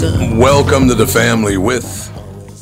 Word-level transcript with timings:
Welcome 0.00 0.88
to 0.88 0.94
the 0.94 1.06
family 1.06 1.58
with. 1.58 2.10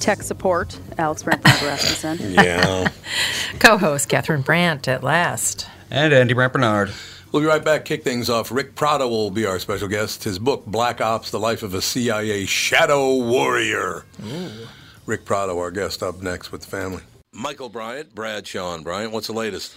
Tech 0.01 0.25
support, 0.25 0.77
Alex 0.99 1.23
Brant 1.23 1.45
Rasmussen. 1.45 2.19
Yeah. 2.35 2.89
Co-host 3.61 4.09
Catherine 4.09 4.43
Brandt 4.43 4.89
at 4.89 5.05
last. 5.05 5.69
And 5.89 6.13
Andy 6.13 6.35
Brant 6.35 6.53
Barnard. 6.53 6.91
We'll 7.31 7.43
be 7.43 7.47
right 7.47 7.65
back. 7.65 7.85
Kick 7.85 8.03
things 8.03 8.29
off. 8.29 8.51
Ric 8.51 8.75
Prado 8.75 9.07
will 9.07 9.31
be 9.31 9.47
our 9.47 9.61
special 9.61 9.87
guest. 9.87 10.25
His 10.25 10.41
book, 10.41 10.67
Black 10.67 11.01
Ops 11.01 11.31
The 11.31 11.39
Life 11.39 11.63
of 11.63 11.75
a 11.75 11.81
CIA 11.81 12.45
Shadow 12.45 13.15
Warrior. 13.15 14.05
Ric 15.07 15.25
Prado, 15.25 15.57
our 15.61 15.71
guest, 15.71 16.03
up 16.03 16.21
next 16.21 16.51
with 16.51 16.63
the 16.63 16.69
family. 16.69 17.03
Michael 17.31 17.69
Bryant, 17.69 18.17
Bradshaw 18.17 18.77
Bryant, 18.83 19.13
what's 19.13 19.29
the 19.29 19.33
latest? 19.33 19.77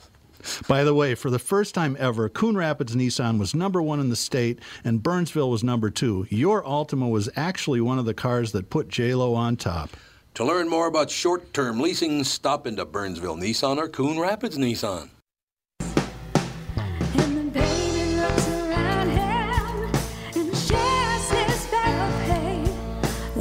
By 0.67 0.83
the 0.83 0.93
way, 0.93 1.15
for 1.15 1.29
the 1.29 1.39
first 1.39 1.73
time 1.73 1.95
ever, 1.99 2.29
Coon 2.29 2.55
Rapids 2.55 2.95
Nissan 2.95 3.39
was 3.39 3.55
number 3.55 3.81
one 3.81 3.99
in 3.99 4.09
the 4.09 4.15
state 4.15 4.59
and 4.83 5.01
Burnsville 5.03 5.49
was 5.49 5.63
number 5.63 5.89
two. 5.89 6.27
Your 6.29 6.63
Altima 6.63 7.09
was 7.09 7.29
actually 7.35 7.81
one 7.81 7.99
of 7.99 8.05
the 8.05 8.13
cars 8.13 8.51
that 8.51 8.69
put 8.69 8.89
JLo 8.89 9.35
on 9.35 9.57
top. 9.57 9.91
To 10.35 10.45
learn 10.45 10.69
more 10.69 10.87
about 10.87 11.09
short-term 11.11 11.79
leasing, 11.79 12.23
stop 12.23 12.65
into 12.65 12.85
Burnsville 12.85 13.37
Nissan 13.37 13.77
or 13.77 13.89
Coon 13.89 14.17
Rapids 14.17 14.57
Nissan. 14.57 15.09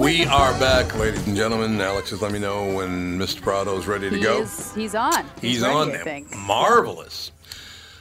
We 0.01 0.25
are 0.25 0.59
back, 0.59 0.97
ladies 0.97 1.27
and 1.27 1.37
gentlemen. 1.37 1.79
Alex 1.79 2.09
has 2.09 2.23
let 2.23 2.33
me 2.33 2.39
know 2.39 2.73
when 2.75 3.19
Mr. 3.19 3.43
Prado 3.43 3.77
is 3.77 3.87
ready 3.87 4.09
to 4.09 4.17
He 4.17 4.23
go. 4.23 4.41
is, 4.41 4.75
he's 4.75 4.95
on. 4.95 5.27
He's 5.43 5.61
ready, 5.61 5.75
on 5.75 5.89
I 5.91 5.93
them. 5.93 6.05
think. 6.05 6.35
Marvelous. 6.35 7.33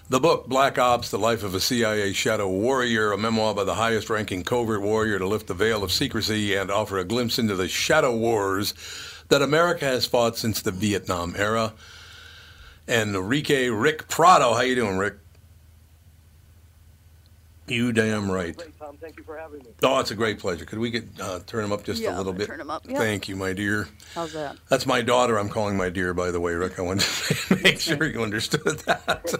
The 0.07 0.21
book, 0.21 0.47
Black 0.47 0.77
Ops 0.79 1.11
The 1.11 1.19
Life 1.19 1.43
of 1.43 1.53
a 1.55 1.59
CIA 1.59 2.13
Shadow 2.13 2.47
Warrior, 2.47 3.11
a 3.11 3.17
memoir 3.17 3.53
by 3.53 3.65
the 3.65 3.73
highest 3.73 4.09
ranking 4.09 4.43
covert 4.45 4.81
warrior 4.81 5.19
to 5.19 5.27
lift 5.27 5.47
the 5.47 5.53
veil 5.53 5.83
of 5.83 5.91
secrecy 5.91 6.55
and 6.55 6.71
offer 6.71 6.97
a 6.97 7.03
glimpse 7.03 7.37
into 7.37 7.57
the 7.57 7.67
shadow 7.67 8.15
wars 8.15 8.73
that 9.27 9.41
America 9.41 9.83
has 9.83 10.05
fought 10.05 10.37
since 10.37 10.61
the 10.61 10.71
Vietnam 10.71 11.35
era. 11.37 11.73
And 12.87 13.13
Enrique 13.13 13.67
Ric 13.67 14.07
Prado. 14.07 14.53
How 14.53 14.61
you 14.61 14.75
doing, 14.75 14.97
Ric? 14.97 15.15
You 17.67 17.91
damn 17.91 18.31
right. 18.31 18.55
Tom, 18.89 18.97
thank 18.97 19.17
you 19.17 19.23
for 19.23 19.37
having 19.37 19.59
me. 19.59 19.65
Oh, 19.83 19.99
it's 19.99 20.09
a 20.09 20.15
great 20.15 20.39
pleasure. 20.39 20.65
Could 20.65 20.79
we 20.79 20.89
get 20.89 21.05
uh, 21.21 21.41
turn 21.45 21.63
him 21.63 21.71
up 21.71 21.83
just 21.83 22.01
Yeah, 22.01 22.15
a 22.15 22.17
little 22.17 22.31
I'm 22.31 22.37
bit? 22.39 22.47
turn 22.47 22.59
him 22.59 22.71
up, 22.71 22.87
yeah. 22.89 22.97
Thank 22.97 23.29
you, 23.29 23.35
my 23.35 23.53
dear. 23.53 23.87
How's 24.15 24.33
that? 24.33 24.57
That's 24.67 24.87
my 24.87 25.03
daughter. 25.03 25.37
I'm 25.37 25.47
calling 25.49 25.77
my 25.77 25.89
dear, 25.89 26.15
by 26.15 26.31
the 26.31 26.39
way, 26.39 26.53
Ric. 26.53 26.79
I 26.79 26.81
wanted 26.81 27.05
to 27.05 27.55
make 27.63 27.79
sure 27.79 28.03
you 28.03 28.23
understood 28.23 28.79
that. 28.87 29.31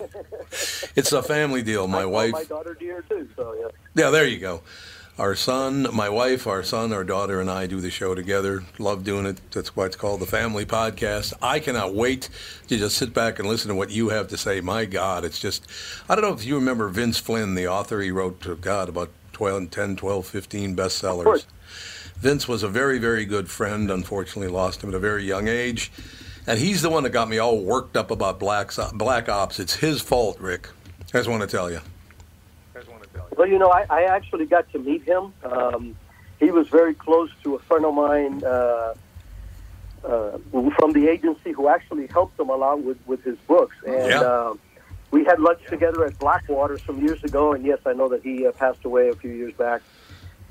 it's 0.95 1.11
a 1.11 1.23
family 1.23 1.63
deal. 1.63 1.87
My 1.87 2.01
I 2.01 2.05
wife. 2.05 2.31
my 2.33 2.43
daughter 2.43 2.75
dear 2.79 3.01
too. 3.01 3.27
So 3.35 3.55
yeah. 3.59 4.03
Yeah, 4.03 4.09
there 4.11 4.27
you 4.27 4.37
go. 4.37 4.61
Our 5.17 5.33
son, 5.35 5.87
my 5.93 6.09
wife, 6.09 6.45
our 6.45 6.61
son, 6.63 6.93
our 6.93 7.03
daughter, 7.03 7.41
and 7.41 7.49
I 7.49 7.65
do 7.65 7.81
the 7.81 7.89
show 7.89 8.13
together. 8.15 8.63
Love 8.77 9.03
doing 9.03 9.25
it. 9.25 9.41
That's 9.51 9.75
why 9.75 9.87
it's 9.87 9.95
called 9.97 10.21
the 10.21 10.25
Family 10.27 10.63
Podcast. 10.65 11.33
I 11.41 11.59
cannot 11.59 11.93
wait 11.95 12.29
to 12.67 12.77
just 12.77 12.95
sit 12.97 13.13
back 13.15 13.37
and 13.39 13.47
listen 13.47 13.67
to 13.69 13.75
what 13.75 13.89
you 13.89 14.09
have 14.09 14.27
to 14.29 14.37
say. 14.37 14.61
My 14.61 14.85
God, 14.85 15.25
it's 15.25 15.39
just, 15.39 15.65
I 16.07 16.15
don't 16.15 16.23
know 16.23 16.33
if 16.33 16.45
you 16.45 16.55
remember 16.55 16.87
Vince 16.87 17.17
Flynn, 17.17 17.55
the 17.55 17.67
author. 17.67 17.99
He 17.99 18.11
wrote, 18.11 18.47
uh, 18.47 18.53
God, 18.53 18.87
about 18.87 19.09
12, 19.39 19.71
10, 19.71 19.95
12, 19.95 20.27
15 20.27 20.75
bestsellers. 20.75 21.45
Vince 22.17 22.45
was 22.45 22.61
a 22.61 22.67
very, 22.67 22.99
very 22.99 23.23
good 23.23 23.49
friend. 23.49 23.89
Unfortunately, 23.89 24.49
lost 24.51 24.83
him 24.83 24.89
at 24.89 24.95
a 24.95 24.99
very 24.99 25.23
young 25.23 25.47
age. 25.47 25.93
And 26.45 26.59
he's 26.59 26.81
the 26.81 26.89
one 26.89 27.03
that 27.03 27.11
got 27.11 27.29
me 27.29 27.37
all 27.37 27.63
worked 27.63 27.95
up 27.95 28.11
about 28.11 28.37
Black, 28.37 28.71
Black 28.95 29.29
Ops. 29.29 29.57
It's 29.61 29.73
his 29.77 30.01
fault, 30.01 30.41
Ric. 30.41 30.67
I 31.13 31.19
just 31.19 31.29
want 31.29 31.41
to 31.41 31.47
tell 31.47 31.71
you. 31.71 31.79
Well, 33.37 33.47
you 33.47 33.57
know, 33.57 33.69
I, 33.69 33.85
I 33.89 34.03
actually 34.03 34.45
got 34.45 34.69
to 34.73 34.79
meet 34.79 35.03
him. 35.03 35.31
Um, 35.45 35.95
he 36.41 36.51
was 36.51 36.67
very 36.67 36.93
close 36.93 37.29
to 37.43 37.55
a 37.55 37.59
friend 37.59 37.85
of 37.85 37.93
mine 37.93 38.43
uh, 38.43 38.93
uh, 40.03 40.37
from 40.77 40.91
the 40.91 41.07
agency 41.09 41.53
who 41.53 41.69
actually 41.69 42.07
helped 42.07 42.37
him 42.37 42.49
along 42.49 42.83
with, 42.85 42.97
with 43.07 43.23
his 43.23 43.37
books. 43.47 43.77
And 43.87 44.09
Yeah. 44.09 44.19
uh, 44.19 44.53
we 45.11 45.23
had 45.23 45.39
lunch 45.39 45.61
together 45.67 46.05
at 46.05 46.17
Blackwater 46.19 46.77
some 46.79 47.01
years 47.05 47.23
ago. 47.23 47.53
And 47.53 47.65
yes, 47.65 47.79
I 47.85 47.93
know 47.93 48.09
that 48.09 48.21
he 48.21 48.45
uh, 48.45 48.51
passed 48.51 48.85
away 48.85 49.09
a 49.09 49.15
few 49.15 49.31
years 49.31 49.53
back. 49.53 49.81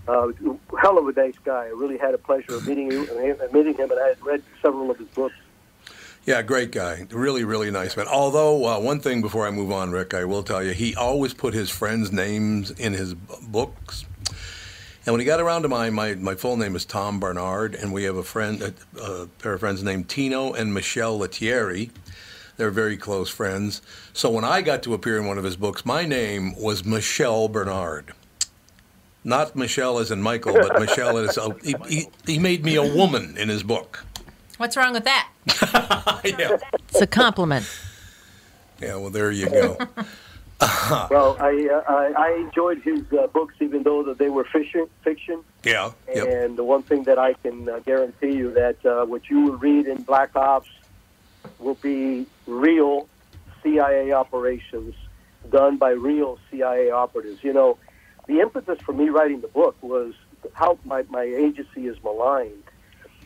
Uh, 0.07 0.29
hell 0.81 0.99
of 0.99 1.07
a 1.07 1.13
nice 1.13 1.39
guy. 1.45 1.65
I 1.65 1.69
really 1.69 1.99
had 1.99 2.15
a 2.15 2.19
pleasure 2.19 2.55
of 2.55 2.67
meeting 2.67 2.91
you, 2.91 3.07
uh, 3.11 3.47
meeting 3.53 3.75
him, 3.75 3.91
and 3.91 4.01
I 4.01 4.09
had 4.09 4.25
read 4.25 4.43
several 4.63 4.91
of 4.91 4.99
his 4.99 5.09
books. 5.09 5.35
Yeah, 6.25 6.43
great 6.43 6.73
guy. 6.73 7.07
Really, 7.11 7.45
really 7.45 7.71
nice 7.71 7.97
man. 7.97 8.07
Although, 8.07 8.67
uh, 8.67 8.81
one 8.81 9.01
thing 9.01 9.23
before 9.23 9.47
I 9.47 9.51
move 9.51 9.71
on, 9.71 9.91
Ric, 9.91 10.15
I 10.15 10.25
will 10.25 10.43
tell 10.43 10.63
you, 10.63 10.73
he 10.73 10.95
always 10.95 11.33
put 11.35 11.55
his 11.55 11.71
friends' 11.71 12.13
names 12.13 12.71
in 12.71 12.93
his 12.93 13.15
b- 13.15 13.35
books. 13.43 14.05
And 15.07 15.15
when 15.15 15.21
he 15.21 15.25
got 15.25 15.41
around 15.41 15.63
to 15.63 15.69
mine, 15.69 15.95
my, 15.95 16.15
my 16.17 16.35
full 16.35 16.59
name 16.59 16.77
is 16.77 16.85
Tom 16.85 17.19
Barnard, 17.19 17.75
and 17.75 17.95
we 17.95 18.05
have 18.05 18.17
a 18.17 18.23
friend, 18.23 18.61
a, 18.61 18.75
a 19.03 19.27
pair 19.27 19.55
of 19.55 19.61
friends 19.61 19.83
named 19.83 20.11
Tino 20.11 20.53
and 20.53 20.75
Michelle 20.75 21.17
Lettieri. 21.19 21.91
They're 22.59 22.71
very 22.73 22.97
close 22.97 23.31
friends. 23.31 23.81
So 24.13 24.29
when 24.31 24.45
I 24.45 24.63
got 24.63 24.83
to 24.83 24.93
appear 24.93 25.17
in 25.17 25.27
one 25.27 25.39
of 25.39 25.45
his 25.45 25.57
books, 25.57 25.87
my 25.87 26.05
name 26.05 26.61
was 26.61 26.85
Michelle 26.85 27.49
Barnard. 27.49 28.13
Not 29.23 29.55
Michelle 29.55 29.99
as 29.99 30.11
in 30.11 30.21
Michael, 30.21 30.55
but 30.55 30.81
Michelle 30.81 31.19
as 31.19 31.39
a, 31.39 31.55
he, 31.63 31.77
he, 31.89 32.09
he 32.27 32.39
made 32.41 32.65
me 32.65 32.75
a 32.75 32.83
woman 32.83 33.39
in 33.39 33.49
his 33.49 33.63
book. 33.63 34.05
What's 34.57 34.77
wrong 34.77 34.93
with 34.93 35.05
that? 35.05 35.29
yeah. 36.25 36.57
It's 36.89 37.01
a 37.01 37.07
compliment. 37.07 37.65
Yeah, 38.81 38.97
well, 38.97 39.11
there 39.11 39.31
you 39.31 39.49
go. 39.49 39.79
Well, 40.61 41.37
I, 41.39 41.69
uh, 41.73 41.85
I 41.89 42.13
I 42.17 42.33
enjoyed 42.41 42.83
his 42.83 43.05
uh, 43.13 43.29
books, 43.29 43.55
even 43.61 43.85
though 43.85 44.03
that 44.03 44.19
they 44.19 44.29
were 44.29 44.43
fiction. 44.43 44.89
Fiction. 45.03 45.45
Yeah. 45.63 45.93
Yep. 46.13 46.27
And 46.27 46.59
the 46.59 46.65
one 46.65 46.83
thing 46.83 47.05
that 47.05 47.17
I 47.17 47.35
can 47.35 47.69
uh, 47.69 47.79
guarantee 47.79 48.33
you 48.33 48.51
that 48.55 48.85
uh, 48.85 49.07
what 49.07 49.31
you 49.31 49.41
will 49.43 49.57
read 49.57 49.87
in 49.87 50.03
Black 50.03 50.35
Ops 50.35 50.69
will 51.59 51.75
be 51.75 52.27
real 52.47 53.09
CIA 53.63 54.13
operations 54.13 54.95
done 55.51 55.77
by 55.77 55.91
real 55.91 56.39
CIA 56.51 56.91
operatives. 56.91 57.43
You 57.43 57.53
know, 57.53 57.79
the 58.27 58.41
impetus 58.41 58.79
for 58.85 58.93
me 58.93 59.09
writing 59.09 59.41
the 59.41 59.49
book 59.49 59.77
was 59.83 60.15
how 60.53 60.79
my, 60.85 61.05
my 61.09 61.23
agency 61.23 61.87
is 61.87 61.97
maligned. 62.03 62.63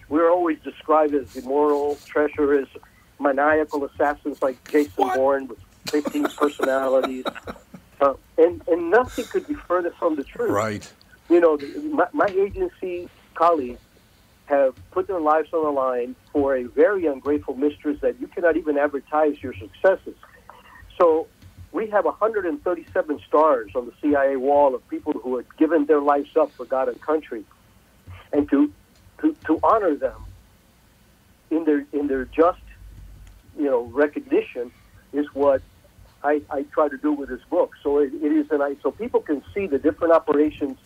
We're 0.09 0.31
always 0.31 0.59
described 0.63 1.15
as 1.15 1.27
immoral, 1.35 1.99
treacherous, 2.07 2.69
maniacal 3.19 3.85
assassins 3.85 4.39
like 4.43 4.57
Jason 4.71 4.93
Bourne 5.15 5.49
with 5.49 5.59
15 5.91 6.25
personalities. 6.37 7.25
Uh, 8.01 8.15
and, 8.37 8.63
and 8.67 8.91
nothing 8.91 9.25
could 9.27 9.47
be 9.47 9.55
further 9.55 9.93
from 9.99 10.17
the 10.17 10.25
truth 10.25 10.51
Right. 10.51 10.93
you 11.31 11.41
know, 11.41 11.57
the, 11.57 11.67
my, 11.81 12.07
my 12.13 12.27
agency 12.27 13.09
colleagues 13.35 13.81
have 14.53 14.75
put 14.91 15.07
their 15.07 15.21
lives 15.21 15.49
on 15.53 15.65
the 15.65 15.71
line 15.71 16.15
for 16.31 16.55
a 16.55 16.65
very 16.65 17.07
ungrateful 17.07 17.55
mistress 17.55 17.97
that 18.03 18.21
you 18.21 18.27
cannot 18.27 18.57
even 18.57 18.77
advertise 18.77 19.35
your 19.43 19.55
successes. 19.55 20.15
So 21.01 21.27
we 21.73 21.89
have 21.89 22.05
137 22.05 23.21
stars 23.27 23.71
on 23.75 23.87
the 23.87 23.93
CIA 24.03 24.37
wall 24.37 24.75
of 24.75 24.87
people 24.91 25.15
who 25.15 25.39
have 25.39 25.47
given 25.59 25.87
their 25.87 26.03
lives 26.03 26.29
up 26.39 26.53
for 26.57 26.67
God 26.67 26.89
and 26.89 27.01
country, 27.01 27.45
and 28.33 28.49
to 28.51 28.71
to, 29.23 29.35
to 29.47 29.59
honor 29.63 29.97
them 29.97 30.21
in 31.51 31.65
their 31.65 31.87
in 31.93 32.07
their 32.09 32.27
just 32.27 32.61
you 33.57 33.65
know 33.65 33.91
recognition 33.95 34.71
is 35.15 35.27
what 35.33 35.63
I, 36.23 36.43
I 36.51 36.65
try 36.75 36.89
to 36.89 36.99
do 36.99 37.13
with 37.13 37.31
this 37.31 37.41
book. 37.49 37.71
So 37.83 37.99
it, 37.99 38.13
it 38.13 38.33
is 38.33 38.47
an 38.51 38.61
I 38.61 38.77
so 38.83 38.91
people 38.91 39.21
can 39.21 39.43
see 39.55 39.67
the 39.67 39.79
different 39.79 40.13
operations 40.13 40.77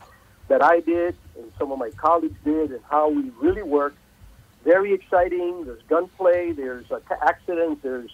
that 0.48 0.62
I 0.62 0.78
did 0.80 1.16
and 1.38 1.52
some 1.58 1.72
of 1.72 1.78
my 1.78 1.90
colleagues 1.90 2.38
did 2.44 2.70
and 2.72 2.80
how 2.90 3.08
we 3.08 3.30
really 3.40 3.62
work. 3.62 3.94
Very 4.64 4.92
exciting. 4.92 5.64
There's 5.64 5.82
gunplay. 5.88 6.52
There's 6.52 6.90
uh, 6.90 7.00
accidents. 7.22 7.82
There's 7.82 8.10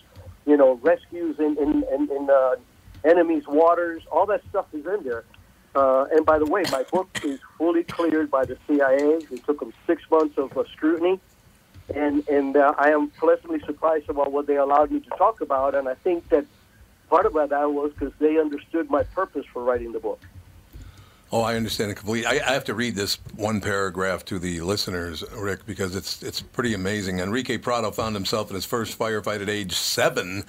you 0.46 0.56
know 0.56 0.74
rescues 0.82 1.38
in 1.38 1.56
in, 1.58 1.84
in, 1.92 2.10
in 2.10 2.30
uh, 2.30 2.56
enemies' 3.04 3.46
waters. 3.46 4.02
All 4.10 4.26
that 4.26 4.42
stuff 4.50 4.66
is 4.72 4.84
in 4.86 5.04
there. 5.04 5.24
Uh, 5.74 6.04
and 6.12 6.26
by 6.26 6.38
the 6.38 6.44
way, 6.44 6.64
my 6.70 6.82
book 6.82 7.08
is 7.22 7.40
fully 7.56 7.84
cleared 7.84 8.30
by 8.30 8.44
the 8.44 8.58
CIA. 8.66 9.24
It 9.30 9.44
took 9.46 9.60
them 9.60 9.72
six 9.86 10.02
months 10.10 10.36
of 10.36 10.56
uh, 10.56 10.64
scrutiny, 10.72 11.18
and 11.94 12.28
and 12.28 12.56
uh, 12.56 12.74
I 12.76 12.90
am 12.90 13.08
pleasantly 13.10 13.60
surprised 13.60 14.10
about 14.10 14.32
what 14.32 14.46
they 14.46 14.56
allowed 14.56 14.90
me 14.90 15.00
to 15.00 15.10
talk 15.10 15.40
about. 15.40 15.74
And 15.74 15.88
I 15.88 15.94
think 15.94 16.28
that 16.28 16.44
part 17.08 17.24
of 17.24 17.32
that 17.32 17.50
was 17.50 17.92
because 17.92 18.12
they 18.18 18.38
understood 18.38 18.90
my 18.90 19.02
purpose 19.02 19.46
for 19.52 19.62
writing 19.62 19.92
the 19.92 20.00
book. 20.00 20.20
Oh, 21.34 21.40
I 21.40 21.56
understand 21.56 21.90
it 21.90 21.94
completely. 21.94 22.26
I, 22.26 22.46
I 22.46 22.52
have 22.52 22.64
to 22.64 22.74
read 22.74 22.94
this 22.94 23.16
one 23.36 23.62
paragraph 23.62 24.22
to 24.26 24.38
the 24.38 24.60
listeners, 24.60 25.24
Ric, 25.34 25.64
because 25.64 25.96
it's 25.96 26.22
it's 26.22 26.42
pretty 26.42 26.74
amazing. 26.74 27.20
Enrique 27.20 27.56
Prado 27.56 27.90
found 27.90 28.14
himself 28.14 28.50
in 28.50 28.54
his 28.54 28.66
first 28.66 28.98
firefight 28.98 29.40
at 29.40 29.48
age 29.48 29.72
seven. 29.72 30.44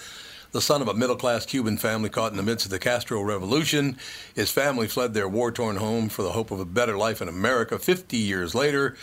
The 0.52 0.60
son 0.60 0.82
of 0.82 0.90
a 0.90 0.94
middle 0.94 1.16
class 1.16 1.46
Cuban 1.46 1.78
family 1.78 2.10
caught 2.10 2.32
in 2.32 2.38
the 2.38 2.44
midst 2.44 2.66
of 2.66 2.72
the 2.72 2.80
Castro 2.80 3.22
Revolution. 3.22 3.98
His 4.36 4.52
family 4.52 4.90
fled 4.90 5.14
their 5.14 5.28
war 5.28 5.54
torn 5.54 5.78
home 5.78 6.10
for 6.10 6.22
the 6.22 6.34
hope 6.34 6.52
of 6.52 6.60
a 6.60 6.66
better 6.66 6.98
life 6.98 7.22
in 7.22 7.30
America. 7.30 7.80
Fifty 7.80 8.18
years 8.18 8.54
later, 8.54 8.98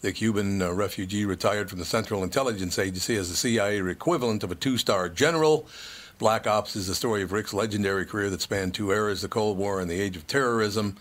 the 0.00 0.12
Cuban 0.12 0.62
uh, 0.62 0.72
refugee 0.72 1.26
retired 1.26 1.68
from 1.68 1.80
the 1.80 1.84
Central 1.84 2.24
Intelligence 2.24 2.78
Agency 2.78 3.14
as 3.14 3.28
the 3.28 3.36
CIA 3.36 3.86
equivalent 3.86 4.42
of 4.42 4.50
a 4.50 4.54
two 4.54 4.78
star 4.78 5.10
general. 5.10 5.68
Black 6.18 6.46
Ops 6.46 6.76
is 6.76 6.86
the 6.86 6.94
story 6.94 7.20
of 7.20 7.30
Ric's 7.30 7.52
legendary 7.52 8.06
career 8.06 8.30
that 8.30 8.40
spanned 8.40 8.72
two 8.72 8.90
eras 8.90 9.20
the 9.20 9.28
Cold 9.28 9.58
War 9.58 9.82
and 9.82 9.90
the 9.90 10.00
Age 10.00 10.16
of 10.16 10.26
Terrorism. 10.26 10.96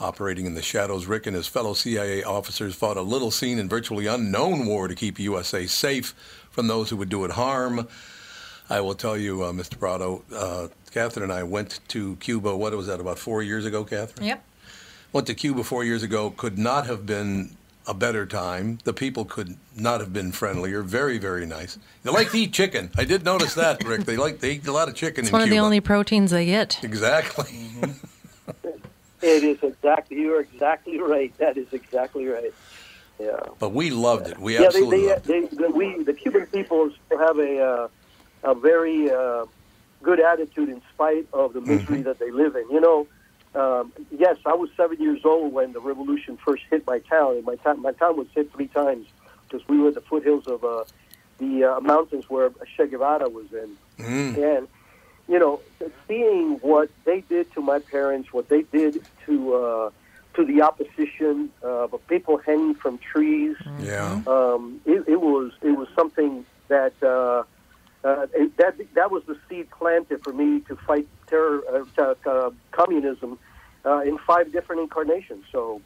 Operating 0.00 0.46
in 0.46 0.54
the 0.54 0.62
shadows, 0.62 1.04
Ric 1.04 1.26
and 1.26 1.36
his 1.36 1.46
fellow 1.46 1.74
CIA 1.74 2.22
officers 2.22 2.74
fought 2.74 2.96
a 2.96 3.02
little 3.02 3.30
seen 3.30 3.58
and 3.58 3.68
virtually 3.68 4.06
unknown 4.06 4.64
war 4.64 4.88
to 4.88 4.94
keep 4.94 5.18
USA 5.18 5.66
safe 5.66 6.14
from 6.50 6.68
those 6.68 6.88
who 6.88 6.96
would 6.96 7.10
do 7.10 7.24
it 7.26 7.32
harm. 7.32 7.86
I 8.70 8.80
will 8.80 8.94
tell 8.94 9.16
you, 9.18 9.42
uh, 9.42 9.52
Mr. 9.52 9.78
Prado, 9.78 10.22
uh, 10.34 10.68
Catherine 10.90 11.24
and 11.24 11.32
I 11.32 11.42
went 11.42 11.80
to 11.88 12.16
Cuba, 12.16 12.56
what 12.56 12.74
was 12.74 12.86
that, 12.86 12.98
about 12.98 13.18
four 13.18 13.42
years 13.42 13.66
ago, 13.66 13.84
Catherine? 13.84 14.26
Yep. 14.26 14.44
Went 15.12 15.26
to 15.26 15.34
Cuba 15.34 15.64
four 15.64 15.84
years 15.84 16.02
ago, 16.02 16.30
could 16.30 16.56
not 16.56 16.86
have 16.86 17.04
been 17.04 17.56
a 17.86 17.92
better 17.92 18.24
time. 18.24 18.78
The 18.84 18.92
people 18.92 19.24
could 19.24 19.56
not 19.76 20.00
have 20.00 20.12
been 20.12 20.32
friendlier. 20.32 20.82
Very, 20.82 21.18
very 21.18 21.44
nice. 21.44 21.76
They 22.04 22.10
like 22.10 22.30
to 22.30 22.38
eat 22.38 22.52
chicken. 22.52 22.90
I 22.96 23.04
did 23.04 23.24
notice 23.24 23.54
that, 23.54 23.84
Ric. 23.84 24.04
They 24.04 24.16
like 24.16 24.40
they 24.40 24.52
eat 24.52 24.66
a 24.66 24.72
lot 24.72 24.88
of 24.88 24.94
chicken 24.94 25.24
It's 25.24 25.32
one 25.32 25.42
of 25.42 25.50
the 25.50 25.58
only 25.58 25.80
proteins 25.80 26.30
they 26.30 26.46
get. 26.46 26.82
Exactly. 26.82 27.68
It 29.22 29.44
is 29.44 29.62
exactly. 29.62 30.18
You 30.18 30.36
are 30.36 30.40
exactly 30.40 30.98
right. 30.98 31.36
That 31.38 31.56
is 31.56 31.72
exactly 31.72 32.26
right. 32.26 32.54
Yeah. 33.18 33.38
But 33.58 33.72
we 33.72 33.90
loved 33.90 34.28
it. 34.28 34.38
We 34.38 34.54
yeah, 34.54 34.64
absolutely 34.64 35.02
they, 35.02 35.08
loved 35.08 35.30
it. 35.30 35.50
they, 35.50 35.56
the, 35.56 35.70
we, 35.70 36.02
the 36.02 36.14
Cuban 36.14 36.46
people 36.46 36.90
have 37.10 37.38
a, 37.38 37.60
uh, 37.60 37.88
a 38.44 38.54
very 38.54 39.10
uh, 39.10 39.44
good 40.02 40.20
attitude 40.20 40.70
in 40.70 40.80
spite 40.94 41.28
of 41.32 41.52
the 41.52 41.60
misery 41.60 41.98
Mm-hmm. 41.98 42.02
that 42.04 42.18
they 42.18 42.30
live 42.30 42.56
in. 42.56 42.64
You 42.70 42.80
know, 42.80 43.06
um, 43.54 43.92
yes, 44.10 44.36
I 44.46 44.54
was 44.54 44.70
seven 44.76 44.98
years 45.02 45.20
old 45.24 45.52
when 45.52 45.72
the 45.72 45.80
revolution 45.80 46.38
first 46.38 46.62
hit 46.70 46.86
my 46.86 47.00
town, 47.00 47.36
and 47.36 47.44
my 47.44 47.56
town, 47.56 47.82
my 47.82 47.92
town 47.92 48.16
was 48.16 48.28
hit 48.34 48.50
three 48.54 48.68
times 48.68 49.06
because 49.48 49.66
we 49.68 49.78
were 49.78 49.88
at 49.88 49.94
the 49.94 50.00
foothills 50.00 50.46
of 50.46 50.64
uh, 50.64 50.84
the 51.38 51.64
uh, 51.64 51.80
mountains 51.80 52.30
where 52.30 52.50
Che 52.76 52.86
Guevara 52.86 53.28
was 53.28 53.52
in. 53.52 53.76
Mm. 53.98 54.56
And, 54.56 54.68
you 55.30 55.38
know, 55.38 55.60
seeing 56.08 56.56
what 56.56 56.90
they 57.04 57.20
did 57.22 57.52
to 57.54 57.60
my 57.62 57.78
parents, 57.78 58.32
what 58.32 58.48
they 58.48 58.62
did 58.62 59.00
to 59.26 59.54
uh, 59.54 59.90
to 60.34 60.44
the 60.44 60.60
opposition, 60.62 61.50
uh, 61.62 61.86
the 61.86 61.98
people 62.08 62.36
hanging 62.38 62.74
from 62.74 62.98
trees, 62.98 63.56
Yeah. 63.80 64.20
um, 64.26 64.80
it, 64.84 65.04
it 65.06 65.20
was 65.20 65.52
it 65.62 65.74
was 65.80 65.88
something 65.94 66.44
that 66.68 66.94
uh, 67.02 67.44
uh, 68.06 68.26
that 68.56 68.74
that 68.94 69.10
was 69.10 69.22
the 69.30 69.36
seed 69.48 69.70
planted 69.70 70.22
for 70.24 70.32
me 70.32 70.60
to 70.68 70.74
fight 70.76 71.06
terror, 71.28 71.62
uh, 71.72 71.84
to, 71.96 72.30
uh, 72.30 72.50
communism 72.72 73.38
uh, 73.86 74.00
in 74.00 74.18
five 74.18 74.52
different 74.52 74.82
incarnations. 74.82 75.44
So 75.52 75.80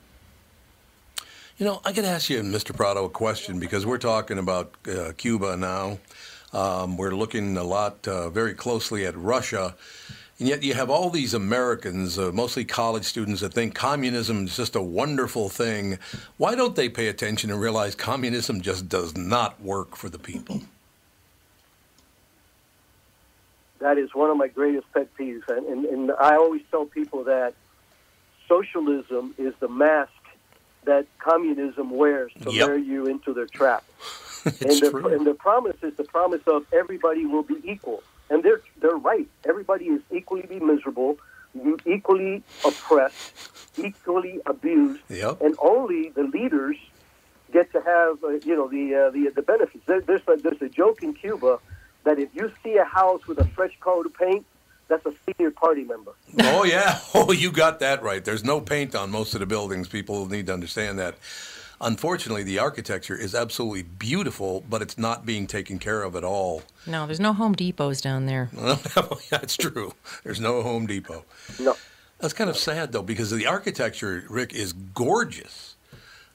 You 1.59 1.67
know, 1.67 1.81
I 1.85 1.93
could 1.93 2.05
ask 2.07 2.31
you, 2.31 2.43
Mr. 2.43 2.75
Prado, 2.75 3.05
a 3.05 3.11
question 3.11 3.61
because 3.61 3.85
we're 3.87 3.99
talking 4.13 4.39
about 4.39 4.75
uh, 4.89 5.13
Cuba 5.17 5.57
now. 5.57 5.99
Um, 6.55 6.97
we're 6.97 7.15
looking 7.15 7.57
a 7.57 7.65
lot 7.65 8.07
uh, 8.07 8.31
very 8.31 8.55
closely 8.55 9.05
at 9.07 9.17
Russia. 9.17 9.75
And 10.39 10.49
yet 10.49 10.63
you 10.63 10.75
have 10.75 10.91
all 10.91 11.11
these 11.11 11.35
Americans, 11.35 12.19
uh, 12.19 12.33
mostly 12.33 12.65
college 12.65 13.05
students, 13.05 13.41
that 13.41 13.53
think 13.53 13.75
communism 13.75 14.45
is 14.47 14.57
just 14.57 14.75
a 14.75 14.83
wonderful 14.83 15.49
thing. 15.49 15.99
Why 16.39 16.55
don't 16.55 16.75
they 16.75 16.89
pay 16.89 17.09
attention 17.09 17.51
and 17.51 17.61
realize 17.61 17.95
communism 17.95 18.61
just 18.61 18.89
does 18.89 19.17
not 19.17 19.61
work 19.61 19.97
for 19.97 20.09
the 20.09 20.19
people? 20.19 20.63
that 23.85 23.99
is 23.99 24.15
one 24.15 24.31
of 24.31 24.37
my 24.39 24.49
greatest 24.49 24.91
pet 24.95 25.09
peeves, 25.15 25.47
and, 25.47 25.67
and, 25.67 25.85
and 25.85 26.13
I 26.13 26.37
always 26.37 26.63
tell 26.71 26.87
people 26.87 27.25
that 27.25 27.53
socialism 28.49 29.35
is 29.37 29.53
the 29.61 29.69
mask 29.69 30.11
that 30.85 31.05
communism 31.19 31.91
wears 31.91 32.33
to 32.43 32.51
Yep. 32.51 32.67
lure 32.67 32.79
you 32.79 33.07
into 33.07 33.35
their 33.35 33.45
trap. 33.47 33.85
and 34.61 34.81
the, 34.81 34.91
true. 34.91 35.07
and 35.15 35.27
the 35.27 35.35
promise 35.35 35.77
is 35.83 35.95
the 35.97 36.05
promise 36.05 36.43
of 36.47 36.67
everybody 36.73 37.25
will 37.27 37.43
be 37.43 37.57
equal, 37.65 38.03
and 38.31 38.43
they're 38.43 38.61
they're 38.81 38.97
right. 38.97 39.29
Everybody 39.47 39.87
is 39.87 40.03
equally 40.11 40.43
be 40.43 40.61
miserable, 40.61 41.19
equally 41.87 42.43
oppressed, 42.65 43.33
equally 43.79 44.41
abused, 44.47 45.01
Yep. 45.09 45.41
and 45.41 45.57
only 45.63 46.11
the 46.11 46.25
leaders 46.25 46.77
get 47.53 47.73
to 47.73 47.81
have 47.81 48.23
uh, 48.25 48.29
you 48.45 48.55
know 48.55 48.69
the 48.69 48.95
uh, 48.95 49.11
the 49.11 49.31
the 49.35 49.43
benefits. 49.43 49.85
There, 49.87 50.01
there's 50.01 50.23
a, 50.29 50.37
there's 50.37 50.61
a 50.61 50.69
joke 50.69 51.03
in 51.03 51.15
Cuba 51.15 51.59
that 52.05 52.19
if 52.19 52.35
you 52.35 52.53
see 52.63 52.77
a 52.77 52.85
house 52.85 53.27
with 53.27 53.39
a 53.39 53.45
fresh 53.47 53.73
coat 53.81 54.05
of 54.05 54.15
paint, 54.15 54.45
that's 54.89 55.07
a 55.07 55.15
senior 55.25 55.51
party 55.51 55.85
member. 55.85 56.13
Oh 56.41 56.65
yeah, 56.65 57.01
oh 57.15 57.33
you 57.33 57.51
got 57.51 57.81
that 57.81 58.03
right. 58.03 58.23
There's 58.25 58.45
no 58.45 58.61
paint 58.61 58.95
on 58.95 59.11
most 59.11 59.33
of 59.35 59.41
the 59.41 59.47
buildings. 59.47 59.89
People 59.89 60.27
need 60.27 60.47
to 60.47 60.53
understand 60.53 60.99
that. 60.99 61.15
Unfortunately, 61.81 62.43
the 62.43 62.59
architecture 62.59 63.17
is 63.17 63.35
absolutely 63.35 63.83
beautiful, 63.83 64.65
but 64.69 64.81
it's 64.83 64.97
not 64.97 65.27
being 65.27 65.47
taken 65.47 65.79
care 65.79 66.03
of 66.03 66.15
at 66.17 66.25
all. 66.25 66.63
No, 66.87 67.07
there's 67.07 67.21
no 67.21 67.33
Home 67.33 67.55
Depots 67.55 68.01
down 68.01 68.27
there. 68.27 68.49
That's 69.31 69.57
true. 69.57 69.93
There's 70.23 70.41
no 70.41 70.63
Home 70.63 70.87
Depot. 70.87 71.25
No. 71.61 71.77
That's 72.21 72.33
kind 72.33 72.49
of 72.49 72.57
sad 72.57 72.93
though, 72.93 73.03
because 73.03 73.31
the 73.31 73.47
architecture, 73.47 74.25
Ric, 74.31 74.55
is 74.55 74.73
gorgeous, 74.73 75.77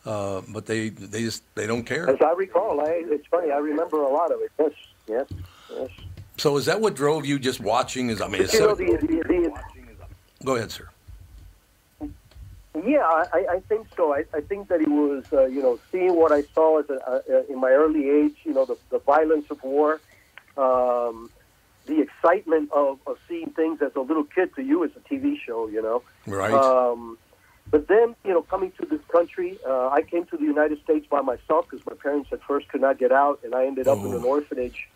uh, 0.05 0.41
but 0.49 0.65
they 0.65 0.89
they 0.89 1.21
just 1.21 1.43
they 1.55 1.65
don't 1.65 1.83
care. 1.83 2.09
As 2.09 2.21
I 2.21 2.33
recall, 2.33 2.81
I, 2.81 3.03
it's 3.05 3.25
funny. 3.27 3.51
I 3.51 3.57
remember 3.57 4.01
a 4.01 4.09
lot 4.09 4.31
of 4.31 4.39
it. 4.41 4.51
Yes, 4.59 4.71
yes, 5.07 5.25
yes. 5.71 5.89
So 6.37 6.57
is 6.57 6.65
that 6.65 6.79
what 6.79 6.95
drove 6.95 7.25
you 7.25 7.39
just 7.39 7.59
watching? 7.59 8.09
Is 8.09 8.21
I 8.21 8.27
mean, 8.27 8.43
it's 8.43 8.53
You 8.53 8.59
know, 8.59 8.75
the, 8.75 8.85
the, 8.85 9.07
the, 9.07 9.53
go 10.45 10.57
ahead, 10.57 10.71
sir. 10.71 10.89
Yeah, 12.75 12.99
I, 13.01 13.45
I 13.49 13.59
think 13.67 13.87
so. 13.97 14.13
I, 14.13 14.23
I 14.33 14.41
think 14.41 14.69
that 14.69 14.79
it 14.79 14.87
was, 14.87 15.23
uh, 15.33 15.45
you 15.47 15.61
know, 15.61 15.79
seeing 15.91 16.15
what 16.15 16.31
I 16.31 16.43
saw 16.53 16.79
as 16.79 16.85
a, 16.89 16.99
uh, 17.07 17.43
in 17.49 17.59
my 17.59 17.71
early 17.71 18.09
age, 18.09 18.35
you 18.43 18.53
know, 18.53 18.65
the, 18.65 18.77
the 18.91 18.99
violence 18.99 19.45
of 19.49 19.61
war, 19.63 20.01
um, 20.55 21.31
the 21.87 22.01
excitement 22.01 22.69
of, 22.71 22.99
of 23.07 23.17
seeing 23.27 23.49
things 23.51 23.79
as 23.81 23.91
a 23.95 24.01
little 24.01 24.23
kid 24.23 24.53
to 24.55 24.61
you 24.61 24.83
as 24.83 24.91
a 24.95 25.13
TV 25.13 25.35
show, 25.45 25.67
you 25.67 25.81
know. 25.81 26.03
Right. 26.27 26.53
Um, 26.53 27.17
but 27.71 27.87
then, 27.87 28.15
you 28.23 28.31
know, 28.31 28.43
coming 28.43 28.71
to 28.79 28.85
this 28.85 29.01
country, 29.11 29.57
uh, 29.67 29.89
I 29.89 30.01
came 30.03 30.25
to 30.27 30.37
the 30.37 30.43
United 30.43 30.81
States 30.83 31.07
by 31.09 31.21
myself 31.21 31.65
because 31.69 31.83
my 31.87 31.93
parents 32.01 32.29
at 32.31 32.39
first 32.47 32.67
could 32.69 32.81
not 32.81 32.99
get 32.99 33.11
out, 33.11 33.39
and 33.43 33.55
I 33.55 33.65
ended 33.65 33.87
up 33.87 33.97
in 33.97 34.13
an 34.13 34.23
Oh. 34.23 34.27
orphanage 34.29 34.87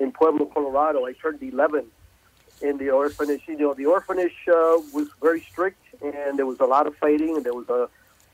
in 0.00 0.10
Pueblo, 0.12 0.46
Colorado. 0.46 1.06
I 1.06 1.12
turned 1.12 1.40
11 1.42 1.86
in 2.60 2.78
the 2.78 2.90
orphanage. 2.90 3.42
You 3.46 3.56
know, 3.56 3.74
the 3.74 3.86
orphanage 3.86 4.36
uh, 4.48 4.78
was 4.92 5.08
very 5.20 5.40
strict, 5.40 5.82
and 6.02 6.38
there 6.38 6.46
was 6.46 6.60
a 6.60 6.66
lot 6.66 6.86
of 6.86 6.96
fighting, 6.96 7.36
and 7.36 7.44
there 7.44 7.54
was 7.54 7.68
a, 7.68 7.88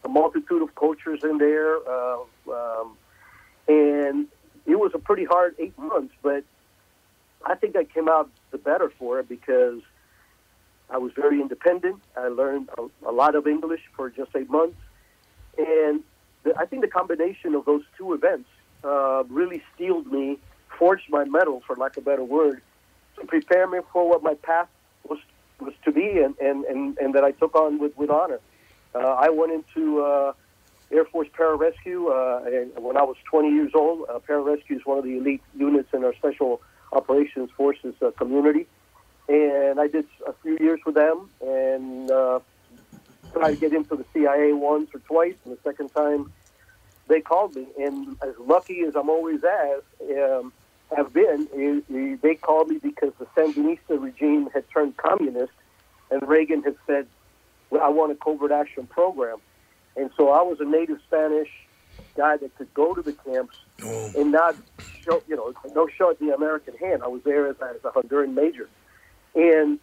a 0.05 0.09
multitude 0.09 0.63
of 0.63 0.75
cultures 0.75 1.21
in 1.25 1.39
there, 1.39 1.77
uh, 1.89 2.19
um, 2.53 2.97
and 3.69 4.27
it 4.67 4.79
was 4.79 4.93
a 4.95 4.99
pretty 4.99 5.25
hard 5.25 5.55
eight 5.59 5.77
months. 5.79 6.15
But 6.23 6.45
I 7.47 7.55
think 7.55 7.77
I 7.77 7.85
came 7.85 8.09
out 8.09 8.31
the 8.51 8.59
better 8.59 8.91
for 8.99 9.21
it 9.21 9.29
because 9.29 9.81
I 10.91 10.99
was 10.99 11.13
very 11.13 11.41
independent. 11.41 12.03
I 12.17 12.29
learned 12.29 12.71
a, 12.79 13.09
a 13.09 13.13
lot 13.13 13.35
of 13.35 13.47
English 13.47 13.83
for 13.95 14.11
just 14.11 14.31
eight 14.37 14.51
months, 14.51 14.79
and 15.57 16.03
the, 16.43 16.59
I 16.59 16.67
think 16.67 16.83
the 16.83 16.89
combination 16.89 17.55
of 17.55 17.65
those 17.65 17.83
two 17.97 18.13
events 18.13 18.49
uh, 18.85 19.25
really 19.29 19.63
steeled 19.75 20.11
me, 20.11 20.39
forged 20.79 21.09
my 21.11 21.25
mettle, 21.25 21.63
for 21.67 21.77
lack 21.77 21.97
of 21.97 22.05
a 22.05 22.11
better 22.11 22.25
word, 22.25 22.63
prepare 23.27 23.67
me 23.67 23.81
for 23.93 24.09
what 24.09 24.23
my 24.23 24.35
path 24.35 24.69
was 25.09 25.19
was 25.61 25.75
to 25.85 25.93
be, 25.93 26.21
and 26.21 26.37
and, 26.39 26.65
and, 26.65 26.99
and 26.99 27.15
that 27.15 27.25
I 27.25 27.33
took 27.33 27.55
on 27.55 27.79
with 27.79 27.97
with 27.97 28.11
honor. 28.11 28.41
Uh, 28.95 28.99
I 28.99 29.29
went 29.31 29.53
into 29.53 30.03
uh, 30.03 30.33
Air 30.91 31.05
Force 31.05 31.29
Pararescue 31.37 32.09
uh, 32.09 32.81
when 32.81 32.97
I 32.97 33.03
was 33.03 33.17
20 33.31 33.51
years 33.51 33.73
old. 33.75 34.07
Uh, 34.09 34.19
Pararescue 34.19 34.77
is 34.77 34.87
one 34.87 34.99
of 34.99 35.05
the 35.05 35.19
elite 35.19 35.43
units 35.57 35.91
in 35.93 36.05
our 36.05 36.15
Special 36.15 36.63
Operations 36.93 37.51
Forces 37.57 37.95
uh, 38.01 38.11
community, 38.13 38.67
and 39.29 39.79
I 39.79 39.89
did 39.89 40.07
a 40.27 40.33
few 40.43 40.57
years 40.59 40.81
with 40.87 40.95
them 40.95 41.29
and 41.41 42.11
uh, 42.11 42.41
tried 43.33 43.55
to 43.55 43.61
get 43.61 43.73
into 43.73 43.97
the 43.97 44.05
CIA 44.15 44.53
once 44.53 44.91
or 44.95 45.01
twice, 45.01 45.35
and 45.45 45.57
the 45.57 45.61
second 45.63 45.91
time 45.91 46.33
they 47.09 47.21
called 47.21 47.55
me. 47.55 47.67
And 47.79 48.17
as 48.23 48.35
lucky 48.39 48.81
as 48.81 48.95
I'm 48.97 49.11
always 49.11 49.43
as 49.45 49.83
um, 50.17 50.53
have 50.97 51.12
been, 51.12 52.18
they 52.23 52.35
called 52.35 52.68
me 52.68 52.78
because 52.83 53.12
the 53.18 53.26
Sandinista 53.37 54.00
regime 54.00 54.49
had 54.52 54.64
turned 54.73 54.97
communist, 54.97 55.52
and 56.11 56.26
Reagan 56.26 56.62
had 56.62 56.76
said, 56.87 57.07
well, 57.71 57.83
"I 57.83 57.88
want 57.88 58.12
a 58.12 58.14
covert 58.14 58.50
action 58.52 58.87
program." 58.87 59.38
And 59.97 60.11
so 60.16 60.30
I 60.30 60.42
was 60.42 60.59
a 60.61 60.64
native 60.64 60.99
Spanish 61.07 61.49
guy 62.16 62.37
that 62.37 62.54
could 62.57 62.73
go 62.75 62.95
to 62.95 63.02
the 63.02 63.12
camps 63.25 63.54
Oh. 63.85 64.11
and 64.14 64.33
not 64.33 64.57
show, 65.04 65.23
you 65.28 65.37
know, 65.37 65.52
no 65.75 65.87
show 65.97 66.14
the 66.21 66.35
American 66.35 66.75
hand. 66.76 67.02
I 67.02 67.09
was 67.09 67.23
there 67.25 67.47
as, 67.49 67.57
as 67.62 67.76
a 67.85 67.90
Honduran 67.90 68.35
major, 68.35 68.68
and 69.35 69.78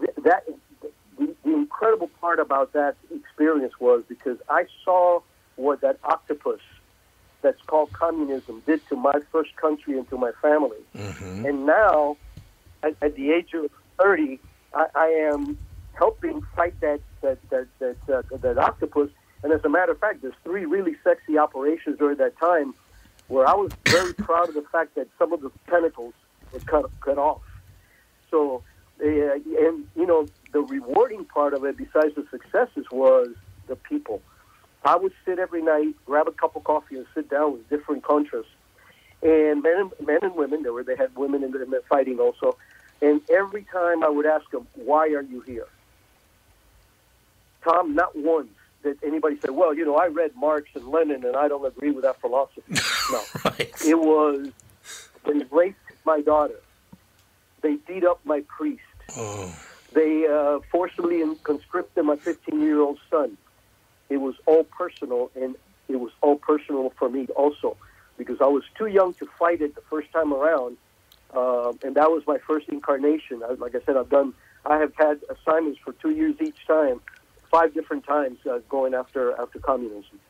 th- 0.00 0.14
that 0.24 0.44
the, 0.82 0.90
the 1.44 1.52
incredible 1.54 2.10
part 2.20 2.40
about 2.40 2.72
that 2.74 2.96
experience 3.14 3.74
was 3.80 4.02
because 4.08 4.38
I 4.48 4.66
saw 4.84 5.20
what 5.56 5.80
that 5.82 5.98
octopus 6.04 6.60
that's 7.42 7.60
called 7.62 7.92
communism 7.92 8.62
did 8.66 8.86
to 8.88 8.96
my 8.96 9.20
first 9.32 9.54
country 9.56 9.96
and 9.98 10.08
to 10.10 10.16
my 10.16 10.32
family, 10.42 10.78
and 11.46 11.66
now 11.66 12.16
at, 12.82 12.94
at 13.02 13.14
the 13.16 13.32
age 13.32 13.54
of 13.54 13.70
thirty, 13.98 14.40
I, 14.74 14.86
I 14.94 15.06
am 15.32 15.58
helping 15.94 16.42
fight 16.56 16.78
that 16.80 17.00
that 17.20 17.38
that 17.50 17.66
that, 17.78 17.96
uh, 18.08 18.22
that 18.38 18.58
octopus. 18.58 19.10
And 19.42 19.52
as 19.52 19.64
a 19.64 19.70
matter 19.70 19.92
of 19.92 19.98
fact, 19.98 20.20
there's 20.22 20.34
three 20.44 20.66
really 20.66 20.96
sexy 21.02 21.38
operations 21.38 21.98
during 21.98 22.18
that 22.18 22.38
time 22.38 22.74
where 23.28 23.46
I 23.46 23.54
was 23.54 23.72
very 23.86 24.12
proud 24.28 24.48
of 24.48 24.54
the 24.54 24.64
fact 24.72 24.94
that 24.96 25.08
some 25.18 25.32
of 25.32 25.40
the 25.40 25.50
tentacles 25.68 26.14
were 26.52 26.60
cut 26.60 26.90
cut 27.00 27.18
off. 27.18 27.42
So, 28.30 28.62
uh, 29.02 29.06
and 29.06 29.86
you 29.96 30.06
know, 30.06 30.26
the 30.52 30.60
rewarding 30.60 31.24
part 31.24 31.54
of 31.54 31.64
it, 31.64 31.76
besides 31.76 32.14
the 32.14 32.26
successes, 32.30 32.86
was 32.90 33.28
the 33.66 33.76
people. 33.76 34.22
I 34.84 34.96
would 34.96 35.12
sit 35.24 35.38
every 35.38 35.62
night, 35.62 35.94
grab 36.06 36.26
a 36.28 36.32
cup 36.32 36.56
of 36.56 36.64
coffee, 36.64 36.96
and 36.96 37.06
sit 37.14 37.28
down 37.28 37.52
with 37.52 37.68
different 37.68 38.02
contras, 38.02 38.46
and 39.22 39.62
men, 39.62 39.90
men 40.04 40.18
and 40.22 40.34
women. 40.34 40.62
There 40.62 40.72
were 40.72 40.82
they 40.84 40.96
had 40.96 41.14
women 41.16 41.42
in 41.44 41.50
the 41.52 41.82
fighting 41.88 42.18
also, 42.18 42.56
and 43.02 43.20
every 43.30 43.64
time 43.64 44.02
I 44.02 44.08
would 44.08 44.26
ask 44.26 44.50
them, 44.50 44.66
"Why 44.74 45.08
are 45.08 45.20
you 45.22 45.40
here?" 45.42 45.66
Tom, 47.62 47.94
not 47.94 48.16
once 48.16 48.48
did 48.82 48.98
anybody 49.04 49.38
say, 49.40 49.50
"Well, 49.50 49.74
you 49.74 49.84
know, 49.84 49.96
I 49.96 50.06
read 50.06 50.34
Marx 50.34 50.68
and 50.74 50.88
Lenin, 50.88 51.24
and 51.26 51.36
I 51.36 51.48
don't 51.48 51.64
agree 51.66 51.90
with 51.90 52.04
that 52.04 52.20
philosophy." 52.20 52.62
No, 53.12 53.20
Right. 53.44 53.72
it 53.84 53.98
was 53.98 54.50
they 55.26 55.42
raped 55.50 55.78
my 56.04 56.20
daughter, 56.20 56.60
they 57.60 57.74
beat 57.74 58.04
up 58.04 58.20
my 58.24 58.40
priest, 58.42 58.82
Oh. 59.16 59.52
they 59.92 60.26
uh, 60.28 60.60
forcibly 60.70 61.20
conscripted 61.42 62.04
my 62.04 62.14
15-year-old 62.14 62.98
son. 63.10 63.36
It 64.10 64.18
was 64.18 64.34
all 64.44 64.64
personal, 64.64 65.30
and 65.34 65.54
it 65.88 65.96
was 65.96 66.12
all 66.20 66.36
personal 66.36 66.92
for 66.98 67.08
me 67.08 67.26
also, 67.36 67.76
because 68.18 68.40
I 68.40 68.46
was 68.46 68.64
too 68.76 68.86
young 68.86 69.14
to 69.14 69.26
fight 69.38 69.62
it 69.62 69.74
the 69.74 69.80
first 69.82 70.12
time 70.12 70.34
around, 70.34 70.76
um, 71.34 71.78
and 71.82 71.94
that 71.94 72.10
was 72.10 72.22
my 72.26 72.38
first 72.38 72.68
incarnation. 72.68 73.42
I, 73.42 73.52
like 73.54 73.74
I 73.74 73.80
said, 73.86 73.96
I've 73.96 74.10
done. 74.10 74.34
I 74.66 74.78
have 74.78 74.92
had 74.96 75.20
assignments 75.30 75.80
for 75.82 75.92
two 75.94 76.10
years 76.10 76.34
each 76.40 76.66
time, 76.66 77.00
five 77.50 77.72
different 77.72 78.04
times 78.04 78.38
uh, 78.46 78.58
going 78.68 78.92
after 78.92 79.40
after 79.40 79.58
communism. 79.58 80.20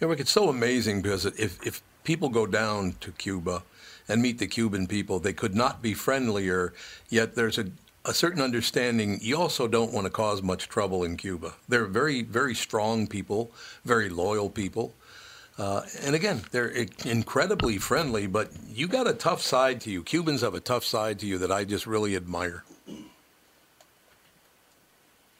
Yeah, 0.00 0.08
Ric, 0.08 0.20
it's 0.20 0.30
so 0.30 0.50
amazing 0.50 1.00
because 1.00 1.24
if, 1.24 1.66
if 1.66 1.82
people 2.04 2.28
go 2.28 2.46
down 2.46 2.96
to 3.00 3.12
Cuba 3.12 3.62
and 4.08 4.20
meet 4.20 4.38
the 4.38 4.46
Cuban 4.46 4.86
people, 4.86 5.18
they 5.18 5.32
could 5.32 5.54
not 5.54 5.80
be 5.80 5.94
friendlier, 5.94 6.74
yet 7.08 7.34
there's 7.34 7.56
a, 7.56 7.66
a 8.06 8.14
certain 8.14 8.40
understanding. 8.40 9.18
You 9.20 9.36
also 9.36 9.68
don't 9.68 9.92
want 9.92 10.06
to 10.06 10.10
cause 10.10 10.42
much 10.42 10.68
trouble 10.68 11.04
in 11.04 11.16
Cuba. 11.16 11.54
They're 11.68 11.86
very, 11.86 12.22
very 12.22 12.54
strong 12.54 13.06
people, 13.06 13.50
very 13.84 14.08
loyal 14.08 14.48
people. 14.48 14.94
Uh, 15.58 15.82
and 16.02 16.14
again, 16.14 16.42
they're 16.50 16.86
incredibly 17.04 17.78
friendly, 17.78 18.26
but 18.26 18.50
you 18.68 18.86
got 18.86 19.08
a 19.08 19.14
tough 19.14 19.40
side 19.40 19.80
to 19.82 19.90
you. 19.90 20.02
Cubans 20.02 20.42
have 20.42 20.54
a 20.54 20.60
tough 20.60 20.84
side 20.84 21.18
to 21.20 21.26
you 21.26 21.38
that 21.38 21.50
I 21.50 21.64
just 21.64 21.86
really 21.86 22.14
admire. 22.14 22.62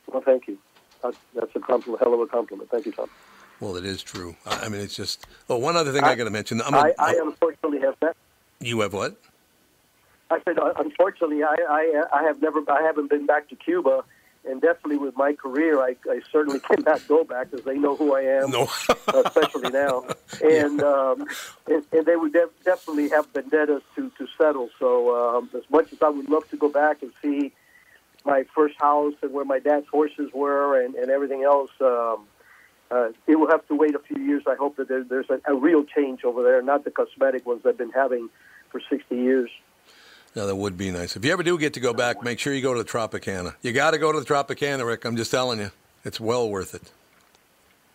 Well, 0.07 0.23
thank 0.23 0.49
you. 0.49 0.59
That's, 1.03 1.55
a 1.55 1.61
compliment, 1.61 2.03
hell 2.03 2.15
of 2.15 2.21
a 2.21 2.27
compliment. 2.27 2.71
Thank 2.71 2.87
you, 2.87 2.93
Tom. 2.93 3.09
Well, 3.61 3.77
it 3.77 3.85
is 3.85 4.03
true. 4.03 4.35
I 4.45 4.67
I 4.67 4.69
mean, 4.69 4.81
it's 4.81 4.97
just. 4.97 5.27
Oh, 5.49 5.57
one 5.57 5.77
other 5.77 5.93
thing 5.93 6.03
I, 6.03 6.15
got 6.15 6.25
to 6.25 6.31
mention. 6.31 6.61
I'm 6.63 6.75
a, 6.75 6.79
I, 6.79 6.95
I 6.99 7.21
unfortunately 7.23 7.81
have 7.81 7.95
not. 8.03 8.17
You 8.61 8.81
have 8.81 8.93
what? 8.93 9.17
I 10.30 10.40
said, 10.45 10.59
uh, 10.59 10.73
unfortunately, 10.78 11.42
I, 11.45 11.56
I, 11.68 12.02
I 12.12 12.23
have 12.25 12.42
never, 12.42 12.61
I 12.71 12.83
haven't 12.83 13.11
been 13.11 13.26
back 13.26 13.49
to 13.50 13.56
Cuba, 13.56 14.02
and 14.49 14.61
definitely 14.61 14.97
with 14.99 15.16
my 15.16 15.33
career, 15.33 15.80
I, 15.80 15.97
I 16.11 16.21
certainly 16.33 16.61
cannot 16.68 17.06
go 17.06 17.25
back 17.25 17.50
because 17.50 17.64
they 17.64 17.78
know 17.78 17.95
who 17.97 18.14
I 18.14 18.23
am, 18.23 18.50
No. 18.50 18.68
especially 19.09 19.71
now, 19.71 20.04
and 20.42 20.83
um, 20.83 21.26
and, 21.66 21.85
and 21.92 22.06
they 22.06 22.16
would 22.16 22.33
def- 22.33 22.64
definitely 22.64 23.09
have 23.11 23.26
vendettas 23.33 23.83
to 23.95 24.11
to 24.18 24.26
settle. 24.37 24.71
So 24.78 25.37
um, 25.38 25.50
as 25.54 25.62
much 25.71 25.92
as 25.92 26.02
I 26.02 26.09
would 26.09 26.28
love 26.28 26.49
to 26.50 26.56
go 26.56 26.68
back 26.68 27.02
and 27.02 27.12
see 27.23 27.52
my 28.25 28.45
first 28.54 28.75
house 28.80 29.14
and 29.23 29.33
where 29.33 29.45
my 29.45 29.61
dad's 29.61 29.87
horses 29.87 30.30
were 30.35 30.80
and, 30.83 30.97
and 30.97 31.11
everything 31.11 31.45
else. 31.45 31.71
Um, 31.80 32.26
uh, 32.90 33.09
it 33.26 33.37
will 33.37 33.49
have 33.49 33.66
to 33.66 33.75
wait 33.75 33.95
a 33.95 33.99
few 33.99 34.23
years. 34.23 34.42
I 34.47 34.54
hope 34.54 34.76
that 34.76 34.88
there, 34.88 35.02
there's 35.02 35.28
a, 35.30 35.40
a 35.47 35.54
real 35.56 35.85
change 35.85 36.25
over 36.25 36.42
there, 36.42 36.62
not 36.62 36.85
the 36.85 36.90
cosmetic 36.90 37.45
ones 37.47 37.62
I've 37.66 37.78
been 37.78 37.90
having 37.90 38.28
for 38.71 38.80
60 38.80 39.14
years. 39.14 39.50
No, 40.37 40.47
that 40.47 40.55
would 40.55 40.76
be 40.76 40.90
nice. 40.90 41.16
If 41.16 41.25
you 41.25 41.33
ever 41.33 41.43
do 41.43 41.59
get 41.59 41.73
to 41.75 41.81
go 41.81 41.95
back, 41.95 42.23
make 42.23 42.38
sure 42.38 42.52
you 42.52 42.61
go 42.61 42.75
to 42.75 42.83
the 42.83 42.88
Tropicana. 42.88 43.55
You 43.62 43.73
got 43.73 43.93
to 43.93 43.99
go 43.99 44.12
to 44.12 44.21
the 44.21 44.26
Tropicana, 44.26 44.87
Ric. 44.87 45.07
I'm 45.07 45.16
just 45.16 45.31
telling 45.31 45.59
you, 45.59 45.71
it's 46.05 46.21
well 46.21 46.50
worth 46.50 46.75
it. 46.75 46.83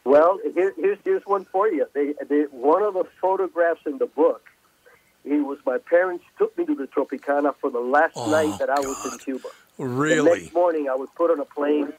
Well, 0.04 0.40
here, 0.56 0.74
here's 0.76 0.98
here's 1.04 1.24
one 1.28 1.46
for 1.46 1.68
you. 1.68 1.86
They, 1.94 2.16
they, 2.28 2.42
one 2.50 2.82
of 2.82 2.96
the 2.96 3.04
photographs 3.22 3.82
in 3.86 4.00
the 4.00 4.08
book, 4.08 4.44
it 5.24 5.46
was 5.46 5.60
my 5.68 5.78
parents 5.78 6.26
took 6.40 6.58
me 6.58 6.66
to 6.66 6.74
the 6.74 6.88
Tropicana 6.88 7.54
for 7.62 7.70
the 7.70 7.80
last 7.80 8.14
Oh, 8.16 8.32
night 8.32 8.58
that 8.58 8.72
I 8.72 8.80
was 8.80 9.14
in 9.14 9.20
Cuba. 9.20 9.50
The 9.78 9.86
Really? 9.86 10.40
next 10.42 10.54
morning, 10.56 10.90
I 10.90 10.96
was 10.96 11.10
put 11.16 11.30
on 11.30 11.40
a 11.40 11.46
plane, 11.46 11.94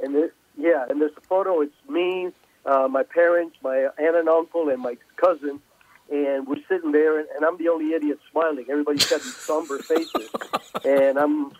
and 0.00 0.30
yeah, 0.58 0.84
and 0.90 1.00
there's 1.00 1.16
a 1.16 1.22
photo. 1.22 1.62
It's 1.62 1.72
me, 1.88 2.32
uh, 2.66 2.86
my 2.88 3.02
parents, 3.02 3.56
my 3.62 3.88
aunt 3.98 4.16
and 4.16 4.28
uncle, 4.28 4.68
and 4.68 4.82
my 4.82 4.98
cousin, 5.16 5.62
and 6.10 6.46
we're 6.46 6.62
sitting 6.68 6.92
there, 6.92 7.18
and, 7.18 7.28
and 7.34 7.44
I'm 7.44 7.56
the 7.58 7.68
only 7.68 7.92
idiot 7.94 8.18
smiling. 8.30 8.66
Everybody's 8.70 9.06
got 9.06 9.20
these 9.22 9.36
somber 9.36 9.78
faces, 9.78 10.28
and 10.84 11.18
I'm 11.18 11.52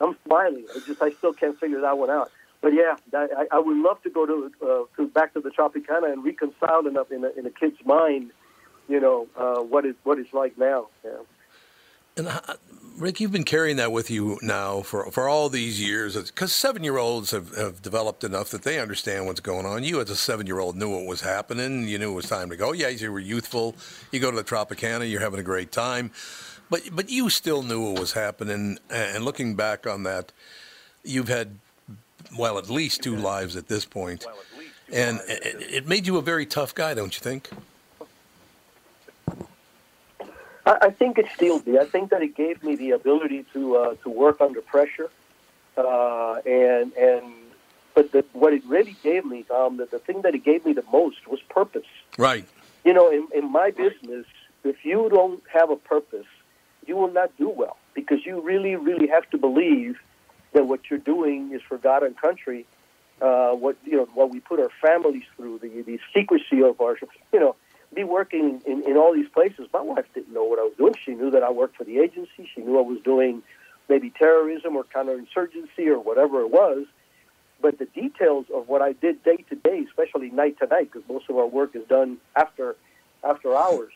I'm 0.00 0.16
smiling. 0.26 0.66
I 0.74 0.80
just 0.86 1.02
I 1.02 1.10
still 1.12 1.32
can't 1.32 1.58
figure 1.58 1.80
that 1.80 1.98
one 1.98 2.10
out. 2.10 2.30
But 2.60 2.72
yeah, 2.74 2.96
I, 3.14 3.28
I- 3.36 3.56
I 3.56 3.58
would 3.58 3.76
love 3.76 4.02
to 4.02 4.10
go 4.10 4.26
to, 4.26 4.50
uh, 4.62 4.84
to 4.96 5.08
back 5.08 5.32
to 5.34 5.40
the 5.40 5.50
Tropicana 5.50 6.12
and 6.12 6.24
reconcile 6.24 6.86
enough 6.86 7.12
in 7.12 7.24
a, 7.24 7.30
in 7.38 7.46
a 7.46 7.50
kid's 7.50 7.78
mind, 7.84 8.32
you 8.88 8.98
know, 9.00 9.28
uh, 9.36 9.60
what 9.60 9.84
is 9.86 9.94
what 10.04 10.18
it's 10.18 10.32
like 10.34 10.58
now. 10.58 10.88
Yeah. 11.04 11.10
And 12.18 12.28
Ric, 12.98 13.20
you've 13.20 13.30
been 13.30 13.44
carrying 13.44 13.76
that 13.76 13.92
with 13.92 14.10
you 14.10 14.38
now 14.42 14.82
for, 14.82 15.08
for 15.12 15.28
all 15.28 15.48
these 15.48 15.80
years 15.80 16.20
because 16.20 16.52
seven 16.52 16.82
year 16.82 16.98
olds 16.98 17.30
have, 17.30 17.56
have 17.56 17.80
developed 17.80 18.24
enough 18.24 18.50
that 18.50 18.62
they 18.62 18.80
understand 18.80 19.26
what's 19.26 19.38
going 19.38 19.66
on. 19.66 19.84
You, 19.84 20.00
as 20.00 20.10
a 20.10 20.16
seven 20.16 20.46
year 20.46 20.58
old, 20.58 20.76
knew 20.76 20.90
what 20.90 21.06
was 21.06 21.20
happening. 21.20 21.86
You 21.86 21.98
knew 21.98 22.10
it 22.10 22.14
was 22.16 22.28
time 22.28 22.50
to 22.50 22.56
go. 22.56 22.72
Yeah, 22.72 22.88
you 22.88 23.12
were 23.12 23.20
youthful. 23.20 23.76
You 24.10 24.18
go 24.18 24.32
to 24.32 24.36
the 24.36 24.42
Tropicana, 24.42 25.08
you're 25.08 25.20
having 25.20 25.38
a 25.38 25.44
great 25.44 25.70
time. 25.70 26.10
But, 26.70 26.82
but 26.92 27.08
you 27.08 27.30
still 27.30 27.62
knew 27.62 27.92
what 27.92 28.00
was 28.00 28.12
happening. 28.12 28.78
And 28.90 29.24
looking 29.24 29.54
back 29.54 29.86
on 29.86 30.02
that, 30.02 30.32
you've 31.04 31.28
had, 31.28 31.56
well, 32.36 32.58
at 32.58 32.68
least 32.68 33.02
two 33.02 33.16
lives 33.16 33.54
at 33.54 33.68
this 33.68 33.84
point. 33.84 34.26
And 34.92 35.20
it 35.28 35.86
made 35.86 36.06
you 36.06 36.16
a 36.16 36.22
very 36.22 36.46
tough 36.46 36.74
guy, 36.74 36.94
don't 36.94 37.14
you 37.14 37.20
think? 37.20 37.48
I, 40.68 40.86
I 40.88 40.90
think 40.90 41.18
it 41.18 41.26
steeled 41.34 41.66
me. 41.66 41.78
I 41.78 41.86
think 41.86 42.10
that 42.10 42.22
it 42.22 42.36
gave 42.36 42.62
me 42.62 42.76
the 42.76 42.90
ability 42.90 43.46
to 43.54 43.76
uh, 43.76 43.94
to 44.02 44.10
work 44.10 44.40
under 44.40 44.60
pressure, 44.60 45.10
uh, 45.76 46.34
and 46.44 46.92
and 46.92 47.24
but 47.94 48.12
the, 48.12 48.24
what 48.32 48.52
it 48.52 48.64
really 48.66 48.96
gave 49.02 49.24
me, 49.24 49.44
Tom, 49.44 49.78
the, 49.78 49.86
the 49.86 49.98
thing 49.98 50.22
that 50.22 50.34
it 50.34 50.44
gave 50.44 50.64
me 50.64 50.72
the 50.72 50.84
most 50.92 51.26
was 51.26 51.40
purpose. 51.48 51.90
Right. 52.16 52.46
You 52.84 52.92
know, 52.92 53.10
in, 53.10 53.26
in 53.34 53.50
my 53.50 53.70
business, 53.70 54.26
if 54.62 54.84
you 54.84 55.08
don't 55.10 55.42
have 55.52 55.70
a 55.70 55.76
purpose, 55.76 56.26
you 56.86 56.96
will 56.96 57.10
not 57.10 57.36
do 57.36 57.48
well 57.48 57.76
because 57.94 58.24
you 58.24 58.40
really, 58.40 58.76
really 58.76 59.08
have 59.08 59.28
to 59.30 59.38
believe 59.38 59.98
that 60.52 60.66
what 60.66 60.80
you're 60.88 61.00
doing 61.00 61.52
is 61.52 61.60
for 61.62 61.78
God 61.78 62.02
and 62.02 62.16
country. 62.16 62.66
Uh, 63.20 63.50
what 63.50 63.76
you 63.84 63.96
know, 63.96 64.08
what 64.14 64.30
we 64.30 64.38
put 64.38 64.60
our 64.60 64.70
families 64.80 65.24
through, 65.34 65.58
the 65.58 65.82
the 65.82 65.98
secrecy 66.14 66.62
of 66.62 66.80
our, 66.80 66.96
you 67.32 67.40
know, 67.40 67.56
be 67.94 68.04
working 68.04 68.60
in, 68.66 68.82
in 68.82 68.96
all 68.96 69.14
these 69.14 69.28
places. 69.28 69.68
My 69.72 69.80
wife 69.80 70.04
didn't 70.14 70.32
know 70.32 70.44
what 70.44 70.58
I 70.58 70.62
was 70.62 70.74
doing. 70.76 70.94
She 71.04 71.14
knew 71.14 71.30
that 71.30 71.42
I 71.42 71.50
worked 71.50 71.76
for 71.76 71.84
the 71.84 71.98
agency. 71.98 72.48
She 72.54 72.60
knew 72.60 72.78
I 72.78 72.82
was 72.82 73.00
doing 73.02 73.42
maybe 73.88 74.10
terrorism 74.10 74.76
or 74.76 74.84
counterinsurgency 74.84 75.86
or 75.86 75.98
whatever 75.98 76.40
it 76.42 76.50
was. 76.50 76.86
But 77.60 77.78
the 77.78 77.86
details 77.86 78.46
of 78.54 78.68
what 78.68 78.82
I 78.82 78.92
did 78.92 79.22
day 79.24 79.38
to 79.48 79.56
day, 79.56 79.84
especially 79.88 80.30
night 80.30 80.58
to 80.60 80.66
night, 80.66 80.92
because 80.92 81.08
most 81.08 81.28
of 81.28 81.36
our 81.36 81.46
work 81.46 81.74
is 81.74 81.86
done 81.88 82.18
after 82.36 82.76
after 83.24 83.56
hours. 83.56 83.92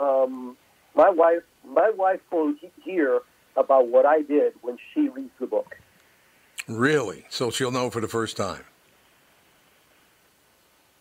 Um, 0.00 0.56
my 0.96 1.10
wife, 1.10 1.42
my 1.64 1.90
wife 1.90 2.20
will 2.32 2.54
he- 2.60 2.72
hear 2.82 3.20
about 3.56 3.86
what 3.86 4.04
I 4.04 4.22
did 4.22 4.54
when 4.62 4.78
she 4.92 5.08
reads 5.08 5.30
the 5.38 5.46
book. 5.46 5.76
Really? 6.66 7.24
So 7.28 7.50
she'll 7.50 7.70
know 7.70 7.88
for 7.88 8.00
the 8.00 8.08
first 8.08 8.36
time. 8.36 8.64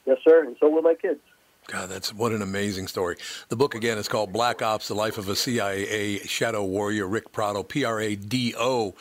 Yes, 0.06 0.18
sir, 0.24 0.44
and 0.44 0.56
so 0.60 0.70
will 0.70 0.82
my 0.84 0.96
kids. 0.96 1.22
God, 1.68 1.90
that's 1.90 2.14
what 2.14 2.32
an 2.34 2.42
amazing 2.42 2.88
story. 2.88 3.16
The 3.50 3.56
book 3.56 3.74
again 3.74 3.98
is 3.98 4.08
called 4.08 4.34
Black 4.34 4.62
Ops: 4.62 4.88
The 4.88 4.96
Life 4.96 5.18
of 5.18 5.30
a 5.30 5.36
CIA 5.36 6.20
Shadow 6.20 6.64
Warrior. 6.64 7.08
Ric 7.08 7.32
Prado, 7.32 7.64
P-R-A-D-O. 7.64 8.96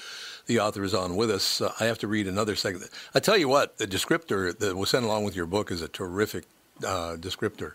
The 0.47 0.61
author 0.61 0.85
is 0.85 0.95
on 0.95 1.17
with 1.17 1.31
us. 1.31 1.61
Uh, 1.61 1.73
I 1.81 1.85
have 1.87 1.99
to 1.99 2.09
read 2.09 2.27
another 2.27 2.57
segment. 2.57 2.91
I 3.15 3.21
tell 3.21 3.37
you 3.37 3.49
what, 3.49 3.79
the 3.79 3.87
descriptor 3.87 4.57
that 4.59 4.77
was 4.77 4.91
sent 4.91 5.05
along 5.05 5.25
with 5.25 5.35
your 5.35 5.47
book 5.47 5.71
is 5.71 5.83
a 5.83 5.89
terrific 5.89 6.45
uh, 6.85 7.17
descriptor. 7.19 7.73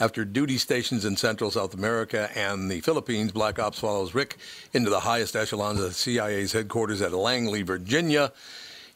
After 0.00 0.24
duty 0.24 0.58
stations 0.58 1.04
in 1.04 1.16
Central 1.16 1.50
South 1.50 1.74
America 1.74 2.30
and 2.36 2.70
the 2.70 2.80
Philippines, 2.80 3.32
Black 3.32 3.58
Ops 3.58 3.78
follows 3.78 4.14
Ric 4.14 4.36
into 4.72 4.90
the 4.90 5.00
highest 5.00 5.36
echelons 5.36 5.80
of 5.80 5.86
the 5.86 5.94
CIA's 5.94 6.52
headquarters 6.52 7.02
at 7.02 7.12
Langley, 7.12 7.62
Virginia. 7.62 8.32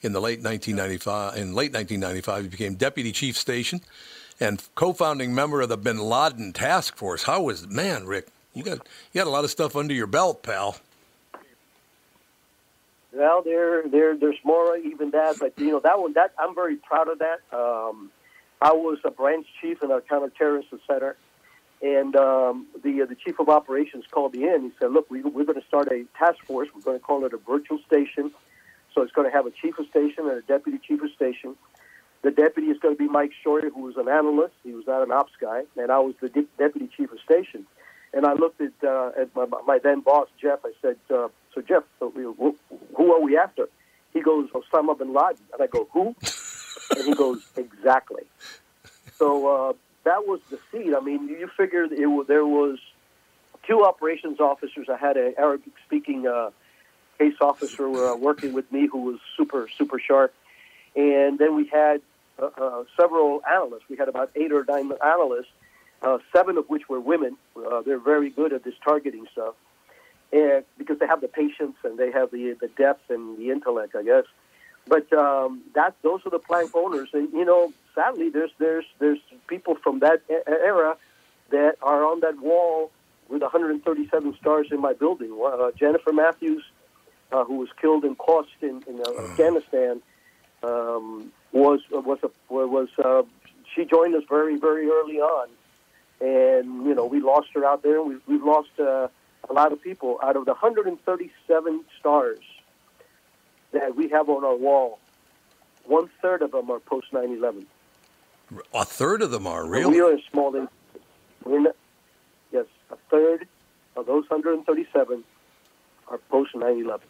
In 0.00 0.12
the 0.12 0.21
late 0.21 0.40
1995, 0.42 1.37
in 1.37 1.54
late 1.54 1.73
1995, 1.73 2.45
he 2.45 2.49
became 2.49 2.75
deputy 2.75 3.11
chief 3.11 3.37
station 3.37 3.80
and 4.40 4.62
co-founding 4.75 5.35
member 5.35 5.61
of 5.61 5.68
the 5.68 5.76
Bin 5.76 5.99
Laden 5.99 6.52
task 6.52 6.97
force. 6.97 7.25
How 7.25 7.42
was 7.42 7.66
man, 7.66 8.07
Ric? 8.07 8.28
You 8.54 8.62
got 8.62 8.78
you 9.12 9.21
got 9.21 9.26
a 9.26 9.30
lot 9.30 9.45
of 9.45 9.50
stuff 9.50 9.76
under 9.76 9.95
your 9.95 10.07
belt, 10.07 10.42
pal. 10.42 10.76
Well, 13.12 13.42
there, 13.42 13.88
there, 13.88 14.16
there's 14.16 14.38
more 14.45 14.76
even 14.76 15.11
that, 15.11 15.37
but 15.40 15.59
you 15.59 15.71
know 15.71 15.80
that 15.80 15.99
one. 15.99 16.12
That 16.12 16.33
I'm 16.38 16.54
very 16.54 16.76
proud 16.76 17.09
of 17.09 17.18
that. 17.21 17.40
Um, 17.52 18.11
I 18.61 18.73
was 18.73 18.99
a 19.04 19.11
branch 19.11 19.47
chief 19.61 19.83
in 19.83 19.90
our 19.90 20.00
counterterrorism 20.00 20.80
center, 20.87 21.16
and 21.80 22.14
um, 22.16 22.66
the 22.83 23.02
uh, 23.02 23.07
the 23.07 23.14
chief 23.14 23.40
of 23.40 23.49
operations 23.49 24.04
called 24.11 24.35
me 24.35 24.49
in. 24.49 24.62
He 24.62 24.73
said, 24.78 24.92
"Look, 24.92 25.11
we, 25.11 25.23
we're 25.23 25.45
going 25.45 25.61
to 25.61 25.66
start 25.66 25.88
a 25.88 26.04
task 26.18 26.45
force. 26.45 26.68
We're 26.75 26.83
going 26.83 26.99
to 26.99 27.04
call 27.04 27.25
it 27.25 27.33
a 27.33 27.38
virtual 27.38 27.78
station. 27.87 28.30
So 28.95 29.02
it's 29.02 29.12
going 29.12 29.30
to 29.30 29.37
have 29.37 29.47
a 29.47 29.50
chief 29.50 29.78
of 29.78 29.87
station 29.87 30.28
and 30.28 30.38
a 30.38 30.42
deputy 30.42 30.78
chief 30.78 31.02
of 31.02 31.11
station. 31.12 31.57
The 32.23 32.31
deputy 32.31 32.69
is 32.69 32.79
going 32.79 32.97
to 32.97 32.99
be 32.99 33.09
Mike 33.09 33.33
Scheuer, 33.45 33.71
who 33.73 33.83
was 33.83 33.97
an 33.97 34.09
analyst. 34.09 34.55
He 34.65 34.73
was 34.73 34.87
not 34.87 35.03
an 35.03 35.13
ops 35.13 35.33
guy, 35.41 35.63
and 35.77 35.93
I 35.93 35.99
was 36.01 36.15
the 36.21 36.29
de- 36.29 36.47
deputy 36.59 36.89
chief 36.97 37.13
of 37.13 37.21
station. 37.21 37.65
And 38.13 38.27
I 38.27 38.33
looked 38.33 38.61
at 38.61 38.73
uh, 38.83 39.11
at 39.21 39.35
my, 39.37 39.47
my 39.67 39.79
then 39.79 40.01
boss 40.01 40.29
Jeff. 40.41 40.61
I 40.65 40.73
said, 40.83 40.97
uh, 41.11 41.29
"So 41.55 41.61
Jeff, 41.61 41.85
so 42.01 42.13
we, 42.15 42.23
who 42.23 42.57
who 42.97 43.13
are 43.13 43.21
we 43.21 43.37
after?" 43.37 43.69
He 44.13 44.21
goes, 44.21 44.49
"Osama 44.50 44.99
bin 44.99 45.13
Laden." 45.13 45.43
And 45.52 45.63
I 45.63 45.67
go, 45.67 45.89
"Who?" 45.93 46.17
and 46.97 47.04
he 47.04 47.15
goes, 47.15 47.47
"Exactly." 47.57 48.25
So 49.17 49.47
uh, 49.47 49.73
that 50.04 50.26
was 50.26 50.41
the 50.50 50.59
seed. 50.73 50.95
I 50.95 51.00
mean, 51.00 51.28
you 51.28 51.49
figured 51.57 51.93
it 51.93 52.07
was, 52.07 52.26
there 52.26 52.47
was 52.47 52.78
two 53.67 53.85
operations 53.85 54.41
officers. 54.41 54.89
I 54.89 54.97
had 54.97 55.17
an 55.17 55.35
Arabic-speaking 55.37 56.26
uh, 56.26 56.50
case 57.19 57.35
officer 57.41 57.89
uh, 57.89 58.17
working 58.17 58.54
with 58.54 58.73
me 58.73 58.87
who 58.87 59.02
was 59.02 59.19
super 59.37 59.69
super 59.76 59.99
sharp, 59.99 60.35
and 60.97 61.39
then 61.39 61.54
we 61.57 61.67
had 61.67 62.00
uh, 62.41 62.51
uh, 62.57 62.85
several 62.99 63.43
analysts. 63.51 63.85
We 63.89 63.97
had 63.97 64.09
about 64.09 64.31
eight 64.37 64.53
or 64.53 64.65
nine 64.69 64.93
analysts, 65.05 65.51
uh, 66.03 66.19
seven 66.33 66.57
of 66.57 66.69
which 66.69 66.89
were 66.89 67.01
women. 67.01 67.37
Uh, 67.57 67.83
they're 67.83 67.99
very 67.99 68.31
good 68.31 68.53
at 68.53 68.65
this 68.65 68.75
targeting 68.85 69.27
stuff, 69.33 69.55
and 70.33 70.65
because 70.77 70.99
they 70.99 71.07
have 71.07 71.21
the 71.21 71.29
patience 71.29 71.77
and 71.85 71.99
they 71.99 72.11
have 72.13 72.31
the 72.31 72.57
the 72.61 72.69
depth 72.69 73.11
and 73.11 73.39
the 73.39 73.51
intellect, 73.51 73.95
I 73.97 74.03
guess. 74.03 74.25
But 74.87 75.13
um, 75.13 75.63
that 75.75 75.95
those 76.03 76.21
are 76.25 76.31
the 76.31 76.39
plank 76.39 76.71
owners, 76.75 77.11
and 77.13 77.33
you 77.33 77.45
know, 77.45 77.73
sadly, 77.95 78.31
there's 78.31 78.53
there's 78.59 78.87
there's 78.99 79.19
people 79.47 79.75
from 79.75 80.01
that 80.01 80.23
era 80.47 80.97
that 81.51 81.77
are 81.83 82.05
on 82.05 82.21
that 82.21 82.39
wall 82.41 82.91
with 83.29 83.43
137 83.43 84.37
stars 84.41 84.69
in 84.71 84.81
my 84.81 84.93
building. 84.93 85.39
Uh, 85.45 85.71
Jennifer 85.79 86.13
Matthews, 86.13 86.63
uh, 87.33 87.45
who 87.45 87.57
was 87.57 87.69
killed 87.81 88.05
in 88.05 88.17
Khost 88.17 88.47
in, 88.63 88.83
in 88.87 89.01
uh, 89.01 89.31
Afghanistan, 89.31 90.01
um, 90.63 91.33
was 91.52 91.80
was 91.91 92.19
a, 92.23 92.30
was 92.52 92.89
uh, 93.02 93.23
she 93.75 93.84
joined 93.84 94.15
us 94.15 94.25
very 94.28 94.56
very 94.56 94.89
early 94.89 95.19
on, 95.21 95.49
and 96.21 96.84
you 96.87 96.95
know 96.95 97.06
we 97.06 97.21
lost 97.21 97.49
her 97.54 97.65
out 97.65 97.82
there. 97.82 98.02
We've 98.02 98.21
we've 98.26 98.43
lost 98.45 98.71
uh, 98.78 99.08
a 99.49 99.52
lot 99.52 99.73
of 99.73 99.80
people 99.82 100.19
out 100.23 100.37
of 100.37 100.45
the 100.45 100.52
137 100.52 101.84
stars 101.99 102.39
that 103.73 103.97
we 103.97 104.08
have 104.08 104.28
on 104.28 104.45
our 104.45 104.56
wall. 104.56 104.99
One 105.84 106.11
third 106.21 106.43
of 106.43 106.50
them 106.52 106.71
are 106.71 106.80
post 106.80 107.13
9/11. 107.13 107.65
A 108.75 108.84
third 108.84 109.23
of 109.23 109.30
them 109.30 109.47
are 109.47 109.67
really. 109.67 109.93
We 109.95 110.00
are 110.00 110.13
a 110.15 110.23
small. 110.30 110.54
in- 110.54 110.69
We're 111.45 111.61
not, 111.61 111.76
yes, 112.52 112.67
a 112.91 112.97
third 113.11 113.47
of 113.97 114.06
those 114.06 114.28
137 114.28 115.25
are 116.08 116.19
post 116.30 116.54
9/11. 116.54 117.00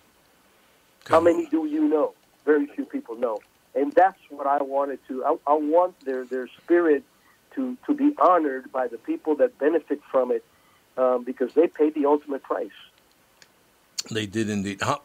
How 1.08 1.20
many 1.20 1.46
do 1.46 1.64
you 1.66 1.88
know? 1.88 2.14
Very 2.44 2.66
few 2.66 2.84
people 2.84 3.16
know, 3.16 3.38
and 3.74 3.92
that's 3.92 4.18
what 4.30 4.46
I 4.46 4.62
wanted 4.62 4.98
to. 5.08 5.24
I, 5.24 5.36
I 5.46 5.54
want 5.54 5.98
their 6.04 6.24
their 6.24 6.48
spirit 6.48 7.04
to 7.54 7.76
to 7.86 7.94
be 7.94 8.14
honored 8.18 8.70
by 8.72 8.88
the 8.88 8.98
people 8.98 9.36
that 9.36 9.58
benefit 9.58 10.00
from 10.10 10.30
it, 10.30 10.44
um, 10.96 11.24
because 11.24 11.54
they 11.54 11.66
paid 11.66 11.94
the 11.94 12.06
ultimate 12.06 12.42
price. 12.42 12.70
They 14.10 14.26
did 14.26 14.48
indeed. 14.48 14.78
How, 14.80 15.02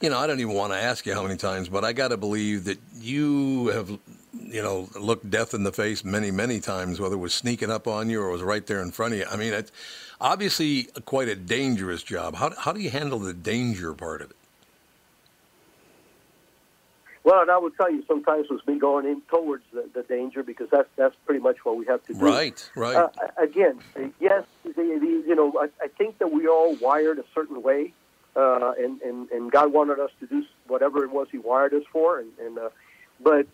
you 0.00 0.10
know, 0.10 0.18
I 0.18 0.26
don't 0.26 0.40
even 0.40 0.54
want 0.54 0.72
to 0.72 0.78
ask 0.78 1.06
you 1.06 1.14
how 1.14 1.22
many 1.22 1.36
times, 1.36 1.68
but 1.68 1.84
I 1.84 1.92
got 1.92 2.08
to 2.08 2.16
believe 2.16 2.64
that 2.64 2.78
you 2.94 3.68
have, 3.68 3.90
you 4.32 4.62
know, 4.62 4.88
looked 4.98 5.28
death 5.28 5.54
in 5.54 5.64
the 5.64 5.72
face 5.72 6.04
many, 6.04 6.30
many 6.30 6.60
times, 6.60 7.00
whether 7.00 7.16
it 7.16 7.18
was 7.18 7.34
sneaking 7.34 7.70
up 7.70 7.88
on 7.88 8.08
you 8.08 8.22
or 8.22 8.28
it 8.28 8.32
was 8.32 8.42
right 8.42 8.64
there 8.66 8.80
in 8.80 8.92
front 8.92 9.14
of 9.14 9.18
you. 9.20 9.26
I 9.28 9.36
mean, 9.36 9.52
it's 9.52 9.72
obviously 10.20 10.84
quite 11.04 11.28
a 11.28 11.34
dangerous 11.34 12.04
job. 12.04 12.36
How, 12.36 12.52
how 12.56 12.72
do 12.72 12.80
you 12.80 12.90
handle 12.90 13.18
the 13.18 13.34
danger 13.34 13.92
part 13.92 14.22
of 14.22 14.30
it? 14.30 14.36
Well, 17.28 17.42
and 17.42 17.50
I 17.50 17.58
would 17.58 17.76
tell 17.76 17.92
you, 17.92 18.02
sometimes 18.08 18.46
it 18.46 18.50
was 18.50 18.66
me 18.66 18.78
going 18.78 19.04
in 19.04 19.20
towards 19.28 19.62
the, 19.70 19.86
the 19.92 20.02
danger 20.02 20.42
because 20.42 20.70
that's 20.70 20.88
that's 20.96 21.14
pretty 21.26 21.42
much 21.42 21.62
what 21.62 21.76
we 21.76 21.84
have 21.84 22.02
to 22.06 22.14
do. 22.14 22.18
Right, 22.18 22.70
right. 22.74 22.96
Uh, 22.96 23.08
again, 23.36 23.80
yes, 24.18 24.44
the, 24.64 24.72
the, 24.72 25.24
you 25.28 25.34
know, 25.34 25.52
I, 25.60 25.68
I 25.84 25.88
think 25.88 26.16
that 26.20 26.32
we 26.32 26.48
all 26.48 26.74
wired 26.76 27.18
a 27.18 27.24
certain 27.34 27.60
way, 27.60 27.92
uh, 28.34 28.72
and, 28.78 29.02
and 29.02 29.30
and 29.30 29.52
God 29.52 29.74
wanted 29.74 29.98
us 29.98 30.10
to 30.20 30.26
do 30.26 30.42
whatever 30.68 31.04
it 31.04 31.10
was 31.10 31.28
He 31.30 31.36
wired 31.36 31.74
us 31.74 31.82
for, 31.92 32.18
and, 32.18 32.30
and 32.40 32.56
uh, 32.56 32.70
but 33.20 33.46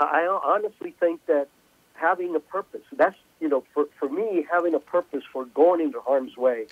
I 0.00 0.26
honestly 0.26 0.92
think 0.98 1.24
that 1.26 1.46
having 1.92 2.34
a 2.34 2.40
purpose, 2.40 2.82
that's 2.96 3.14
you 3.38 3.48
know, 3.48 3.62
for 3.74 3.86
for 3.96 4.08
me, 4.08 4.44
having 4.50 4.74
a 4.74 4.80
purpose 4.80 5.22
for 5.32 5.44
going 5.44 5.80
into 5.80 6.00
harm's 6.00 6.36
way, 6.36 6.66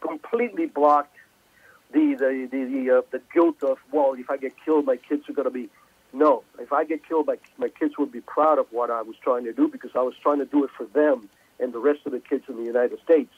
completely 0.00 0.66
blocked 0.66 1.16
the 1.96 2.14
the 2.14 2.48
the 2.50 2.64
the, 2.64 2.98
uh, 2.98 3.02
the 3.10 3.20
guilt 3.32 3.62
of 3.62 3.78
well, 3.90 4.14
if 4.18 4.28
I 4.30 4.36
get 4.36 4.52
killed, 4.64 4.84
my 4.86 4.96
kids 4.96 5.28
are 5.28 5.32
going 5.32 5.46
to 5.46 5.50
be. 5.50 5.68
No, 6.12 6.44
if 6.58 6.72
I 6.72 6.84
get 6.84 7.06
killed, 7.06 7.26
my 7.26 7.38
my 7.58 7.68
kids 7.68 7.94
would 7.98 8.12
be 8.12 8.20
proud 8.20 8.58
of 8.58 8.66
what 8.70 8.90
I 8.90 9.02
was 9.02 9.16
trying 9.22 9.44
to 9.44 9.52
do 9.52 9.68
because 9.68 9.90
I 9.94 10.02
was 10.02 10.14
trying 10.22 10.38
to 10.38 10.46
do 10.46 10.64
it 10.64 10.70
for 10.76 10.84
them 10.86 11.28
and 11.58 11.72
the 11.72 11.78
rest 11.78 12.00
of 12.04 12.12
the 12.12 12.20
kids 12.20 12.44
in 12.48 12.56
the 12.56 12.64
United 12.64 12.98
States. 13.02 13.32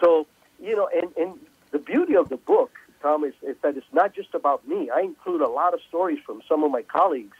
So 0.00 0.26
you 0.60 0.74
know, 0.74 0.88
and 0.94 1.10
and 1.16 1.38
the 1.70 1.78
beauty 1.78 2.16
of 2.16 2.28
the 2.28 2.36
book, 2.36 2.72
Tom, 3.02 3.24
is, 3.24 3.34
is 3.42 3.56
that 3.62 3.76
it's 3.76 3.92
not 3.92 4.14
just 4.14 4.34
about 4.34 4.66
me. 4.66 4.90
I 4.90 5.00
include 5.00 5.42
a 5.42 5.48
lot 5.48 5.74
of 5.74 5.80
stories 5.88 6.18
from 6.24 6.42
some 6.48 6.64
of 6.64 6.70
my 6.70 6.82
colleagues, 6.82 7.36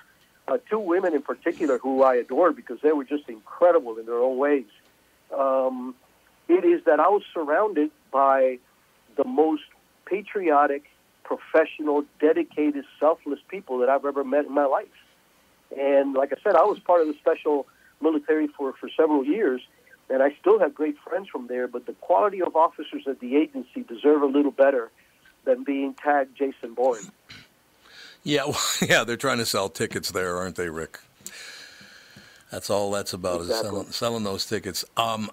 uh, 0.48 0.58
two 0.68 0.78
women 0.78 1.14
in 1.14 1.22
particular 1.22 1.78
who 1.78 2.02
I 2.02 2.16
adore 2.16 2.52
because 2.52 2.78
they 2.82 2.92
were 2.92 3.04
just 3.04 3.28
incredible 3.28 3.98
in 3.98 4.06
their 4.06 4.18
own 4.18 4.38
ways. 4.38 4.70
Um, 5.36 5.94
it 6.48 6.64
is 6.64 6.84
that 6.84 7.00
I 7.00 7.08
was 7.08 7.22
surrounded 7.32 7.90
by 8.10 8.58
the 9.16 9.24
most 9.24 9.62
patriotic, 10.06 10.84
professional, 11.24 12.04
dedicated, 12.20 12.84
selfless 13.00 13.40
people 13.48 13.78
that 13.78 13.88
I've 13.88 14.04
ever 14.04 14.24
met 14.24 14.44
in 14.44 14.52
my 14.52 14.66
life. 14.66 14.88
And 15.78 16.14
like 16.14 16.32
I 16.32 16.36
said, 16.42 16.54
I 16.56 16.64
was 16.64 16.78
part 16.80 17.00
of 17.00 17.06
the 17.06 17.14
special 17.14 17.66
military 18.00 18.48
for, 18.48 18.72
for 18.74 18.88
several 18.96 19.24
years. 19.24 19.62
and 20.10 20.22
I 20.22 20.36
still 20.40 20.58
have 20.58 20.74
great 20.74 20.96
friends 20.98 21.28
from 21.28 21.46
there. 21.46 21.68
But 21.68 21.86
the 21.86 21.94
quality 21.94 22.42
of 22.42 22.56
officers 22.56 23.04
at 23.06 23.20
the 23.20 23.36
agency 23.36 23.82
deserve 23.82 24.22
a 24.22 24.26
little 24.26 24.50
better 24.50 24.90
than 25.44 25.64
being 25.64 25.94
tagged 25.94 26.36
Jason 26.36 26.74
Bourne. 26.74 27.10
Yeah, 28.22 28.44
well, 28.46 28.60
yeah, 28.80 29.04
they're 29.04 29.16
trying 29.16 29.38
to 29.38 29.46
sell 29.46 29.68
tickets 29.68 30.10
there, 30.10 30.36
aren't 30.36 30.56
they, 30.56 30.68
Ric? 30.68 30.98
That's 32.50 32.68
all 32.68 32.90
that's 32.90 33.14
about 33.14 33.40
is 33.40 33.48
selling, 33.48 33.90
selling 33.90 34.24
those 34.24 34.44
tickets. 34.44 34.84
Um, 34.98 35.30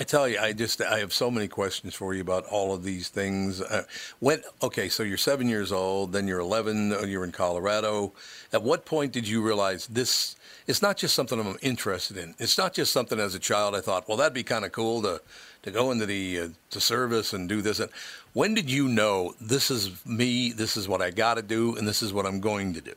I 0.00 0.04
tell 0.04 0.28
you, 0.28 0.38
I 0.38 0.52
just 0.52 0.80
I 0.80 1.00
have 1.00 1.12
so 1.12 1.28
many 1.28 1.48
questions 1.48 1.92
for 1.92 2.14
you 2.14 2.20
about 2.20 2.44
all 2.44 2.72
of 2.72 2.84
these 2.84 3.08
things. 3.08 3.60
Uh, 3.60 3.82
when 4.20 4.42
okay, 4.62 4.88
so 4.88 5.02
you're 5.02 5.16
seven 5.16 5.48
years 5.48 5.72
old, 5.72 6.12
then 6.12 6.28
you're 6.28 6.38
11, 6.38 6.92
uh, 6.92 7.00
you're 7.00 7.24
in 7.24 7.32
Colorado. 7.32 8.12
At 8.52 8.62
what 8.62 8.84
point 8.84 9.12
did 9.12 9.26
you 9.26 9.42
realize 9.42 9.88
this? 9.88 10.36
It's 10.68 10.82
not 10.82 10.98
just 10.98 11.16
something 11.16 11.40
I'm 11.40 11.56
interested 11.62 12.16
in. 12.16 12.36
It's 12.38 12.56
not 12.56 12.74
just 12.74 12.92
something 12.92 13.18
as 13.18 13.34
a 13.34 13.40
child 13.40 13.74
I 13.74 13.80
thought, 13.80 14.06
well, 14.06 14.16
that'd 14.16 14.34
be 14.34 14.44
kind 14.44 14.64
of 14.64 14.70
cool 14.70 15.02
to 15.02 15.20
to 15.62 15.70
go 15.72 15.90
into 15.90 16.06
the 16.06 16.40
uh, 16.40 16.48
to 16.70 16.80
service 16.80 17.32
and 17.32 17.48
do 17.48 17.60
this. 17.60 17.80
And 17.80 17.90
when 18.34 18.54
did 18.54 18.70
you 18.70 18.86
know 18.86 19.34
this 19.40 19.68
is 19.68 20.06
me? 20.06 20.52
This 20.52 20.76
is 20.76 20.86
what 20.86 21.02
I 21.02 21.10
got 21.10 21.34
to 21.34 21.42
do, 21.42 21.76
and 21.76 21.88
this 21.88 22.02
is 22.02 22.12
what 22.12 22.24
I'm 22.24 22.38
going 22.38 22.72
to 22.74 22.80
do? 22.80 22.94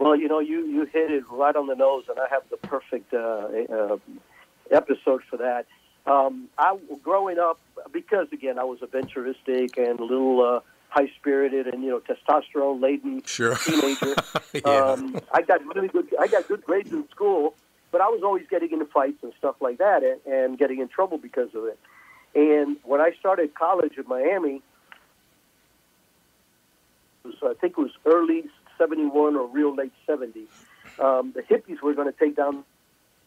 Well, 0.00 0.16
you 0.16 0.28
know, 0.28 0.40
you, 0.40 0.66
you 0.66 0.86
hit 0.86 1.10
it 1.10 1.24
right 1.30 1.54
on 1.54 1.66
the 1.66 1.74
nose, 1.74 2.04
and 2.08 2.18
I 2.18 2.26
have 2.30 2.42
the 2.50 2.56
perfect 2.56 3.12
uh, 3.12 3.48
uh, 3.70 3.98
episode 4.70 5.20
for 5.28 5.36
that. 5.36 5.66
Um, 6.06 6.48
I 6.56 6.78
growing 7.02 7.38
up 7.38 7.60
because 7.92 8.26
again 8.32 8.58
I 8.58 8.64
was 8.64 8.78
adventuristic 8.80 9.76
and 9.76 10.00
a 10.00 10.02
little 10.02 10.40
uh, 10.42 10.60
high 10.88 11.10
spirited 11.18 11.66
and 11.66 11.84
you 11.84 11.90
know 11.90 12.00
testosterone 12.00 12.80
laden 12.82 13.22
Sure. 13.26 13.56
teenager. 13.56 14.16
Yeah. 14.52 14.92
um, 14.92 15.20
I 15.32 15.42
got 15.42 15.64
really 15.74 15.86
good. 15.88 16.08
I 16.18 16.26
got 16.26 16.48
good 16.48 16.64
grades 16.64 16.90
in 16.90 17.08
school, 17.10 17.54
but 17.92 18.00
I 18.00 18.08
was 18.08 18.22
always 18.24 18.46
getting 18.50 18.72
into 18.72 18.86
fights 18.86 19.22
and 19.22 19.32
stuff 19.38 19.54
like 19.60 19.78
that, 19.78 20.02
and, 20.02 20.20
and 20.26 20.58
getting 20.58 20.80
in 20.80 20.88
trouble 20.88 21.18
because 21.18 21.54
of 21.54 21.66
it. 21.66 21.78
And 22.34 22.76
when 22.82 23.00
I 23.00 23.12
started 23.20 23.54
college 23.54 23.92
in 23.96 24.08
Miami, 24.08 24.60
it 27.24 27.28
was, 27.28 27.34
I 27.44 27.54
think 27.60 27.74
it 27.78 27.80
was 27.80 27.92
early 28.06 28.44
'71 28.80 29.36
or 29.36 29.46
real 29.46 29.74
late 29.74 29.92
'70s. 30.08 30.48
Um, 30.98 31.32
the 31.36 31.42
hippies 31.42 31.80
were 31.82 31.94
going 31.94 32.10
to 32.12 32.18
take 32.18 32.34
down 32.36 32.64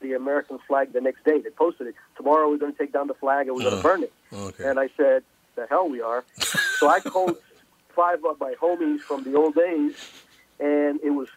the 0.01 0.13
American 0.13 0.57
flag 0.67 0.91
the 0.91 0.99
next 1.01 1.23
day. 1.23 1.39
They 1.39 1.49
posted 1.51 1.87
it. 1.87 1.95
Tomorrow 2.17 2.49
we're 2.49 2.57
going 2.57 2.73
to 2.73 2.77
take 2.77 2.91
down 2.91 3.07
the 3.07 3.13
flag 3.13 3.47
and 3.47 3.55
we're 3.55 3.63
going 3.63 3.75
Uh, 3.75 3.77
to 3.77 3.83
burn 3.83 4.03
it. 4.03 4.13
Okay. 4.33 4.63
And 4.67 4.79
I 4.79 4.89
said, 4.97 5.23
"The 5.55 5.65
hell 5.69 5.87
we 5.87 6.01
are!" 6.01 6.25
so 6.79 6.89
I 6.89 6.99
called 6.99 7.37
five 7.95 8.25
of 8.25 8.39
my 8.39 8.53
homies 8.61 8.99
from 9.01 9.23
the 9.23 9.35
old 9.35 9.53
days, 9.55 9.93
and 10.59 10.99
it 11.03 11.11
was 11.11 11.29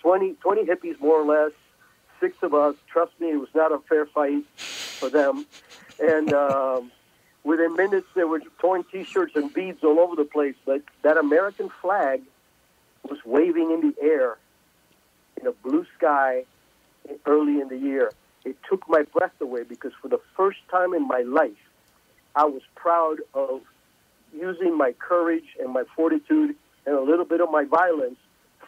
20, 0.00 0.34
20 0.34 0.64
hippies 0.64 0.98
more 1.00 1.20
or 1.22 1.24
less, 1.24 1.52
six 2.18 2.36
of 2.42 2.52
us. 2.54 2.74
Trust 2.88 3.12
me, 3.20 3.30
it 3.30 3.36
was 3.40 3.48
not 3.54 3.70
a 3.72 3.78
fair 3.88 4.06
fight 4.06 4.44
for 4.56 5.08
them. 5.08 5.46
And 6.00 6.32
um, 6.44 6.90
within 7.44 7.74
minutes, 7.76 8.08
there 8.14 8.26
were 8.26 8.40
torn 8.58 8.84
T-shirts 8.90 9.36
and 9.36 9.52
beads 9.54 9.84
all 9.84 9.98
over 10.00 10.16
the 10.16 10.24
place. 10.24 10.56
But 10.66 10.82
that 11.02 11.16
American 11.16 11.70
flag 11.80 12.22
was 13.08 13.18
waving 13.24 13.70
in 13.70 13.90
the 13.90 14.02
air 14.02 14.36
in 15.40 15.46
a 15.46 15.52
blue 15.52 15.86
sky 15.96 16.44
early 17.26 17.60
in 17.60 17.68
the 17.68 17.76
year. 17.76 18.12
It 18.44 18.56
took 18.68 18.88
my 18.88 19.02
breath 19.02 19.32
away 19.40 19.64
because 19.64 19.92
for 20.00 20.08
the 20.08 20.20
first 20.36 20.58
time 20.70 20.94
in 20.94 21.06
my 21.06 21.20
life, 21.20 21.52
I 22.34 22.44
was 22.44 22.62
proud 22.74 23.18
of 23.34 23.62
using 24.32 24.76
my 24.76 24.92
courage 24.92 25.56
and 25.60 25.72
my 25.72 25.84
fortitude 25.96 26.54
and 26.86 26.94
a 26.94 27.02
little 27.02 27.24
bit 27.24 27.40
of 27.40 27.50
my 27.50 27.64
violence 27.64 28.18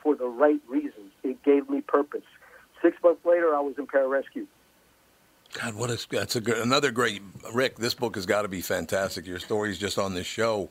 for 0.03 0.15
the 0.15 0.27
right 0.27 0.61
reasons. 0.69 1.13
It 1.23 1.43
gave 1.43 1.71
me 1.71 1.81
purpose. 1.81 2.25
Six 2.83 2.97
months 3.03 3.25
later, 3.25 3.55
I 3.55 3.61
was 3.61 3.75
in 3.79 3.87
pararescue. 3.87 4.47
God, 5.55 5.75
what 5.75 5.91
a 5.91 6.07
that's 6.11 6.35
a 6.35 6.41
good 6.41 6.59
another 6.59 6.91
great 6.91 7.23
Ric. 7.53 7.77
This 7.77 7.93
book 7.93 8.15
has 8.15 8.25
got 8.25 8.43
to 8.43 8.49
be 8.49 8.63
fantastic. 8.63 9.27
Your 9.27 9.39
stories 9.39 9.79
just 9.79 9.99
on 9.99 10.15
this 10.15 10.27
show 10.27 10.71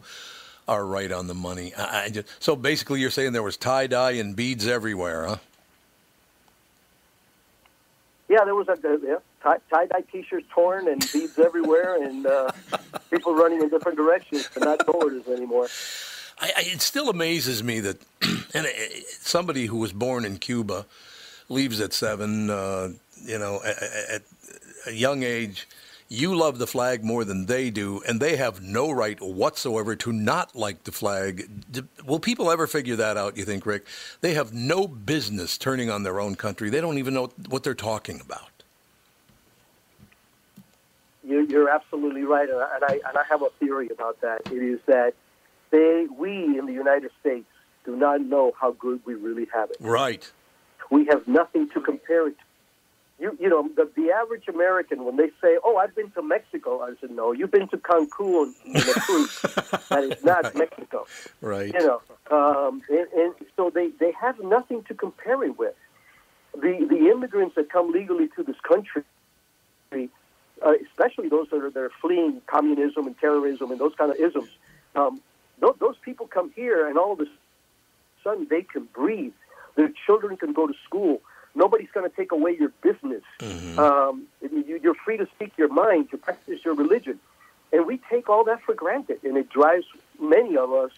are 0.68 0.86
right 0.86 1.12
on 1.12 1.28
the 1.28 1.34
money. 1.34 1.74
I, 1.76 2.06
I 2.06 2.10
just, 2.10 2.28
so 2.40 2.56
basically, 2.56 3.00
you're 3.00 3.12
saying 3.12 3.34
there 3.34 3.44
was 3.44 3.58
tie 3.58 3.88
dye 3.88 4.12
and 4.12 4.36
beads 4.36 4.68
everywhere, 4.68 5.28
huh? 5.28 5.38
Yeah, 8.32 8.46
there 8.46 8.56
was 8.56 8.70
a 8.70 8.74
uh, 8.74 8.98
yeah, 9.04 9.16
tie- 9.44 9.60
tie-dye 9.70 10.06
T-shirts 10.10 10.48
torn 10.54 10.88
and 10.88 11.06
beads 11.12 11.38
everywhere, 11.38 12.02
and 12.02 12.26
uh, 12.26 12.50
people 13.12 13.36
running 13.36 13.62
in 13.62 13.68
different 13.68 13.98
directions, 13.98 14.50
but 14.54 14.64
not 14.64 14.86
towards 14.86 15.28
us 15.28 15.28
anymore. 15.28 15.68
I, 16.40 16.52
I, 16.56 16.62
it 16.68 16.82
still 16.82 17.10
amazes 17.10 17.62
me 17.62 17.82
that 17.82 17.98
and 18.22 18.66
it, 18.68 19.06
somebody 19.20 19.66
who 19.66 19.78
was 19.78 19.92
born 19.92 20.24
in 20.24 20.38
Cuba 20.38 20.86
leaves 21.50 21.82
at 21.82 21.92
seven, 21.92 22.50
uh, 22.50 22.90
you 23.22 23.38
know, 23.38 23.60
at, 23.66 23.84
at 23.84 24.22
a 24.88 24.92
young 24.92 25.24
age. 25.24 25.68
You 26.14 26.36
love 26.36 26.58
the 26.60 26.68
flag 26.68 27.06
more 27.06 27.24
than 27.24 27.46
they 27.46 27.70
do, 27.70 28.02
and 28.06 28.20
they 28.20 28.36
have 28.36 28.62
no 28.62 28.92
right 28.92 29.18
whatsoever 29.22 29.96
to 29.96 30.12
not 30.12 30.54
like 30.54 30.84
the 30.84 30.92
flag. 30.92 31.50
D- 31.72 31.84
Will 32.06 32.20
people 32.20 32.52
ever 32.52 32.68
figure 32.68 32.98
that 32.98 33.16
out, 33.16 33.38
you 33.38 33.46
think, 33.46 33.66
Ric? 33.66 33.88
They 34.20 34.34
have 34.34 34.52
no 34.54 34.90
business 34.90 35.58
turning 35.58 35.90
on 35.90 36.04
their 36.04 36.20
own 36.20 36.36
country. 36.36 36.70
They 36.70 36.82
don't 36.82 36.98
even 36.98 37.14
know 37.14 37.30
what 37.48 37.64
they're 37.64 37.74
talking 37.74 38.20
about. 38.20 38.50
You, 41.24 41.48
you're 41.48 41.70
absolutely 41.70 42.24
right, 42.24 42.50
and 42.50 42.60
I, 42.60 42.76
and 42.76 42.84
I 42.84 42.94
and 43.08 43.18
I 43.18 43.24
have 43.30 43.42
a 43.42 43.50
theory 43.58 43.88
about 43.90 44.20
that. 44.20 44.42
It 44.52 44.62
is 44.62 44.82
that 44.88 45.14
they, 45.70 46.08
we 46.14 46.60
in 46.60 46.66
the 46.66 46.74
United 46.74 47.12
States, 47.22 47.48
do 47.86 47.96
not 47.96 48.20
know 48.20 48.52
how 48.60 48.72
good 48.74 49.00
we 49.06 49.14
really 49.14 49.48
have 49.54 49.72
it. 49.72 49.78
Right. 49.80 50.30
We 50.90 51.06
have 51.06 51.26
nothing 51.26 51.70
to 51.70 51.80
compare 51.80 52.28
it 52.28 52.38
to. 52.38 52.44
You, 53.22 53.38
you 53.40 53.50
know, 53.50 53.70
the, 53.76 53.88
the 53.96 54.10
average 54.10 54.48
American, 54.48 55.06
when 55.06 55.16
they 55.16 55.30
say, 55.40 55.60
"Oh, 55.64 55.78
I've 55.78 55.96
been 55.96 56.10
to 56.12 56.24
Mexico," 56.24 56.82
I 56.82 56.96
said, 57.00 57.12
"No, 57.12 57.32
you've 57.32 57.52
been 57.52 57.68
to 57.68 57.78
Cancun 57.78 58.52
in 58.66 58.76
a 58.76 58.82
cruise. 58.82 59.40
that 59.90 60.04
is 60.04 60.24
not 60.24 60.56
Mexico." 60.56 61.06
Right. 61.40 61.72
You 61.72 61.86
know, 61.86 62.02
um, 62.32 62.82
and, 62.90 63.08
and 63.16 63.36
so 63.56 63.70
they, 63.70 63.90
they 64.00 64.12
have 64.20 64.40
nothing 64.44 64.84
to 64.86 64.96
compare 64.96 65.44
it 65.44 65.56
with. 65.60 65.76
The 66.56 66.88
the 66.90 67.12
immigrants 67.12 67.54
that 67.58 67.70
come 67.70 67.92
legally 67.92 68.28
to 68.36 68.42
this 68.42 68.60
country, 68.68 69.04
uh, 69.94 70.74
especially 70.90 71.30
those 71.30 71.48
that 71.52 71.64
are, 71.64 71.70
that 71.70 71.80
are 71.80 71.92
fleeing 72.02 72.42
communism 72.48 73.06
and 73.06 73.16
terrorism 73.20 73.70
and 73.70 73.80
those 73.80 73.94
kind 73.96 74.12
of 74.12 74.18
isms, 74.18 74.50
um, 74.96 75.22
those, 75.60 75.76
those 75.80 75.96
people 76.04 76.26
come 76.26 76.52
here 76.56 76.88
and 76.88 76.98
all 76.98 77.14
of 77.14 77.20
a 77.20 77.28
sudden 78.24 78.48
they 78.50 78.64
can 78.64 78.86
breathe. 78.86 79.34
Their 79.76 79.92
children 80.08 80.38
can 80.38 80.54
go 80.54 80.66
to 80.66 80.74
school. 80.86 81.22
Nobody's 81.54 81.90
going 81.94 82.10
to 82.10 82.16
take 82.16 82.32
away 82.32 82.56
your 82.58 82.72
business. 82.82 83.24
Um, 83.78 84.24
you, 84.42 84.80
you're 84.82 84.96
free 84.96 85.18
to 85.18 85.28
speak 85.36 85.52
your 85.58 85.68
mind, 85.68 86.12
to 86.12 86.18
practice 86.18 86.64
your 86.64 86.76
religion. 86.76 87.20
And 87.74 87.86
we 87.86 88.00
take 88.10 88.30
all 88.30 88.44
that 88.46 88.62
for 88.64 88.74
granted, 88.74 89.24
and 89.24 89.38
it 89.38 89.50
drives 89.50 89.86
many 90.20 90.58
of 90.58 90.72
us 90.74 90.92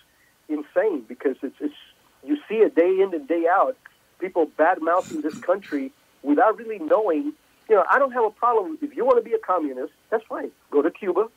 insane 0.50 1.02
because 1.08 1.38
it's, 1.42 1.56
it's 1.60 1.76
you 2.24 2.38
see 2.48 2.56
it 2.56 2.76
day 2.76 3.02
in 3.02 3.14
and 3.14 3.28
day 3.28 3.46
out. 3.50 3.78
People 4.20 4.46
bad 4.58 4.82
mouthing 4.82 5.22
this 5.22 5.38
country 5.50 5.92
without 6.22 6.58
really 6.58 6.80
knowing. 6.80 7.34
You 7.70 7.76
know, 7.76 7.86
I 7.90 8.00
don't 8.00 8.12
have 8.12 8.24
a 8.26 8.32
problem 8.32 8.78
if 8.82 8.96
you 8.96 9.06
want 9.06 9.24
to 9.24 9.28
be 9.28 9.36
a 9.36 9.40
communist. 9.40 9.94
That's 10.10 10.26
fine. 10.26 10.52
Go 10.72 10.82
to 10.82 10.92
Cuba, 10.92 11.28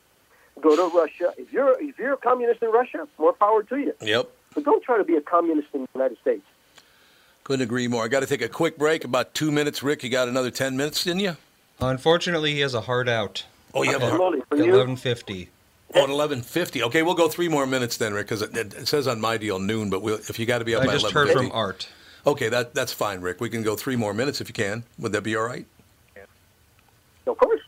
go 0.61 0.75
to 0.75 0.97
Russia. 0.97 1.33
If 1.37 1.53
you're 1.53 1.81
if 1.81 1.97
you're 1.97 2.13
a 2.13 2.17
communist 2.17 2.61
in 2.61 2.71
Russia, 2.71 3.07
more 3.17 3.33
power 3.33 3.63
to 3.63 3.77
you. 3.77 3.93
Yep. 4.01 4.29
But 4.53 4.63
don't 4.63 4.83
try 4.83 4.97
to 4.97 5.03
be 5.03 5.15
a 5.15 5.21
communist 5.21 5.67
in 5.73 5.81
the 5.81 5.87
United 5.93 6.17
States. 6.19 6.45
Couldn't 7.47 7.63
agree 7.63 7.87
more. 7.87 8.03
I 8.03 8.09
got 8.09 8.19
to 8.19 8.25
take 8.25 8.41
a 8.41 8.49
quick 8.49 8.77
break, 8.77 9.05
about 9.05 9.33
two 9.33 9.53
minutes. 9.53 9.81
Ric, 9.81 10.03
you 10.03 10.09
got 10.09 10.27
another 10.27 10.51
10 10.51 10.75
minutes, 10.75 11.05
didn't 11.05 11.21
you? 11.21 11.37
Unfortunately, 11.79 12.53
he 12.53 12.59
has 12.59 12.73
a 12.73 12.81
hard 12.81 13.07
out. 13.07 13.45
Oh, 13.73 13.83
you 13.83 13.91
have 13.93 14.03
a 14.03 14.09
Slowly 14.09 14.41
for 14.49 14.55
At 14.55 14.63
1150. 14.63 15.49
Oh, 15.95 16.03
at 16.03 16.09
eleven 16.09 16.41
fifty. 16.41 16.83
Okay, 16.83 17.03
we'll 17.03 17.15
go 17.15 17.29
three 17.29 17.47
more 17.47 17.65
minutes 17.65 17.95
then, 17.95 18.13
Ric, 18.13 18.25
because 18.25 18.41
it, 18.41 18.53
it 18.53 18.85
says 18.89 19.07
on 19.07 19.21
my 19.21 19.37
deal 19.37 19.59
noon. 19.59 19.89
But 19.89 20.01
we'll, 20.01 20.17
if 20.17 20.37
you 20.37 20.45
got 20.45 20.57
to 20.57 20.65
be 20.65 20.75
up 20.75 20.83
I 20.83 20.87
by 20.87 20.91
just 20.91 21.05
eleven 21.05 21.27
heard 21.27 21.37
from 21.37 21.51
Art. 21.53 21.87
okay, 22.25 22.49
that 22.49 22.73
that's 22.73 22.91
fine, 22.91 23.21
Ric. 23.21 23.39
We 23.39 23.49
can 23.49 23.63
go 23.63 23.77
three 23.77 23.95
more 23.95 24.13
minutes 24.13 24.41
if 24.41 24.49
you 24.49 24.53
can. 24.53 24.83
Would 24.99 25.13
that 25.13 25.21
be 25.21 25.37
all 25.37 25.45
right? 25.45 25.65
Of 27.27 27.37
course, 27.37 27.47
let's 27.47 27.47
do 27.47 27.53
it. 27.53 27.66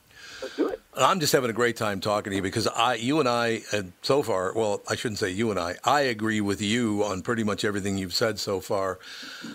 I'm 0.98 1.20
just 1.20 1.34
having 1.34 1.52
a 1.52 1.54
great 1.54 1.78
time 1.78 2.02
talking 2.02 2.32
to 2.32 2.36
you 2.36 2.42
because 2.42 2.66
I, 2.68 2.96
you 2.96 3.20
and 3.20 3.30
I, 3.30 3.62
uh, 3.72 3.84
so 4.02 4.24
far, 4.24 4.54
well, 4.54 4.82
I 4.90 4.96
shouldn't 4.96 5.20
say 5.20 5.30
you 5.30 5.52
and 5.52 5.60
I. 5.60 5.76
I 5.84 6.02
agree 6.02 6.42
with 6.42 6.62
you 6.62 7.04
on 7.04 7.22
pretty 7.22 7.44
much 7.44 7.64
everything 7.64 7.98
you've 7.98 8.14
said 8.14 8.40
so 8.40 8.60
far. 8.60 8.98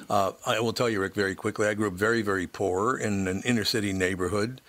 Uh, 0.08 0.32
I 0.46 0.60
will 0.60 0.72
tell 0.72 0.88
you, 0.88 1.00
Ric, 1.00 1.14
very 1.14 1.34
quickly. 1.34 1.66
I 1.66 1.74
grew 1.74 1.88
up 1.88 1.94
very, 1.94 2.22
very 2.22 2.46
poor 2.46 2.96
in 2.96 3.26
an 3.26 3.42
inner 3.44 3.64
city 3.64 3.92
neighborhood, 3.92 4.60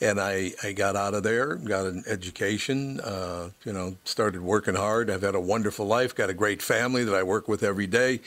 and 0.00 0.20
I, 0.20 0.52
I 0.62 0.72
got 0.72 0.94
out 0.94 1.14
of 1.14 1.24
there, 1.24 1.56
got 1.56 1.86
an 1.86 2.04
education, 2.06 3.00
uh, 3.00 3.50
you 3.64 3.72
know, 3.72 3.96
started 4.04 4.42
working 4.42 4.76
hard. 4.76 5.10
I've 5.10 5.22
had 5.22 5.34
a 5.34 5.40
wonderful 5.40 5.86
life, 5.86 6.14
got 6.14 6.30
a 6.30 6.34
great 6.34 6.62
family 6.62 7.02
that 7.02 7.14
I 7.16 7.24
work 7.24 7.48
with 7.48 7.64
every 7.64 7.88
day. 7.88 8.20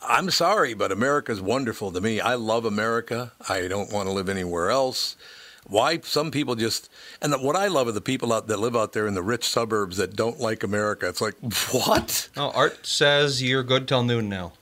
I'm 0.00 0.30
sorry, 0.30 0.72
but 0.72 0.90
America's 0.90 1.42
wonderful 1.42 1.92
to 1.92 2.00
me. 2.00 2.18
I 2.18 2.34
love 2.34 2.64
America. 2.64 3.32
I 3.46 3.68
don't 3.68 3.92
want 3.92 4.08
to 4.08 4.12
live 4.12 4.30
anywhere 4.30 4.70
else. 4.70 5.16
Why 5.68 5.98
some 6.00 6.30
people 6.30 6.54
just 6.54 6.88
and 7.20 7.32
the, 7.32 7.38
what 7.38 7.56
I 7.56 7.66
love 7.66 7.88
are 7.88 7.92
the 7.92 8.00
people 8.00 8.32
out 8.32 8.46
that 8.46 8.58
live 8.58 8.76
out 8.76 8.92
there 8.92 9.06
in 9.06 9.14
the 9.14 9.22
rich 9.22 9.44
suburbs 9.48 9.96
that 9.96 10.14
don't 10.14 10.38
like 10.38 10.62
America. 10.62 11.08
It's 11.08 11.20
like 11.20 11.34
what? 11.72 12.28
Oh, 12.36 12.50
Art 12.50 12.86
says 12.86 13.42
you're 13.42 13.62
good 13.62 13.88
till 13.88 14.04
noon 14.04 14.28
now. 14.28 14.52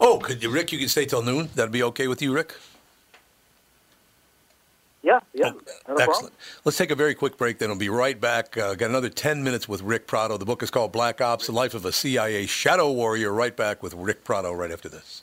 Oh, 0.00 0.18
could 0.18 0.42
you, 0.42 0.48
Ric? 0.48 0.72
You 0.72 0.78
can 0.78 0.88
stay 0.88 1.04
till 1.04 1.22
noon. 1.22 1.50
That'd 1.54 1.72
be 1.72 1.82
okay 1.82 2.08
with 2.08 2.22
you, 2.22 2.32
Ric? 2.32 2.54
Yeah, 5.02 5.20
yeah. 5.32 5.50
not 5.50 5.54
a 5.56 5.84
problem. 5.84 6.08
Excellent. 6.08 6.34
Let's 6.64 6.78
take 6.78 6.90
a 6.90 6.94
very 6.94 7.14
quick 7.14 7.36
break, 7.38 7.58
then 7.58 7.68
we'll 7.70 7.78
be 7.78 7.88
right 7.88 8.20
back. 8.20 8.56
Uh, 8.56 8.74
got 8.74 8.90
another 8.90 9.08
10 9.08 9.42
minutes 9.42 9.68
with 9.68 9.82
Ric 9.82 10.06
Prado. 10.06 10.36
The 10.36 10.44
book 10.44 10.62
is 10.62 10.70
called 10.70 10.92
Black 10.92 11.20
Ops 11.20 11.46
The 11.46 11.52
Life 11.52 11.74
of 11.74 11.84
a 11.84 11.92
CIA 11.92 12.46
Shadow 12.46 12.92
Warrior. 12.92 13.32
Right 13.32 13.56
back 13.56 13.82
with 13.82 13.94
Ric 13.94 14.24
Prado 14.24 14.52
right 14.52 14.70
after 14.70 14.88
this. 14.88 15.22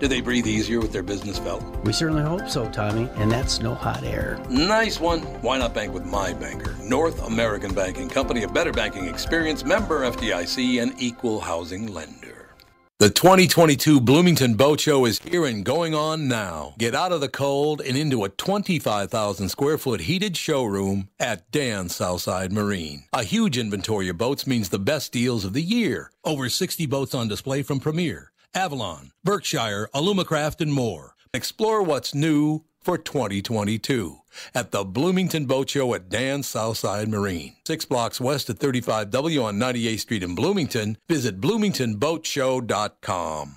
Do 0.00 0.06
they 0.06 0.20
breathe 0.20 0.46
easier 0.46 0.78
with 0.78 0.92
their 0.92 1.02
business 1.02 1.38
felt? 1.38 1.64
We 1.84 1.92
certainly 1.92 2.22
hope 2.22 2.48
so, 2.48 2.68
Tommy, 2.70 3.08
and 3.16 3.30
that's 3.30 3.60
no 3.60 3.74
hot 3.74 4.04
air. 4.04 4.38
Nice 4.48 5.00
one. 5.00 5.22
Why 5.42 5.58
not 5.58 5.74
bank 5.74 5.92
with 5.92 6.04
my 6.04 6.32
banker? 6.32 6.76
North 6.82 7.20
American 7.26 7.74
Banking 7.74 8.08
Company, 8.08 8.44
a 8.44 8.48
better 8.48 8.72
banking 8.72 9.06
experience, 9.06 9.64
member 9.64 10.02
FDIC, 10.02 10.80
and 10.80 10.94
equal 10.98 11.40
housing 11.40 11.92
lender. 11.92 12.38
The 13.00 13.10
2022 13.10 14.00
Bloomington 14.00 14.54
Boat 14.54 14.80
Show 14.80 15.04
is 15.04 15.20
here 15.20 15.46
and 15.46 15.64
going 15.64 15.94
on 15.94 16.26
now. 16.26 16.74
Get 16.78 16.96
out 16.96 17.12
of 17.12 17.20
the 17.20 17.28
cold 17.28 17.80
and 17.80 17.96
into 17.96 18.24
a 18.24 18.28
25,000 18.28 19.48
square 19.48 19.78
foot 19.78 20.00
heated 20.00 20.36
showroom 20.36 21.08
at 21.20 21.48
Dan 21.52 21.88
Southside 21.88 22.52
Marine. 22.52 23.04
A 23.12 23.22
huge 23.22 23.56
inventory 23.56 24.08
of 24.08 24.18
boats 24.18 24.48
means 24.48 24.68
the 24.68 24.80
best 24.80 25.12
deals 25.12 25.44
of 25.44 25.52
the 25.52 25.62
year. 25.62 26.10
Over 26.24 26.48
60 26.48 26.86
boats 26.86 27.14
on 27.14 27.28
display 27.28 27.62
from 27.62 27.78
Premier, 27.78 28.32
Avalon, 28.54 29.10
Berkshire, 29.24 29.88
Alumacraft, 29.94 30.60
and 30.60 30.72
more. 30.72 31.14
Explore 31.34 31.82
what's 31.82 32.14
new 32.14 32.64
for 32.80 32.96
2022 32.96 34.18
at 34.54 34.70
the 34.70 34.84
Bloomington 34.84 35.46
Boat 35.46 35.70
Show 35.70 35.94
at 35.94 36.08
Dan 36.08 36.42
Southside 36.42 37.08
Marine. 37.08 37.56
Six 37.66 37.84
blocks 37.84 38.20
west 38.20 38.48
at 38.50 38.58
35W 38.58 39.44
on 39.44 39.58
98th 39.58 40.00
Street 40.00 40.22
in 40.22 40.34
Bloomington. 40.34 40.96
Visit 41.08 41.40
bloomingtonboatshow.com. 41.40 43.56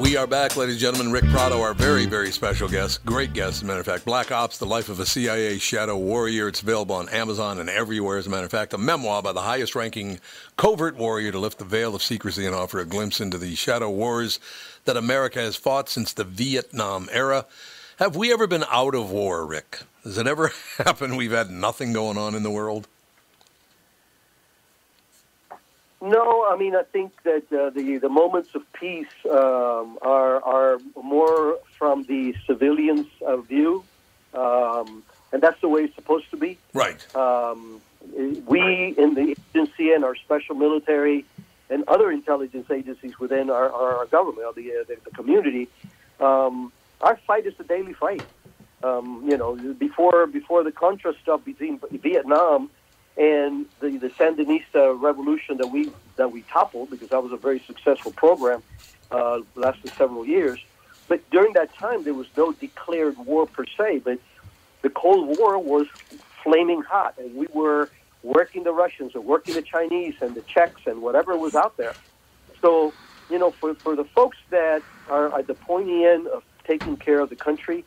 We 0.00 0.16
are 0.16 0.26
back, 0.26 0.56
ladies 0.56 0.76
and 0.76 0.80
gentlemen. 0.80 1.12
Ric 1.12 1.24
Prado, 1.24 1.60
our 1.60 1.74
very, 1.74 2.06
very 2.06 2.32
special 2.32 2.70
guest. 2.70 3.04
Great 3.04 3.34
guest, 3.34 3.56
as 3.56 3.62
a 3.62 3.66
matter 3.66 3.80
of 3.80 3.86
fact. 3.86 4.06
Black 4.06 4.32
Ops, 4.32 4.56
The 4.56 4.64
Life 4.64 4.88
of 4.88 4.98
a 4.98 5.04
CIA 5.04 5.58
Shadow 5.58 5.98
Warrior. 5.98 6.48
It's 6.48 6.62
available 6.62 6.94
on 6.94 7.10
Amazon 7.10 7.58
and 7.60 7.68
everywhere, 7.68 8.16
as 8.16 8.26
a 8.26 8.30
matter 8.30 8.46
of 8.46 8.50
fact. 8.50 8.72
A 8.72 8.78
memoir 8.78 9.22
by 9.22 9.34
the 9.34 9.42
highest 9.42 9.74
ranking 9.74 10.18
covert 10.56 10.96
warrior 10.96 11.30
to 11.32 11.38
lift 11.38 11.58
the 11.58 11.66
veil 11.66 11.94
of 11.94 12.02
secrecy 12.02 12.46
and 12.46 12.54
offer 12.54 12.78
a 12.78 12.86
glimpse 12.86 13.20
into 13.20 13.36
the 13.36 13.54
shadow 13.54 13.90
wars 13.90 14.40
that 14.86 14.96
America 14.96 15.38
has 15.38 15.54
fought 15.54 15.90
since 15.90 16.14
the 16.14 16.24
Vietnam 16.24 17.10
era. 17.12 17.44
Have 17.98 18.16
we 18.16 18.32
ever 18.32 18.46
been 18.46 18.64
out 18.70 18.94
of 18.94 19.10
war, 19.10 19.44
Ric? 19.44 19.80
Has 20.04 20.16
it 20.16 20.26
ever 20.26 20.50
happened 20.78 21.18
we've 21.18 21.30
had 21.30 21.50
nothing 21.50 21.92
going 21.92 22.16
on 22.16 22.34
in 22.34 22.42
the 22.42 22.50
world? 22.50 22.88
No, 26.02 26.46
I 26.50 26.56
mean 26.56 26.74
I 26.74 26.82
think 26.82 27.12
that 27.24 27.52
uh, 27.52 27.70
the 27.70 27.98
the 27.98 28.08
moments 28.08 28.54
of 28.54 28.62
peace 28.72 29.06
um, 29.30 29.98
are 30.00 30.42
are 30.42 30.78
more 31.02 31.58
from 31.78 32.04
the 32.04 32.34
civilians' 32.46 33.06
uh, 33.26 33.36
view, 33.36 33.84
um, 34.32 35.02
and 35.30 35.42
that's 35.42 35.60
the 35.60 35.68
way 35.68 35.82
it's 35.82 35.94
supposed 35.94 36.30
to 36.30 36.38
be. 36.38 36.58
Right. 36.72 37.04
Um, 37.14 37.82
we 38.46 38.94
in 38.96 39.14
the 39.14 39.36
agency 39.54 39.92
and 39.92 40.02
our 40.04 40.16
special 40.16 40.54
military 40.54 41.26
and 41.68 41.84
other 41.86 42.10
intelligence 42.10 42.70
agencies 42.70 43.18
within 43.18 43.50
our, 43.50 43.70
our 43.70 44.06
government, 44.06 44.46
or 44.46 44.54
the, 44.54 44.70
uh, 44.72 44.84
the 44.88 44.96
the 45.04 45.10
community, 45.10 45.68
um, 46.18 46.72
our 47.02 47.16
fight 47.26 47.46
is 47.46 47.54
a 47.60 47.64
daily 47.64 47.92
fight. 47.92 48.22
Um, 48.82 49.22
you 49.28 49.36
know, 49.36 49.54
before 49.74 50.26
before 50.26 50.64
the 50.64 50.72
Contra 50.72 51.12
stuff 51.22 51.44
between 51.44 51.78
Vietnam 51.92 52.70
and 53.16 53.66
the, 53.80 53.98
the 53.98 54.10
Sandinista 54.18 55.00
revolution 55.00 55.58
that 55.58 55.66
we 55.66 55.90
that 56.16 56.32
we 56.32 56.44
toppled 56.52 56.90
because 56.90 57.08
that 57.10 57.22
was 57.22 57.32
a 57.32 57.36
very 57.36 57.62
successful 57.66 58.12
program, 58.12 58.62
uh, 59.10 59.38
lasted 59.56 59.92
several 59.96 60.26
years. 60.26 60.60
But 61.08 61.28
during 61.30 61.54
that 61.54 61.74
time, 61.74 62.04
there 62.04 62.14
was 62.14 62.26
no 62.36 62.52
declared 62.52 63.16
war 63.18 63.46
per 63.46 63.64
se, 63.76 64.02
but 64.04 64.18
the 64.82 64.90
Cold 64.90 65.26
War 65.38 65.58
was 65.58 65.86
flaming 66.44 66.82
hot, 66.82 67.14
and 67.18 67.34
we 67.34 67.46
were 67.52 67.90
working 68.22 68.64
the 68.64 68.72
Russians 68.72 69.12
or 69.14 69.20
working 69.20 69.54
the 69.54 69.62
Chinese 69.62 70.14
and 70.20 70.34
the 70.34 70.42
Czechs 70.42 70.82
and 70.86 71.02
whatever 71.02 71.36
was 71.36 71.54
out 71.54 71.76
there. 71.76 71.94
So, 72.62 72.92
you 73.30 73.38
know, 73.38 73.52
for, 73.60 73.74
for 73.76 73.96
the 73.96 74.04
folks 74.04 74.36
that 74.50 74.82
are 75.08 75.36
at 75.38 75.46
the 75.46 75.54
pointy 75.54 76.04
end 76.04 76.28
of 76.28 76.42
taking 76.66 76.96
care 76.96 77.20
of 77.20 77.30
the 77.30 77.36
country, 77.36 77.84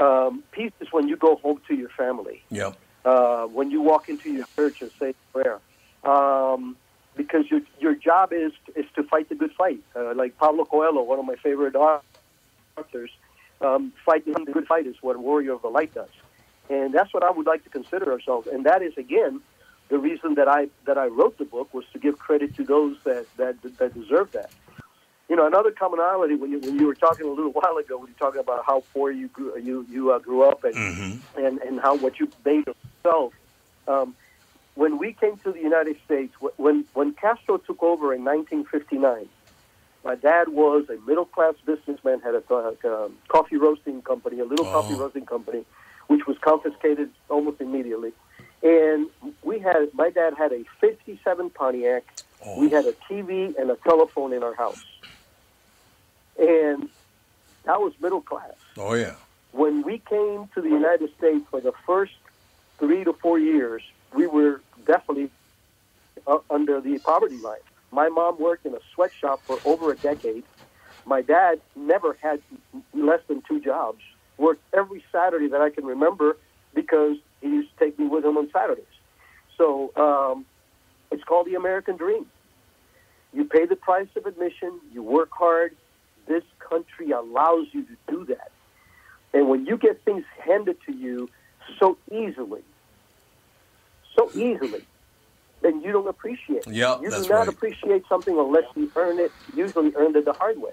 um, 0.00 0.42
peace 0.50 0.72
is 0.80 0.88
when 0.90 1.08
you 1.08 1.16
go 1.16 1.36
home 1.36 1.60
to 1.68 1.74
your 1.74 1.88
family 1.90 2.42
Yep. 2.50 2.76
Uh, 3.04 3.44
when 3.46 3.70
you 3.70 3.80
walk 3.80 4.08
into 4.08 4.30
your 4.30 4.46
church 4.56 4.78
and 4.80 4.90
say 5.00 5.10
a 5.10 5.32
prayer. 5.32 5.60
Um, 6.04 6.76
because 7.16 7.44
your, 7.50 7.60
your 7.78 7.94
job 7.94 8.32
is, 8.32 8.52
is 8.74 8.86
to 8.96 9.02
fight 9.04 9.28
the 9.28 9.34
good 9.34 9.52
fight. 9.52 9.80
Uh, 9.94 10.14
like 10.14 10.36
Pablo 10.36 10.64
Coelho, 10.64 11.02
one 11.02 11.18
of 11.18 11.24
my 11.24 11.36
favorite 11.36 11.76
authors, 11.76 13.10
um, 13.60 13.92
fighting 14.04 14.34
the 14.44 14.52
good 14.52 14.66
fight 14.66 14.86
is 14.86 14.96
what 15.00 15.16
Warrior 15.18 15.52
of 15.52 15.62
the 15.62 15.68
Light 15.68 15.94
does. 15.94 16.08
And 16.68 16.92
that's 16.92 17.12
what 17.14 17.22
I 17.22 17.30
would 17.30 17.46
like 17.46 17.62
to 17.64 17.70
consider 17.70 18.10
ourselves. 18.10 18.48
And 18.50 18.66
that 18.66 18.82
is, 18.82 18.96
again, 18.96 19.40
the 19.90 19.98
reason 19.98 20.34
that 20.34 20.48
I, 20.48 20.68
that 20.86 20.98
I 20.98 21.06
wrote 21.06 21.38
the 21.38 21.44
book 21.44 21.72
was 21.72 21.84
to 21.92 21.98
give 21.98 22.18
credit 22.18 22.56
to 22.56 22.64
those 22.64 22.96
that, 23.04 23.26
that, 23.36 23.56
that 23.78 23.94
deserve 23.94 24.32
that. 24.32 24.50
You 25.28 25.36
know, 25.36 25.46
another 25.46 25.70
commonality 25.70 26.34
when 26.34 26.50
you, 26.50 26.60
when 26.60 26.78
you 26.78 26.86
were 26.86 26.94
talking 26.94 27.26
a 27.26 27.30
little 27.30 27.52
while 27.58 27.76
ago, 27.78 27.96
when 27.98 28.08
you 28.08 28.14
were 28.18 28.26
talking 28.26 28.40
about 28.40 28.64
how 28.66 28.84
poor 28.92 29.10
you 29.10 29.28
grew, 29.28 29.56
you, 29.58 29.86
you 29.90 30.12
uh, 30.12 30.18
grew 30.18 30.42
up 30.48 30.64
and, 30.64 30.74
Mm-hmm. 30.74 31.44
and, 31.44 31.58
and 31.60 31.80
how 31.80 31.96
what 31.96 32.18
you 32.20 32.30
made 32.44 32.66
of 32.68 32.74
yourself. 33.04 33.32
Um, 33.88 34.14
when 34.74 34.98
we 34.98 35.12
came 35.12 35.36
to 35.44 35.52
the 35.52 35.60
United 35.60 35.96
States, 36.04 36.32
when, 36.56 36.84
when 36.94 37.14
Castro 37.14 37.58
took 37.58 37.82
over 37.82 38.12
in 38.12 38.24
1959, 38.24 39.28
my 40.04 40.14
dad 40.16 40.48
was 40.48 40.84
a 40.90 40.98
middle 41.08 41.24
class 41.24 41.54
businessman, 41.64 42.20
had 42.20 42.34
a 42.34 42.42
um, 42.54 43.14
coffee 43.28 43.56
roasting 43.56 44.02
company, 44.02 44.40
a 44.40 44.44
little 44.44 44.66
coffee 44.66 44.94
Oh. 44.94 44.98
roasting 44.98 45.24
company, 45.26 45.64
which 46.08 46.26
was 46.26 46.36
confiscated 46.44 47.08
almost 47.30 47.60
immediately. 47.60 48.12
And 48.62 49.08
we 49.42 49.58
had, 49.60 49.88
my 49.94 50.10
dad 50.10 50.34
had 50.36 50.52
a 50.52 50.64
57 50.80 51.50
Pontiac. 51.50 52.04
We 52.58 52.68
had 52.68 52.84
a 52.84 52.92
TV 53.10 53.54
and 53.58 53.70
a 53.70 53.76
telephone 53.88 54.32
in 54.34 54.42
our 54.42 54.54
house. 54.54 54.76
And 56.38 56.88
that 57.64 57.80
was 57.80 57.92
middle 58.00 58.22
class 58.22 58.54
Oh, 58.76 58.94
yeah. 58.94 59.16
when 59.52 59.84
we 59.84 60.02
came 60.08 60.48
to 60.54 60.60
the 60.62 60.68
United 60.68 61.10
States 61.16 61.44
for 61.50 61.60
the 61.60 61.72
first 61.86 62.12
three 62.78 63.04
to 63.04 63.12
four 63.22 63.38
years, 63.38 63.82
we 64.16 64.26
were 64.26 64.62
definitely 64.86 65.30
uh, 66.26 66.38
under 66.50 66.80
the 66.80 66.98
poverty 67.04 67.38
line. 67.38 67.58
My 67.92 68.08
mom 68.08 68.40
worked 68.40 68.66
in 68.66 68.74
a 68.74 68.78
sweatshop 68.94 69.42
for 69.46 69.60
over 69.64 69.92
a 69.92 69.96
decade. 69.96 70.44
My 71.06 71.22
dad 71.22 71.60
never 71.76 72.16
had 72.20 72.40
less 72.94 73.20
than 73.28 73.42
two 73.48 73.60
jobs. 73.60 74.00
Worked 74.38 74.62
every 74.76 75.04
Saturday 75.12 75.48
that 75.48 75.60
I 75.60 75.70
can 75.70 75.84
remember 75.84 76.38
because 76.74 77.16
he 77.40 77.48
used 77.48 77.70
to 77.78 77.84
take 77.84 77.98
me 77.98 78.06
with 78.08 78.24
him 78.24 78.36
on 78.36 78.48
Saturdays. 78.52 78.84
So 79.56 79.92
um, 79.96 80.46
it's 81.12 81.22
called 81.24 81.46
the 81.46 81.54
American 81.54 81.96
Dream. 81.96 82.26
You 83.32 83.44
pay 83.44 83.66
the 83.66 83.76
price 83.76 84.08
of 84.16 84.26
admission. 84.26 84.80
You 84.90 85.02
work 85.02 85.30
hard. 85.38 85.76
This 86.26 86.44
country 86.58 87.10
allows 87.10 87.66
you 87.72 87.82
to 87.82 87.96
do 88.08 88.24
that. 88.26 88.50
And 89.32 89.48
when 89.48 89.66
you 89.66 89.76
get 89.76 90.02
things 90.04 90.24
handed 90.38 90.76
to 90.86 90.92
you 90.92 91.28
so 91.78 91.98
easily, 92.10 92.62
so 94.16 94.30
easily, 94.34 94.84
then 95.60 95.80
you 95.82 95.92
don't 95.92 96.06
appreciate 96.06 96.66
it. 96.66 96.68
Yeah, 96.68 97.00
you 97.00 97.10
do 97.10 97.20
not 97.20 97.30
right. 97.30 97.48
appreciate 97.48 98.04
something 98.08 98.38
unless 98.38 98.64
you 98.76 98.90
earn 98.94 99.18
it. 99.18 99.32
Usually, 99.56 99.92
earned 99.96 100.14
it 100.16 100.24
the 100.24 100.32
hard 100.32 100.60
way. 100.60 100.72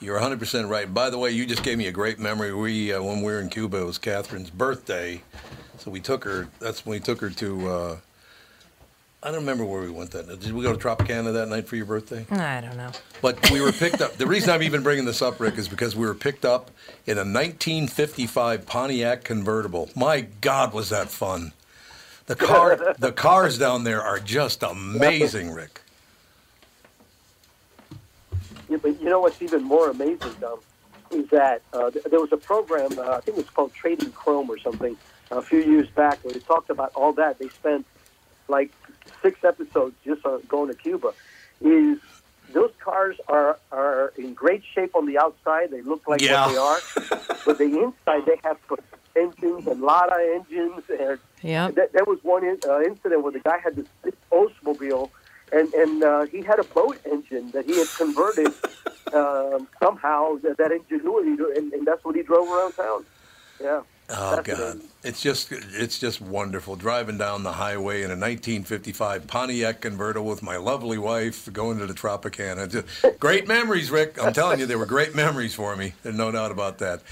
You're 0.00 0.18
100% 0.18 0.68
right. 0.68 0.92
By 0.92 1.10
the 1.10 1.18
way, 1.18 1.30
you 1.30 1.44
just 1.44 1.62
gave 1.62 1.76
me 1.76 1.86
a 1.86 1.92
great 1.92 2.18
memory. 2.18 2.54
We, 2.54 2.92
uh, 2.92 3.02
when 3.02 3.18
we 3.18 3.24
were 3.24 3.40
in 3.40 3.50
Cuba, 3.50 3.82
it 3.82 3.84
was 3.84 3.98
Catherine's 3.98 4.48
birthday. 4.48 5.22
So 5.76 5.90
we 5.90 6.00
took 6.00 6.24
her, 6.24 6.48
that's 6.58 6.86
when 6.86 6.92
we 6.92 7.00
took 7.00 7.20
her 7.20 7.28
to, 7.28 7.68
uh, 7.68 7.96
I 9.22 9.28
don't 9.30 9.40
remember 9.40 9.66
where 9.66 9.82
we 9.82 9.90
went 9.90 10.12
that 10.12 10.28
night. 10.28 10.40
Did 10.40 10.52
we 10.52 10.62
go 10.62 10.74
to 10.74 10.78
Tropicana 10.78 11.34
that 11.34 11.48
night 11.50 11.68
for 11.68 11.76
your 11.76 11.84
birthday? 11.84 12.26
I 12.30 12.62
don't 12.62 12.78
know. 12.78 12.90
But 13.20 13.50
we 13.50 13.60
were 13.60 13.72
picked 13.72 14.00
up. 14.00 14.16
The 14.16 14.26
reason 14.26 14.48
I'm 14.48 14.62
even 14.62 14.82
bringing 14.82 15.04
this 15.04 15.20
up, 15.20 15.38
Ric, 15.38 15.58
is 15.58 15.68
because 15.68 15.94
we 15.94 16.06
were 16.06 16.14
picked 16.14 16.46
up 16.46 16.70
in 17.06 17.18
a 17.18 17.20
1955 17.20 18.64
Pontiac 18.64 19.22
convertible. 19.22 19.90
My 19.94 20.22
God, 20.22 20.72
was 20.72 20.88
that 20.88 21.08
fun! 21.08 21.52
The 22.26 22.36
car, 22.36 22.94
the 22.98 23.12
cars 23.12 23.58
down 23.58 23.84
there 23.84 24.00
are 24.02 24.20
just 24.20 24.62
amazing, 24.62 25.50
Ric. 25.50 25.82
Yeah, 28.70 28.78
but 28.80 28.98
you 29.02 29.10
know 29.10 29.20
what's 29.20 29.42
even 29.42 29.64
more 29.64 29.90
amazing, 29.90 30.32
Dom, 30.40 30.60
is 31.10 31.28
that 31.28 31.60
uh, 31.74 31.90
there 32.08 32.20
was 32.20 32.32
a 32.32 32.38
program, 32.38 32.98
uh, 32.98 33.16
I 33.16 33.20
think 33.20 33.36
it 33.36 33.44
was 33.44 33.50
called 33.50 33.74
Trading 33.74 34.12
Chrome 34.12 34.48
or 34.48 34.56
something, 34.58 34.96
a 35.30 35.42
few 35.42 35.58
years 35.58 35.88
back, 35.90 36.24
where 36.24 36.32
they 36.32 36.40
talked 36.40 36.70
about 36.70 36.92
all 36.94 37.12
that. 37.14 37.38
They 37.38 37.48
spent 37.48 37.84
like 38.48 38.70
six 39.22 39.38
episodes 39.44 39.96
just 40.04 40.24
on 40.24 40.42
going 40.48 40.68
to 40.68 40.74
Cuba. 40.74 41.12
Is 41.60 41.98
those 42.52 42.70
cars 42.82 43.16
are 43.28 43.58
are 43.70 44.12
in 44.18 44.34
great 44.34 44.62
shape 44.74 44.94
on 44.94 45.06
the 45.06 45.18
outside. 45.18 45.70
They 45.70 45.82
look 45.82 46.02
like 46.08 46.20
Yeah. 46.20 46.46
what 46.46 46.52
they 46.52 46.58
are, 46.58 46.80
but 47.46 47.58
the 47.58 47.64
inside 47.64 48.26
they 48.26 48.40
have 48.44 48.56
engines 49.16 49.66
and 49.66 49.80
Lada 49.82 50.16
engines. 50.34 50.84
And 50.88 51.18
Yep. 51.42 51.74
that, 51.76 51.92
there 51.92 52.04
was 52.04 52.18
one 52.22 52.44
in, 52.44 52.58
uh, 52.68 52.80
incident 52.80 53.22
where 53.22 53.32
the 53.32 53.40
guy 53.40 53.58
had 53.58 53.76
this 53.76 53.86
big 54.04 54.14
Oldsmobile, 54.32 55.10
and 55.52 55.72
and 55.74 56.02
uh, 56.02 56.26
he 56.26 56.42
had 56.42 56.58
a 56.58 56.64
boat 56.64 56.98
engine 57.10 57.50
that 57.52 57.64
he 57.66 57.76
had 57.78 57.88
converted 57.96 58.52
um, 59.12 59.68
somehow 59.82 60.36
that, 60.42 60.56
that 60.58 60.72
ingenuity, 60.72 61.36
to, 61.36 61.52
and, 61.56 61.72
and 61.72 61.86
that's 61.86 62.04
what 62.04 62.14
he 62.16 62.22
drove 62.22 62.48
around 62.48 62.72
town. 62.72 63.04
Yeah. 63.60 63.80
Oh 64.12 64.36
That's 64.36 64.58
God, 64.58 64.80
it's 65.04 65.22
just 65.22 65.52
it's 65.52 65.98
just 65.98 66.20
wonderful 66.20 66.74
driving 66.76 67.16
down 67.16 67.42
the 67.44 67.52
highway 67.52 67.98
in 67.98 68.06
a 68.10 68.18
1955 68.18 69.26
Pontiac 69.26 69.80
convertible 69.80 70.26
with 70.28 70.42
my 70.42 70.56
lovely 70.56 70.98
wife 70.98 71.50
going 71.52 71.78
to 71.78 71.86
the 71.86 71.94
Tropicana. 71.94 72.68
Just 72.70 73.18
great 73.20 73.46
memories, 73.46 73.90
Ric. 73.90 74.22
I'm 74.22 74.32
telling 74.32 74.58
you, 74.60 74.66
they 74.66 74.76
were 74.76 74.86
great 74.86 75.14
memories 75.24 75.54
for 75.54 75.76
me. 75.76 75.94
There's 76.02 76.16
no 76.16 76.30
doubt 76.32 76.50
about 76.50 76.78
that. 76.78 77.02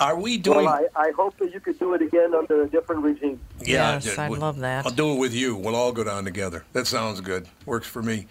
Are 0.00 0.18
we 0.18 0.38
doing? 0.38 0.64
Well, 0.66 0.86
I, 0.96 1.08
I 1.08 1.10
hope 1.12 1.36
that 1.38 1.52
you 1.52 1.60
could 1.60 1.78
do 1.78 1.94
it 1.94 2.02
again 2.02 2.34
under 2.34 2.62
a 2.62 2.68
different 2.68 3.02
regime. 3.02 3.40
Yeah, 3.60 3.94
Yes, 3.94 4.18
I'd 4.18 4.30
we'll- 4.30 4.40
love 4.40 4.58
that. 4.60 4.86
I'll 4.86 4.92
do 4.92 5.12
it 5.12 5.18
with 5.18 5.32
you. 5.32 5.54
We'll 5.56 5.76
all 5.76 5.92
go 5.92 6.02
down 6.04 6.24
together. 6.24 6.64
That 6.72 6.86
sounds 6.86 7.20
good. 7.20 7.46
Works 7.66 7.86
for 7.86 8.02
me. 8.02 8.26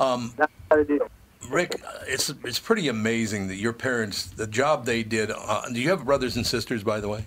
Um, 0.00 0.32
That's 0.36 0.52
how 0.70 0.76
to 0.76 0.84
deal. 0.84 1.08
Ric, 1.50 1.80
it's 2.08 2.28
it's 2.44 2.58
pretty 2.58 2.88
amazing 2.88 3.48
that 3.48 3.56
your 3.56 3.72
parents, 3.72 4.26
the 4.26 4.46
job 4.46 4.84
they 4.84 5.02
did. 5.02 5.30
Uh, 5.30 5.68
do 5.68 5.80
you 5.80 5.90
have 5.90 6.04
brothers 6.04 6.36
and 6.36 6.46
sisters, 6.46 6.82
by 6.82 7.00
the 7.00 7.08
way? 7.08 7.26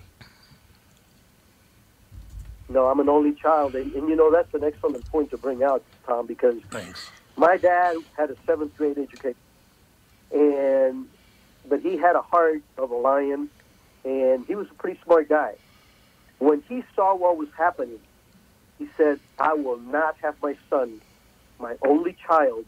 No, 2.68 2.86
I'm 2.86 3.00
an 3.00 3.08
only 3.08 3.32
child, 3.32 3.74
and, 3.74 3.92
and 3.94 4.08
you 4.08 4.14
know 4.14 4.30
that's 4.30 4.52
an 4.54 4.62
excellent 4.62 5.04
point 5.10 5.30
to 5.30 5.38
bring 5.38 5.62
out, 5.62 5.82
Tom, 6.06 6.26
because 6.26 6.56
Thanks. 6.70 7.10
my 7.36 7.56
dad 7.56 7.96
had 8.16 8.30
a 8.30 8.36
seventh 8.46 8.76
grade 8.76 8.96
education, 8.98 9.34
and 10.32 11.08
but 11.68 11.80
he 11.80 11.96
had 11.96 12.14
a 12.14 12.22
heart 12.22 12.62
of 12.78 12.90
a 12.90 12.94
lion, 12.96 13.50
and 14.04 14.46
he 14.46 14.54
was 14.54 14.68
a 14.70 14.74
pretty 14.74 15.00
smart 15.04 15.28
guy. 15.28 15.54
When 16.38 16.62
he 16.68 16.84
saw 16.94 17.16
what 17.16 17.36
was 17.36 17.48
happening, 17.56 18.00
he 18.78 18.88
said, 18.96 19.18
"I 19.38 19.54
will 19.54 19.78
not 19.78 20.16
have 20.22 20.36
my 20.42 20.56
son, 20.68 21.00
my 21.58 21.76
only 21.86 22.16
child, 22.26 22.66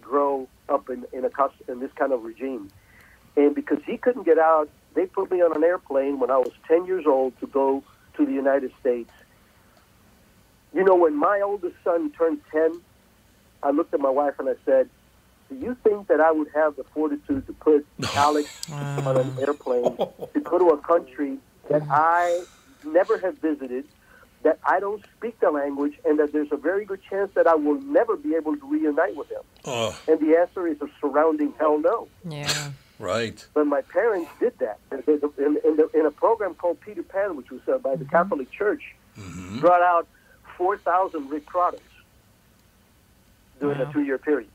grow 0.00 0.48
up 0.70 0.88
in 0.88 1.04
in 1.12 1.24
a 1.24 1.30
in 1.68 1.80
this 1.80 1.92
kind 1.92 2.12
of 2.12 2.24
regime." 2.24 2.70
And 3.36 3.54
because 3.54 3.78
he 3.86 3.96
couldn't 3.96 4.24
get 4.24 4.38
out, 4.38 4.68
they 4.94 5.06
put 5.06 5.30
me 5.30 5.40
on 5.42 5.54
an 5.56 5.62
airplane 5.62 6.18
when 6.18 6.30
I 6.30 6.38
was 6.38 6.52
10 6.66 6.86
years 6.86 7.06
old 7.06 7.38
to 7.40 7.46
go 7.46 7.82
to 8.16 8.26
the 8.26 8.32
United 8.32 8.72
States. 8.80 9.10
You 10.74 10.84
know, 10.84 10.96
when 10.96 11.16
my 11.16 11.40
oldest 11.40 11.76
son 11.84 12.10
turned 12.12 12.40
10, 12.52 12.80
I 13.62 13.70
looked 13.70 13.94
at 13.94 14.00
my 14.00 14.10
wife 14.10 14.34
and 14.38 14.48
I 14.48 14.54
said, 14.64 14.88
Do 15.48 15.56
you 15.56 15.76
think 15.82 16.08
that 16.08 16.20
I 16.20 16.30
would 16.30 16.48
have 16.54 16.76
the 16.76 16.84
fortitude 16.84 17.46
to 17.46 17.52
put 17.52 17.86
Alex 18.14 18.48
on 18.70 19.16
an 19.16 19.32
airplane 19.40 19.96
to 19.96 20.40
go 20.42 20.58
to 20.58 20.68
a 20.70 20.78
country 20.78 21.38
that 21.68 21.82
I 21.90 22.44
never 22.84 23.18
have 23.18 23.38
visited, 23.38 23.84
that 24.42 24.58
I 24.64 24.80
don't 24.80 25.04
speak 25.18 25.38
the 25.40 25.50
language, 25.50 25.98
and 26.04 26.18
that 26.18 26.32
there's 26.32 26.50
a 26.52 26.56
very 26.56 26.84
good 26.84 27.00
chance 27.08 27.30
that 27.34 27.46
I 27.46 27.54
will 27.54 27.80
never 27.82 28.16
be 28.16 28.34
able 28.34 28.56
to 28.56 28.66
reunite 28.66 29.14
with 29.16 29.30
him? 29.30 29.42
Oh, 29.66 29.94
And 30.08 30.18
the 30.20 30.36
answer 30.36 30.66
is 30.66 30.80
a 30.80 30.88
surrounding 31.00 31.52
hell 31.58 31.78
no. 31.78 32.08
Yeah. 32.26 32.70
right. 32.98 33.44
But 33.52 33.66
my 33.66 33.82
parents 33.82 34.30
did 34.40 34.58
that 34.58 34.78
in, 34.90 34.98
in, 35.06 35.56
in, 35.64 35.76
the, 35.76 35.90
in 35.94 36.06
a 36.06 36.10
program 36.10 36.54
called 36.54 36.80
Peter 36.80 37.02
Pan, 37.02 37.36
which 37.36 37.50
was 37.50 37.60
uh, 37.68 37.76
by 37.78 37.96
the 37.96 38.04
Catholic 38.06 38.50
Church, 38.50 38.94
brought 39.58 39.82
out 39.82 40.08
4,000 40.56 41.28
Rick 41.28 41.44
products 41.46 41.82
during 43.60 43.78
Wow. 43.78 43.90
a 43.90 43.92
two-year 43.92 44.16
period. 44.18 44.48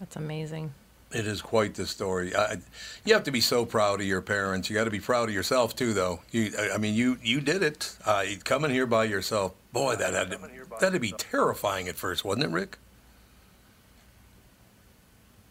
That's 0.00 0.16
amazing. 0.16 0.72
It 1.14 1.26
is 1.26 1.42
quite 1.42 1.74
the 1.74 1.86
story. 1.86 2.34
I, 2.34 2.58
you 3.04 3.12
have 3.14 3.24
to 3.24 3.30
be 3.30 3.40
so 3.40 3.66
proud 3.66 4.00
of 4.00 4.06
your 4.06 4.22
parents. 4.22 4.70
You 4.70 4.74
got 4.76 4.84
to 4.84 4.90
be 4.90 5.00
proud 5.00 5.28
of 5.28 5.34
yourself 5.34 5.76
too, 5.76 5.92
though. 5.92 6.20
You, 6.30 6.52
I 6.58 6.74
I 6.74 6.78
mean, 6.78 6.94
you 6.94 7.18
you 7.22 7.40
did 7.40 7.62
it. 7.62 7.96
Uh, 8.04 8.24
coming 8.44 8.70
here 8.70 8.86
by 8.86 9.04
yourself, 9.04 9.54
boy, 9.72 9.96
that 9.96 10.14
had 10.14 10.30
to, 10.30 10.38
that'd 10.80 11.00
be 11.00 11.12
terrifying 11.12 11.88
at 11.88 11.96
first, 11.96 12.24
wasn't 12.24 12.44
it, 12.44 12.50
Ric? 12.50 12.78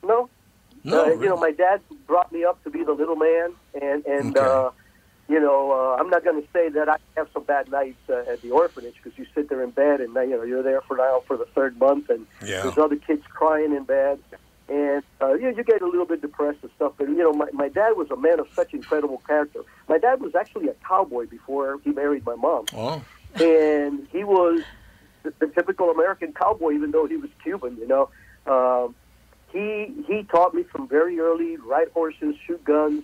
No, 0.04 0.30
No, 0.84 1.06
uh, 1.06 1.10
you 1.21 1.30
know, 1.30 1.38
my 1.38 1.52
dad 1.52 1.82
brought 2.08 2.32
me 2.32 2.43
up 2.43 2.63
to 2.63 2.69
be 2.71 2.84
the 2.84 2.93
little 2.93 3.15
man, 3.15 3.54
and 3.80 4.06
and 4.06 4.38
Okay. 4.38 4.45
uh, 4.45 4.71
you 5.30 5.39
know, 5.39 5.71
uh, 5.71 6.02
I'm 6.02 6.10
not 6.10 6.24
going 6.26 6.41
to 6.41 6.47
say 6.52 6.69
that 6.69 6.89
I 6.89 6.95
have 7.15 7.28
some 7.34 7.43
bad 7.43 7.69
nights 7.69 8.00
uh, 8.10 8.24
at 8.32 8.41
the 8.41 8.50
orphanage 8.50 8.95
because 9.02 9.17
you 9.17 9.26
sit 9.34 9.47
there 9.47 9.63
in 9.63 9.69
bed 9.69 10.02
and 10.02 10.13
you 10.15 10.36
know 10.38 10.43
you're 10.43 10.63
there 10.63 10.82
for 10.82 10.97
now 10.97 11.21
for 11.28 11.38
the 11.38 11.45
third 11.56 11.78
month, 11.78 12.10
and 12.10 12.26
Yeah. 12.43 12.62
there's 12.63 12.78
other 12.78 12.95
kids 12.97 13.21
crying 13.30 13.74
in 13.76 13.84
bed, 13.84 14.19
and 14.71 15.03
uh, 15.21 15.34
you 15.34 15.43
know, 15.43 15.49
you 15.49 15.63
get 15.63 15.81
a 15.81 15.86
little 15.86 16.05
bit 16.05 16.21
depressed 16.21 16.60
and 16.62 16.71
stuff. 16.77 16.93
But 16.97 17.10
you 17.10 17.17
know, 17.17 17.34
my 17.34 17.47
my 17.51 17.67
dad 17.67 17.91
was 17.97 18.10
a 18.10 18.15
man 18.15 18.39
of 18.39 18.47
such 18.55 18.73
incredible 18.73 19.21
character. 19.27 19.62
My 19.89 19.97
dad 19.97 20.21
was 20.21 20.34
actually 20.34 20.69
a 20.69 20.75
cowboy 20.88 21.27
before 21.27 21.79
he 21.84 21.91
married 21.91 22.25
my 22.25 22.36
mom 22.36 22.65
Oh, 22.73 23.03
and 23.36 24.07
he 24.12 24.23
was 24.23 24.63
the, 25.23 25.34
the 25.39 25.47
typical 25.47 25.89
American 25.89 26.31
cowboy, 26.34 26.71
even 26.71 26.91
though 26.91 27.05
he 27.05 27.17
was 27.17 27.29
Cuban. 27.43 27.77
You 27.77 27.88
know, 27.88 28.10
um, 28.47 28.95
he 29.51 29.93
he 30.07 30.23
taught 30.23 30.53
me 30.53 30.63
from 30.63 30.88
very 30.88 31.19
early 31.19 31.57
ride 31.57 31.89
horses, 31.93 32.36
shoot 32.47 32.63
guns, 32.63 33.03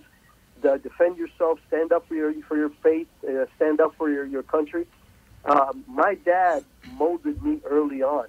the, 0.62 0.78
defend 0.78 1.18
yourself, 1.18 1.58
stand 1.68 1.92
up 1.92 2.08
for 2.08 2.14
your 2.14 2.32
for 2.44 2.56
your 2.56 2.70
faith, 2.82 3.08
uh, 3.28 3.44
stand 3.56 3.80
up 3.80 3.94
for 3.96 4.10
your 4.10 4.24
your 4.24 4.42
country. 4.42 4.86
Um, 5.44 5.84
my 5.86 6.14
dad 6.14 6.64
molded 6.94 7.42
me 7.42 7.60
early 7.64 8.02
on, 8.02 8.26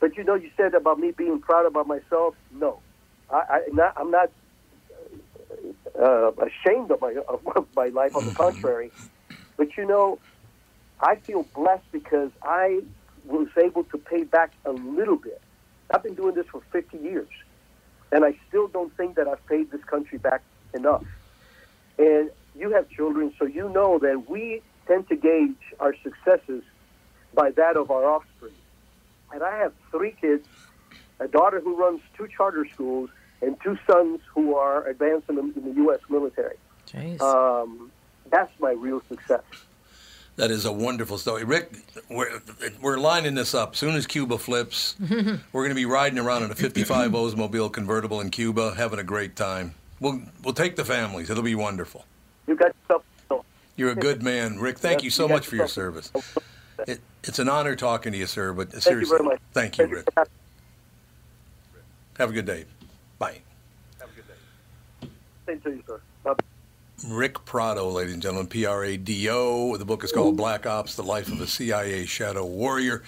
but 0.00 0.16
you 0.16 0.24
know, 0.24 0.34
you 0.34 0.50
said 0.56 0.74
about 0.74 0.98
me 0.98 1.12
being 1.16 1.40
proud 1.40 1.66
about 1.66 1.86
myself. 1.86 2.34
No, 2.52 2.82
I, 3.30 3.42
I 3.50 3.60
not, 3.72 3.94
I'm 3.96 4.10
not 4.10 4.30
uh, 6.00 6.32
ashamed 6.32 6.90
of 6.92 7.00
my 7.00 7.14
of 7.28 7.40
my 7.76 7.88
life. 7.88 8.12
On 8.16 8.24
the 8.26 8.32
contrary, 8.32 8.92
but 9.58 9.68
you 9.78 9.86
know, 9.86 10.20
I 11.00 11.16
feel 11.26 11.48
blessed 11.54 11.86
because 11.92 12.30
I 12.42 12.80
was 13.24 13.48
able 13.62 13.84
to 13.84 13.98
pay 13.98 14.24
back 14.24 14.52
a 14.64 14.72
little 14.72 15.18
bit. 15.18 15.42
I've 15.94 16.02
been 16.02 16.14
doing 16.14 16.34
this 16.34 16.46
for 16.50 16.62
50 16.72 16.98
years, 16.98 17.28
and 18.12 18.24
I 18.24 18.34
still 18.48 18.68
don't 18.68 18.96
think 18.96 19.16
that 19.16 19.28
I've 19.28 19.44
paid 19.46 19.70
this 19.70 19.82
country 19.90 20.18
back 20.18 20.42
enough. 20.74 21.04
And 21.98 22.30
you 22.54 22.72
have 22.72 22.88
children, 22.90 23.32
so 23.38 23.46
you 23.46 23.68
know 23.70 23.98
that 24.00 24.24
we 24.28 24.62
tend 24.88 25.08
to 25.08 25.16
gauge 25.16 25.56
our 25.80 25.94
successes 26.02 26.64
by 27.34 27.50
that 27.56 27.76
of 27.76 27.90
our 27.90 28.04
offspring. 28.06 28.54
And 29.32 29.42
I 29.42 29.56
have 29.58 29.72
three 29.90 30.12
kids 30.20 30.46
a 31.20 31.28
daughter 31.28 31.60
who 31.60 31.76
runs 31.76 32.00
two 32.16 32.28
charter 32.28 32.66
schools, 32.72 33.10
and 33.40 33.56
two 33.62 33.78
sons 33.90 34.20
who 34.34 34.54
are 34.54 34.86
advanced 34.86 35.28
in 35.28 35.36
the, 35.36 35.42
in 35.42 35.64
the 35.64 35.74
U.S. 35.82 36.00
military. 36.10 36.56
Jeez. 36.86 37.20
Um, 37.20 37.90
that's 38.30 38.52
my 38.60 38.72
real 38.72 39.02
success. 39.08 39.42
that 40.36 40.50
is 40.50 40.64
a 40.64 40.72
wonderful 40.72 41.16
story, 41.18 41.44
Ric. 41.44 41.72
We're 42.10 42.40
we're 42.80 42.98
lining 42.98 43.34
this 43.34 43.54
up. 43.54 43.76
Soon 43.76 43.94
as 43.94 44.06
Cuba 44.06 44.36
flips, 44.38 44.96
we're 45.10 45.40
going 45.52 45.70
to 45.70 45.74
be 45.74 45.86
riding 45.86 46.18
around 46.18 46.42
in 46.42 46.50
a 46.50 46.54
'55 46.54 47.12
Oldsmobile 47.12 47.72
convertible 47.72 48.20
in 48.20 48.30
Cuba, 48.30 48.74
having 48.76 48.98
a 48.98 49.04
great 49.04 49.36
time. 49.36 49.74
We'll 50.00 50.20
we'll 50.42 50.54
take 50.54 50.76
the 50.76 50.84
families. 50.84 51.30
It'll 51.30 51.42
be 51.42 51.54
wonderful. 51.54 52.04
You 52.46 52.56
got 52.56 52.74
yourself. 52.82 53.04
You're 53.76 53.90
a 53.90 53.94
good 53.94 54.22
man, 54.22 54.58
Ric. 54.58 54.78
Thank 54.78 55.00
Yes, 55.00 55.04
you 55.04 55.10
so 55.10 55.24
you 55.24 55.28
got 55.28 55.34
much 55.34 55.46
for 55.46 55.56
your 55.56 55.68
service. 55.68 56.10
It, 56.86 57.00
it's 57.24 57.38
an 57.38 57.48
honor 57.48 57.74
talking 57.76 58.12
to 58.12 58.18
you, 58.18 58.26
sir. 58.26 58.52
But 58.52 58.70
Thank 58.70 58.74
you 58.74 58.80
seriously, 58.80 59.16
very 59.18 59.28
much. 59.28 59.40
thank 59.52 59.78
you, 59.78 59.84
Thank 59.84 59.90
you 59.90 59.96
Ric. 59.98 60.04
for 60.12 60.20
having 60.20 60.32
Have 62.18 62.30
a 62.30 62.32
good 62.32 62.46
day. 62.46 62.64
Bye. 63.18 63.40
Same 65.46 65.60
to 65.60 65.70
you, 65.70 65.82
sir. 65.86 66.00
Bye. 66.24 66.34
Ric 67.08 67.44
Prado, 67.44 67.88
ladies 67.88 68.14
and 68.14 68.22
gentlemen, 68.22 68.46
P 68.48 68.66
R 68.66 68.84
A 68.84 68.96
D 68.96 69.28
O. 69.30 69.76
The 69.76 69.84
book 69.84 70.02
is 70.04 70.12
called 70.12 70.36
Black 70.36 70.66
Ops: 70.66 70.96
The 70.96 71.02
Life 71.02 71.28
of 71.30 71.40
a 71.40 71.46
CIA 71.46 72.04
Shadow 72.06 72.44
Warrior. 72.44 73.02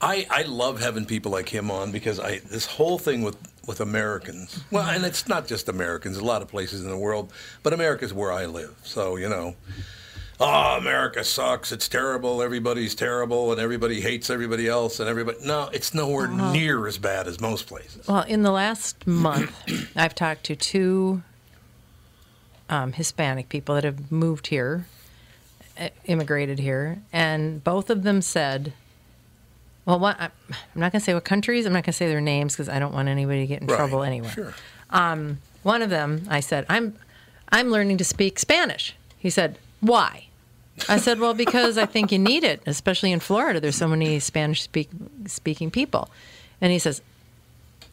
I, 0.00 0.26
I 0.30 0.42
love 0.42 0.80
having 0.80 1.06
people 1.06 1.32
like 1.32 1.48
him 1.48 1.70
on 1.70 1.90
because 1.90 2.20
I 2.20 2.38
this 2.38 2.66
whole 2.66 2.98
thing 2.98 3.22
with 3.22 3.36
with 3.66 3.80
Americans. 3.80 4.62
Well, 4.70 4.84
and 4.88 5.04
it's 5.04 5.26
not 5.26 5.46
just 5.48 5.68
Americans. 5.68 6.18
A 6.18 6.24
lot 6.24 6.42
of 6.42 6.48
places 6.48 6.84
in 6.84 6.90
the 6.90 6.98
world, 6.98 7.32
but 7.62 7.72
America's 7.72 8.12
where 8.12 8.30
I 8.32 8.46
live. 8.46 8.74
So 8.84 9.16
you 9.16 9.28
know, 9.28 9.56
oh, 10.40 10.76
America 10.78 11.24
sucks. 11.24 11.72
It's 11.72 11.88
terrible. 11.88 12.42
Everybody's 12.42 12.94
terrible, 12.94 13.52
and 13.52 13.60
everybody 13.60 14.00
hates 14.00 14.30
everybody 14.30 14.68
else, 14.68 15.00
and 15.00 15.08
everybody. 15.08 15.38
No, 15.44 15.68
it's 15.72 15.94
nowhere 15.94 16.28
near 16.28 16.86
as 16.86 16.98
bad 16.98 17.26
as 17.26 17.40
most 17.40 17.66
places. 17.66 18.06
Well, 18.06 18.22
in 18.22 18.42
the 18.42 18.50
last 18.50 19.06
month, 19.06 19.52
I've 19.96 20.14
talked 20.14 20.44
to 20.44 20.56
two 20.56 21.22
um, 22.68 22.92
Hispanic 22.92 23.48
people 23.48 23.74
that 23.76 23.84
have 23.84 24.10
moved 24.10 24.48
here, 24.48 24.86
uh, 25.78 25.88
immigrated 26.06 26.58
here, 26.58 26.98
and 27.12 27.62
both 27.62 27.90
of 27.90 28.02
them 28.02 28.20
said, 28.22 28.72
"Well, 29.84 29.98
what, 29.98 30.18
I'm 30.20 30.32
not 30.74 30.92
going 30.92 31.00
to 31.00 31.04
say 31.04 31.14
what 31.14 31.24
countries. 31.24 31.64
I'm 31.66 31.72
not 31.72 31.78
going 31.84 31.92
to 31.92 31.92
say 31.92 32.08
their 32.08 32.20
names 32.20 32.54
because 32.54 32.68
I 32.68 32.78
don't 32.78 32.92
want 32.94 33.08
anybody 33.08 33.40
to 33.40 33.46
get 33.46 33.62
in 33.62 33.68
Right. 33.68 33.76
trouble 33.76 34.02
anyway." 34.02 34.28
Sure. 34.28 34.54
Um, 34.90 35.38
one 35.62 35.82
of 35.82 35.90
them, 35.90 36.26
I 36.28 36.40
said, 36.40 36.66
"I'm, 36.68 36.94
I'm 37.50 37.70
learning 37.70 37.98
to 37.98 38.04
speak 38.04 38.38
Spanish." 38.38 38.94
He 39.18 39.30
said, 39.30 39.58
"Why?" 39.80 40.25
I 40.88 40.98
said, 40.98 41.18
"Well, 41.18 41.34
because 41.34 41.78
I 41.78 41.86
think 41.86 42.12
you 42.12 42.18
need 42.18 42.44
it, 42.44 42.62
especially 42.66 43.12
in 43.12 43.20
Florida. 43.20 43.60
There's 43.60 43.76
so 43.76 43.88
many 43.88 44.18
Spanish 44.20 44.62
speak, 44.62 44.90
speaking 45.26 45.70
people." 45.70 46.10
And 46.60 46.72
he 46.72 46.78
says, 46.78 47.02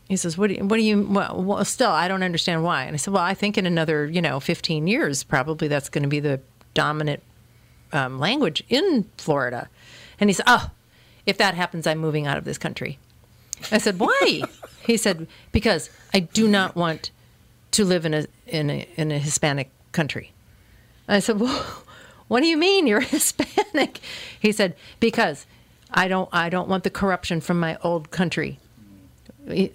he 0.07 0.17
says, 0.17 0.37
"What 0.37 0.47
do 0.47 0.55
you, 0.55 0.65
what 0.65 0.77
do 0.77 0.83
you? 0.83 1.01
Well, 1.01 1.41
well, 1.41 1.65
still, 1.65 1.91
I 1.91 2.07
don't 2.07 2.23
understand 2.23 2.63
why." 2.63 2.83
And 2.83 2.93
I 2.93 2.97
said, 2.97 3.13
"Well, 3.13 3.23
I 3.23 3.33
think 3.33 3.57
in 3.57 3.65
another, 3.65 4.05
you 4.05 4.21
know, 4.21 4.39
15 4.39 4.87
years, 4.87 5.23
probably 5.23 5.67
that's 5.67 5.89
going 5.89 6.03
to 6.03 6.09
be 6.09 6.19
the 6.19 6.39
dominant 6.73 7.23
um, 7.91 8.19
language 8.19 8.63
in 8.69 9.09
Florida." 9.17 9.69
And 10.19 10.29
he 10.29 10.33
said, 10.33 10.45
"Oh, 10.47 10.71
if 11.25 11.37
that 11.37 11.55
happens, 11.55 11.87
I'm 11.87 11.99
moving 11.99 12.27
out 12.27 12.37
of 12.37 12.43
this 12.45 12.57
country." 12.57 12.99
I 13.71 13.77
said, 13.77 13.97
"Why?" 13.99 14.43
he 14.85 14.97
said, 14.97 15.27
"Because 15.51 15.89
I 16.13 16.19
do 16.19 16.47
not 16.47 16.75
want 16.75 17.11
to 17.71 17.85
live 17.85 18.05
in 18.05 18.13
a 18.13 18.27
in 18.45 18.69
a 18.69 18.87
in 18.95 19.11
a 19.11 19.19
Hispanic 19.19 19.69
country." 19.93 20.31
I 21.07 21.19
said, 21.19 21.39
"Well, 21.39 21.82
what 22.33 22.41
do 22.41 22.47
you 22.47 22.57
mean 22.57 22.87
you're 22.87 22.99
Hispanic?" 23.15 23.99
He 24.39 24.51
said, 24.51 24.75
"Because 24.99 25.45
I 25.91 26.07
don't 26.07 26.29
I 26.33 26.49
don't 26.49 26.67
want 26.67 26.83
the 26.83 26.89
corruption 26.89 27.41
from 27.41 27.59
my 27.59 27.77
old 27.83 28.09
country." 28.09 28.57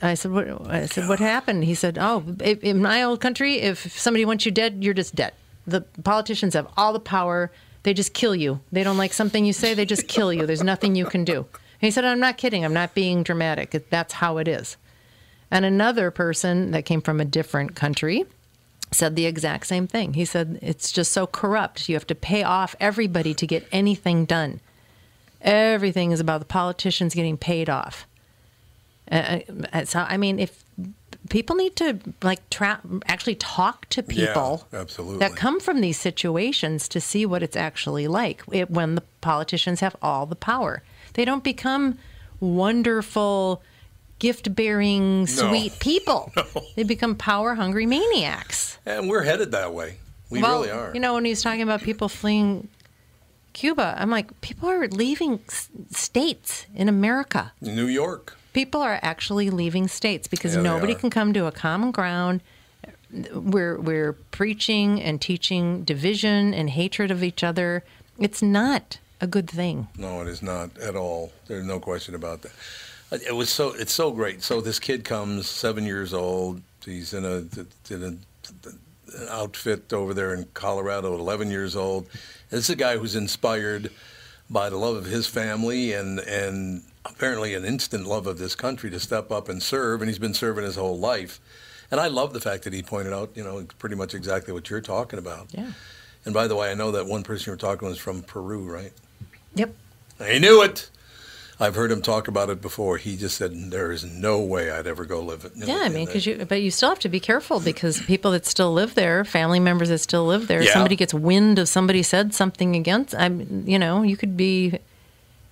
I 0.02 0.14
said, 0.14 0.32
"What?" 0.32 0.48
I 0.68 0.86
said, 0.86 1.08
"What 1.08 1.20
happened?" 1.20 1.62
He 1.62 1.76
said, 1.76 1.98
"Oh, 2.00 2.24
in 2.40 2.82
my 2.82 3.04
old 3.04 3.20
country, 3.20 3.60
if 3.60 3.92
somebody 3.92 4.24
wants 4.24 4.44
you 4.44 4.50
dead, 4.50 4.82
you're 4.82 4.92
just 4.92 5.14
dead. 5.14 5.34
The 5.68 5.82
politicians 6.02 6.54
have 6.54 6.66
all 6.76 6.92
the 6.92 6.98
power. 6.98 7.52
They 7.84 7.94
just 7.94 8.12
kill 8.12 8.34
you. 8.34 8.58
They 8.72 8.82
don't 8.82 8.98
like 8.98 9.12
something 9.12 9.44
you 9.44 9.52
say, 9.52 9.72
they 9.72 9.86
just 9.86 10.08
kill 10.08 10.32
you. 10.32 10.44
There's 10.44 10.64
nothing 10.64 10.96
you 10.96 11.06
can 11.06 11.24
do." 11.24 11.46
And 11.80 11.86
he 11.86 11.92
said, 11.92 12.04
"I'm 12.04 12.18
not 12.18 12.38
kidding. 12.38 12.64
I'm 12.64 12.74
not 12.74 12.92
being 12.92 13.22
dramatic. 13.22 13.88
That's 13.88 14.14
how 14.14 14.38
it 14.38 14.48
is." 14.48 14.76
And 15.48 15.64
another 15.64 16.10
person 16.10 16.72
that 16.72 16.86
came 16.86 17.02
from 17.02 17.20
a 17.20 17.24
different 17.24 17.76
country 17.76 18.26
said 18.90 19.16
the 19.16 19.26
exact 19.26 19.66
same 19.66 19.86
thing. 19.86 20.14
He 20.14 20.24
said, 20.24 20.58
It's 20.62 20.92
just 20.92 21.12
so 21.12 21.26
corrupt. 21.26 21.88
You 21.88 21.94
have 21.94 22.06
to 22.06 22.14
pay 22.14 22.42
off 22.42 22.74
everybody 22.80 23.34
to 23.34 23.46
get 23.46 23.66
anything 23.72 24.24
done. 24.24 24.60
Everything 25.42 26.10
is 26.10 26.20
about 26.20 26.40
the 26.40 26.46
politicians 26.46 27.14
getting 27.14 27.36
paid 27.36 27.68
off. 27.70 28.06
Uh, 29.10 29.40
uh, 29.72 29.84
so, 29.84 30.00
I 30.00 30.16
mean, 30.16 30.38
if 30.38 30.64
people 31.30 31.56
need 31.56 31.76
to 31.76 31.98
like 32.22 32.48
tra- 32.50 32.80
actually 33.06 33.34
talk 33.36 33.88
to 33.90 34.02
people 34.02 34.66
Yeah, 34.72 34.80
absolutely. 34.80 35.18
that 35.18 35.36
come 35.36 35.60
from 35.60 35.80
these 35.80 35.98
situations 35.98 36.88
to 36.88 37.00
see 37.00 37.26
what 37.26 37.42
it's 37.42 37.56
actually 37.56 38.08
like 38.08 38.42
it, 38.52 38.70
when 38.70 38.94
the 38.94 39.02
politicians 39.20 39.80
have 39.80 39.96
all 40.02 40.26
the 40.26 40.36
power. 40.36 40.82
They 41.14 41.24
don't 41.24 41.44
become 41.44 41.98
wonderful, 42.40 43.62
gift 44.18 44.54
bearing, 44.54 45.26
sweet 45.26 45.78
people. 45.80 46.32
They 46.76 46.84
become 46.84 47.16
power 47.16 47.54
hungry 47.54 47.86
maniacs. 47.86 48.78
And 48.86 49.08
we're 49.08 49.24
headed 49.24 49.50
that 49.52 49.74
way. 49.74 49.96
We 50.30 50.40
well, 50.42 50.60
really 50.60 50.70
are. 50.70 50.92
You 50.94 51.00
know, 51.00 51.14
when 51.14 51.24
he 51.24 51.30
was 51.30 51.42
talking 51.42 51.62
about 51.62 51.82
people 51.82 52.08
fleeing 52.08 52.68
Cuba, 53.52 53.96
I'm 53.98 54.10
like, 54.10 54.40
people 54.40 54.68
are 54.68 54.86
leaving 54.86 55.40
states 55.90 56.66
in 56.74 56.88
America. 56.88 57.52
New 57.60 57.86
York. 57.86 58.36
People 58.52 58.80
are 58.80 58.98
actually 59.02 59.50
leaving 59.50 59.88
states 59.88 60.28
because 60.28 60.54
Yeah, 60.54 60.62
nobody 60.62 60.94
can 60.94 61.10
come 61.10 61.32
to 61.32 61.46
a 61.46 61.52
common 61.52 61.90
ground. 61.90 62.40
We're 63.32 63.78
we're 63.80 64.12
preaching 64.12 65.02
and 65.02 65.20
teaching 65.20 65.82
division 65.82 66.54
and 66.54 66.70
hatred 66.70 67.10
of 67.10 67.24
each 67.24 67.42
other. 67.42 67.82
It's 68.18 68.42
not 68.42 68.98
a 69.20 69.26
good 69.26 69.50
thing. 69.50 69.88
No, 69.96 70.20
it 70.22 70.28
is 70.28 70.42
not 70.42 70.76
at 70.78 70.94
all. 70.94 71.32
There's 71.46 71.64
no 71.66 71.80
question 71.80 72.14
about 72.14 72.42
that. 72.42 72.52
It 73.10 73.34
was 73.34 73.48
so. 73.50 73.72
It's 73.72 73.92
so 73.92 74.10
great. 74.10 74.42
So 74.42 74.60
this 74.60 74.78
kid 74.78 75.04
comes, 75.04 75.48
seven 75.48 75.84
years 75.84 76.12
old. 76.12 76.62
He's 76.84 77.14
in 77.14 77.24
a 77.24 77.44
in 77.92 78.02
a 78.02 78.16
an 79.16 79.28
outfit 79.30 79.92
over 79.92 80.12
there 80.12 80.34
in 80.34 80.46
Colorado 80.54 81.14
at 81.14 81.20
11 81.20 81.50
years 81.50 81.74
old. 81.74 82.06
This 82.50 82.64
is 82.64 82.70
a 82.70 82.76
guy 82.76 82.98
who's 82.98 83.16
inspired 83.16 83.90
by 84.50 84.70
the 84.70 84.76
love 84.76 84.96
of 84.96 85.06
his 85.06 85.26
family 85.26 85.92
and 85.92 86.20
and 86.20 86.82
apparently 87.04 87.54
an 87.54 87.64
instant 87.64 88.06
love 88.06 88.26
of 88.26 88.38
this 88.38 88.54
country 88.54 88.90
to 88.90 89.00
step 89.00 89.30
up 89.30 89.48
and 89.48 89.62
serve. 89.62 90.02
And 90.02 90.08
he's 90.08 90.18
been 90.18 90.34
serving 90.34 90.64
his 90.64 90.76
whole 90.76 90.98
life. 90.98 91.40
And 91.90 92.00
I 92.00 92.08
love 92.08 92.34
the 92.34 92.40
fact 92.40 92.64
that 92.64 92.74
he 92.74 92.82
pointed 92.82 93.14
out, 93.14 93.30
you 93.34 93.42
know, 93.42 93.66
pretty 93.78 93.96
much 93.96 94.14
exactly 94.14 94.52
what 94.52 94.68
you're 94.68 94.82
talking 94.82 95.18
about. 95.18 95.48
Yeah. 95.52 95.72
And 96.26 96.34
by 96.34 96.46
the 96.46 96.54
way, 96.54 96.70
I 96.70 96.74
know 96.74 96.90
that 96.92 97.06
one 97.06 97.22
person 97.22 97.50
you 97.50 97.52
were 97.54 97.58
talking 97.58 97.88
was 97.88 97.96
from 97.98 98.22
Peru, 98.22 98.70
right? 98.70 98.92
Yep. 99.54 99.74
I 100.20 100.38
knew 100.38 100.62
it. 100.62 100.90
I've 101.60 101.74
heard 101.74 101.90
him 101.90 102.02
talk 102.02 102.28
about 102.28 102.50
it 102.50 102.62
before. 102.62 102.98
He 102.98 103.16
just 103.16 103.36
said, 103.36 103.70
"There 103.72 103.90
is 103.90 104.04
no 104.04 104.40
way 104.40 104.70
I'd 104.70 104.86
ever 104.86 105.04
go 105.04 105.20
live 105.20 105.44
it." 105.44 105.52
Yeah, 105.56 105.80
I 105.82 105.88
mean, 105.88 106.06
because 106.06 106.24
you, 106.24 106.44
but 106.48 106.62
you 106.62 106.70
still 106.70 106.88
have 106.90 107.00
to 107.00 107.08
be 107.08 107.18
careful 107.20 107.58
because 107.58 108.00
people 108.06 108.30
that 108.30 108.46
still 108.46 108.72
live 108.72 108.94
there, 108.94 109.24
family 109.24 109.58
members 109.58 109.88
that 109.88 109.98
still 109.98 110.24
live 110.26 110.46
there, 110.46 110.62
Yeah. 110.62 110.72
somebody 110.72 110.94
gets 110.94 111.12
wind 111.12 111.58
of 111.58 111.68
somebody 111.68 112.02
said 112.04 112.32
something 112.32 112.76
against. 112.76 113.14
I'm, 113.14 113.64
you 113.66 113.78
know, 113.78 114.02
you 114.02 114.16
could 114.16 114.36
be 114.36 114.78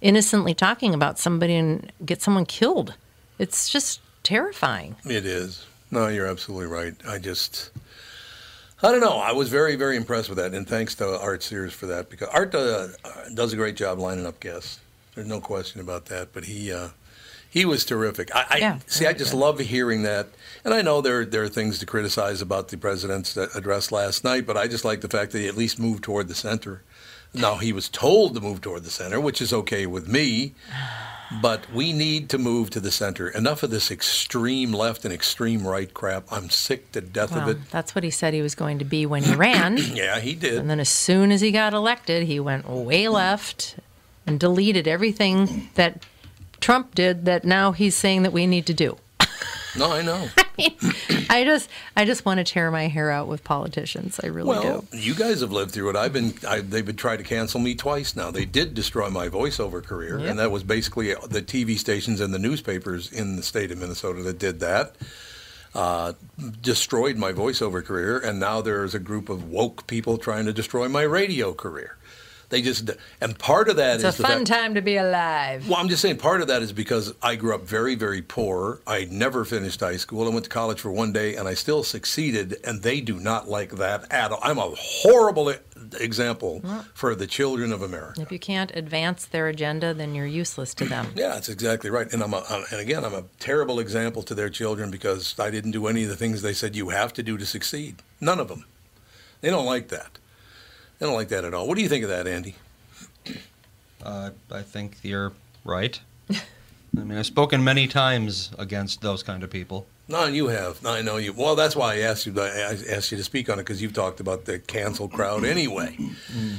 innocently 0.00 0.54
talking 0.54 0.94
about 0.94 1.18
somebody 1.18 1.56
and 1.56 1.90
get 2.04 2.22
someone 2.22 2.46
killed. 2.46 2.94
It's 3.38 3.68
just 3.68 4.00
terrifying. 4.22 4.94
It 5.04 5.26
is. 5.26 5.66
No, 5.90 6.06
you're 6.08 6.26
absolutely 6.26 6.66
right. 6.66 6.94
I 7.08 7.18
just, 7.18 7.70
I 8.82 8.90
don't 8.92 9.00
know. 9.00 9.18
I 9.18 9.32
was 9.32 9.48
very, 9.48 9.74
very 9.76 9.96
impressed 9.96 10.28
with 10.28 10.38
that, 10.38 10.52
and 10.54 10.68
thanks 10.68 10.94
to 10.96 11.18
Art 11.18 11.42
Sears 11.42 11.72
for 11.72 11.86
that 11.86 12.10
because 12.10 12.28
Art 12.28 12.54
uh, 12.54 12.88
does 13.34 13.52
a 13.52 13.56
great 13.56 13.74
job 13.76 13.98
lining 13.98 14.26
up 14.26 14.38
guests. 14.40 14.78
There's 15.16 15.26
no 15.26 15.40
question 15.40 15.80
about 15.80 16.04
that. 16.06 16.32
But 16.32 16.44
he, 16.44 16.70
uh, 16.72 16.90
he 17.50 17.64
was 17.64 17.84
terrific. 17.84 18.30
I, 18.34 18.46
I 18.50 18.56
Yeah, 18.58 18.78
see. 18.86 19.06
I 19.06 19.12
just 19.14 19.34
love 19.34 19.58
hearing 19.58 20.02
that, 20.04 20.28
and 20.64 20.72
I 20.72 20.82
know 20.82 21.00
there 21.00 21.24
there 21.24 21.42
are 21.42 21.48
things 21.48 21.78
to 21.80 21.86
criticize 21.86 22.40
about 22.42 22.68
the 22.68 22.76
president's 22.76 23.36
address 23.36 23.90
last 23.90 24.22
night, 24.22 24.46
but 24.46 24.56
I 24.56 24.68
just 24.68 24.84
like 24.84 25.00
the 25.00 25.08
fact 25.08 25.32
that 25.32 25.38
he 25.40 25.48
at 25.48 25.56
least 25.56 25.80
moved 25.80 26.04
toward 26.04 26.28
the 26.28 26.34
center. 26.34 26.82
Now 27.34 27.56
he 27.56 27.72
was 27.72 27.88
told 27.88 28.34
to 28.34 28.40
move 28.40 28.60
toward 28.60 28.84
the 28.84 28.90
center, 28.90 29.18
which 29.20 29.40
is 29.42 29.52
okay 29.52 29.86
with 29.86 30.06
me. 30.06 30.54
But 31.42 31.66
we 31.74 31.92
need 31.92 32.28
to 32.30 32.38
move 32.38 32.70
to 32.70 32.78
the 32.80 32.92
center. 32.92 33.28
Enough 33.28 33.64
of 33.64 33.70
this 33.70 33.90
extreme 33.90 34.72
left 34.72 35.04
and 35.04 35.12
extreme 35.12 35.66
right 35.66 35.92
crap. 35.92 36.30
I'm 36.30 36.50
sick 36.50 36.92
to 36.92 37.00
death 37.00 37.32
Well, 37.32 37.50
of 37.50 37.56
it. 37.56 37.70
that's 37.72 37.96
what 37.96 38.04
he 38.04 38.10
said 38.10 38.32
he 38.32 38.42
was 38.42 38.54
going 38.54 38.78
to 38.78 38.84
be 38.84 39.06
when 39.06 39.24
he 39.30 39.34
ran. 39.34 39.76
Yeah, 39.76 40.20
he 40.20 40.34
did. 40.36 40.54
And 40.58 40.70
then 40.70 40.78
as 40.78 40.88
soon 40.88 41.32
as 41.32 41.40
he 41.40 41.50
got 41.50 41.74
elected, 41.74 42.28
he 42.28 42.38
went 42.38 42.68
way 42.68 43.08
left 43.08 43.74
and 44.26 44.38
deleted 44.40 44.88
everything 44.88 45.68
that 45.74 46.04
Trump 46.60 46.94
did 46.94 47.24
that 47.26 47.44
now 47.44 47.72
he's 47.72 47.94
saying 47.94 48.22
that 48.22 48.32
we 48.32 48.46
need 48.46 48.66
to 48.66 48.74
do. 48.74 48.96
No, 49.78 49.92
I 49.92 50.00
know. 50.00 50.28
I 51.28 51.44
just 51.44 51.68
I 51.94 52.06
just 52.06 52.24
want 52.24 52.38
to 52.38 52.44
tear 52.44 52.70
my 52.70 52.88
hair 52.88 53.10
out 53.10 53.28
with 53.28 53.44
politicians. 53.44 54.18
I 54.22 54.28
really 54.28 54.48
well, 54.48 54.86
do. 54.90 54.96
you 54.98 55.14
guys 55.14 55.42
have 55.42 55.52
lived 55.52 55.72
through 55.72 55.90
it. 55.90 55.96
I've 55.96 56.14
been. 56.14 56.32
I, 56.48 56.60
they've 56.60 56.86
been 56.86 56.96
trying 56.96 57.18
to 57.18 57.24
cancel 57.24 57.60
me 57.60 57.74
twice 57.74 58.16
now. 58.16 58.30
They 58.30 58.46
did 58.46 58.72
destroy 58.72 59.10
my 59.10 59.28
voiceover 59.28 59.84
career, 59.84 60.18
Yep. 60.18 60.30
and 60.30 60.38
that 60.38 60.50
was 60.50 60.62
basically 60.62 61.08
the 61.12 61.42
TV 61.42 61.76
stations 61.76 62.20
and 62.22 62.32
the 62.32 62.38
newspapers 62.38 63.12
in 63.12 63.36
the 63.36 63.42
state 63.42 63.70
of 63.70 63.76
Minnesota 63.76 64.22
that 64.22 64.38
did 64.38 64.60
that. 64.60 64.96
Uh, 65.74 66.14
destroyed 66.62 67.18
my 67.18 67.32
voiceover 67.34 67.84
career, 67.84 68.18
and 68.18 68.40
now 68.40 68.62
there's 68.62 68.94
a 68.94 68.98
group 68.98 69.28
of 69.28 69.50
woke 69.50 69.86
people 69.86 70.16
trying 70.16 70.46
to 70.46 70.52
destroy 70.54 70.88
my 70.88 71.02
radio 71.02 71.52
career. 71.52 71.98
They 72.48 72.62
just 72.62 72.90
and 73.20 73.38
part 73.38 73.68
of 73.68 73.76
that 73.76 73.96
It's 73.96 74.04
is 74.04 74.20
a 74.20 74.22
fun 74.22 74.38
fact- 74.38 74.46
time 74.46 74.74
to 74.74 74.80
be 74.82 74.96
alive. 74.96 75.68
Well, 75.68 75.78
I'm 75.78 75.88
just 75.88 76.00
saying 76.02 76.18
part 76.18 76.40
of 76.40 76.46
that 76.48 76.62
is 76.62 76.72
because 76.72 77.12
I 77.22 77.34
grew 77.36 77.54
up 77.54 77.62
very, 77.66 77.94
very 77.96 78.22
poor. 78.22 78.80
I 78.86 79.06
never 79.10 79.44
finished 79.44 79.80
high 79.80 79.96
school. 79.96 80.26
I 80.26 80.30
went 80.30 80.44
to 80.44 80.50
college 80.50 80.80
for 80.80 80.92
one 80.92 81.12
day 81.12 81.34
and 81.34 81.48
I 81.48 81.54
still 81.54 81.82
succeeded, 81.82 82.56
and 82.64 82.82
they 82.82 83.00
do 83.00 83.18
not 83.18 83.48
like 83.48 83.72
that 83.76 84.10
at 84.12 84.30
all. 84.30 84.38
I'm 84.42 84.58
a 84.58 84.72
horrible 84.76 85.52
example 86.00 86.62
for 86.94 87.14
the 87.14 87.26
children 87.26 87.72
of 87.72 87.82
America. 87.82 88.20
If 88.22 88.30
you 88.32 88.38
can't 88.38 88.70
advance 88.74 89.24
their 89.26 89.48
agenda, 89.48 89.92
then 89.94 90.14
you're 90.14 90.26
useless 90.26 90.74
to 90.74 90.84
them. 90.84 91.06
Yeah, 91.16 91.28
that's 91.30 91.48
exactly 91.48 91.90
right. 91.90 92.12
And 92.12 92.22
I'm 92.22 92.34
a, 92.34 92.38
I'm- 92.48 92.64
and 92.70 92.80
again, 92.80 93.04
I'm 93.04 93.14
a 93.14 93.24
terrible 93.40 93.80
example 93.80 94.22
to 94.24 94.34
their 94.34 94.50
children 94.50 94.90
because 94.90 95.34
I 95.38 95.50
didn't 95.50 95.70
do 95.72 95.86
any 95.86 96.04
of 96.04 96.08
the 96.10 96.16
things 96.16 96.42
they 96.42 96.52
said 96.52 96.76
you 96.76 96.90
have 96.90 97.12
to 97.14 97.22
do 97.22 97.36
to 97.38 97.46
succeed. 97.46 97.96
None 98.20 98.38
of 98.38 98.48
them. 98.48 98.64
They 99.40 99.50
don't 99.50 99.66
like 99.66 99.88
that. 99.88 100.18
They 100.98 101.06
don't 101.06 101.14
like 101.14 101.28
that 101.28 101.44
at 101.44 101.54
all. 101.54 101.68
What 101.68 101.76
do 101.76 101.82
you 101.82 101.88
think 101.88 102.04
of 102.04 102.10
that, 102.10 102.26
Andy? 102.26 102.54
Uh, 104.02 104.30
I 104.50 104.62
think 104.62 104.98
you're 105.02 105.32
right. 105.64 106.00
I 106.30 107.00
mean, 107.00 107.18
I've 107.18 107.26
spoken 107.26 107.62
many 107.62 107.86
times 107.86 108.50
against 108.58 109.02
those 109.02 109.22
kind 109.22 109.42
of 109.42 109.50
people. 109.50 109.86
No, 110.08 110.26
you 110.26 110.46
have. 110.46 110.82
No, 110.82 110.92
I 110.92 111.02
know 111.02 111.16
you. 111.16 111.32
Well, 111.32 111.56
that's 111.56 111.74
why 111.74 111.94
I 111.94 111.98
asked 111.98 112.26
you. 112.26 112.40
I 112.40 112.78
asked 112.88 113.10
you 113.10 113.18
to 113.18 113.24
speak 113.24 113.50
on 113.50 113.58
it 113.58 113.62
because 113.62 113.82
you've 113.82 113.92
talked 113.92 114.20
about 114.20 114.44
the 114.44 114.60
cancel 114.60 115.08
crowd 115.08 115.44
anyway, 115.44 115.98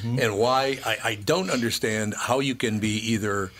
and 0.03 0.37
why 0.37 0.79
I, 0.85 0.97
I 1.03 1.15
don't 1.15 1.49
understand 1.49 2.13
how 2.15 2.39
you 2.41 2.55
can 2.55 2.79
be 2.79 2.97
either 3.13 3.51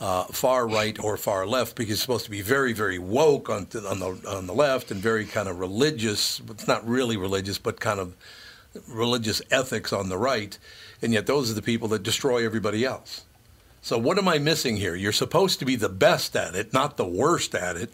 uh, 0.00 0.24
far 0.26 0.68
right 0.68 0.96
or 1.02 1.16
far 1.16 1.46
left 1.46 1.74
because 1.74 1.88
you're 1.90 1.96
supposed 1.96 2.24
to 2.26 2.30
be 2.30 2.42
very, 2.42 2.72
very 2.72 2.98
woke 3.00 3.50
on 3.50 3.66
on 3.88 3.98
the 3.98 4.20
on 4.28 4.46
the 4.46 4.54
left 4.54 4.92
and 4.92 5.00
very 5.00 5.26
kind 5.26 5.48
of 5.48 5.58
religious. 5.58 6.40
It's 6.48 6.68
not 6.68 6.86
really 6.88 7.16
religious, 7.16 7.58
but 7.58 7.80
kind 7.80 7.98
of 7.98 8.14
religious 8.88 9.42
ethics 9.50 9.92
on 9.92 10.08
the 10.08 10.18
right, 10.18 10.58
and 11.02 11.12
yet 11.12 11.26
those 11.26 11.50
are 11.50 11.54
the 11.54 11.62
people 11.62 11.88
that 11.88 12.02
destroy 12.02 12.44
everybody 12.44 12.84
else. 12.84 13.24
So 13.82 13.98
what 13.98 14.18
am 14.18 14.28
I 14.28 14.38
missing 14.38 14.76
here? 14.76 14.94
You're 14.94 15.12
supposed 15.12 15.58
to 15.58 15.64
be 15.64 15.76
the 15.76 15.88
best 15.88 16.34
at 16.36 16.54
it, 16.54 16.72
not 16.72 16.96
the 16.96 17.06
worst 17.06 17.54
at 17.54 17.76
it. 17.76 17.92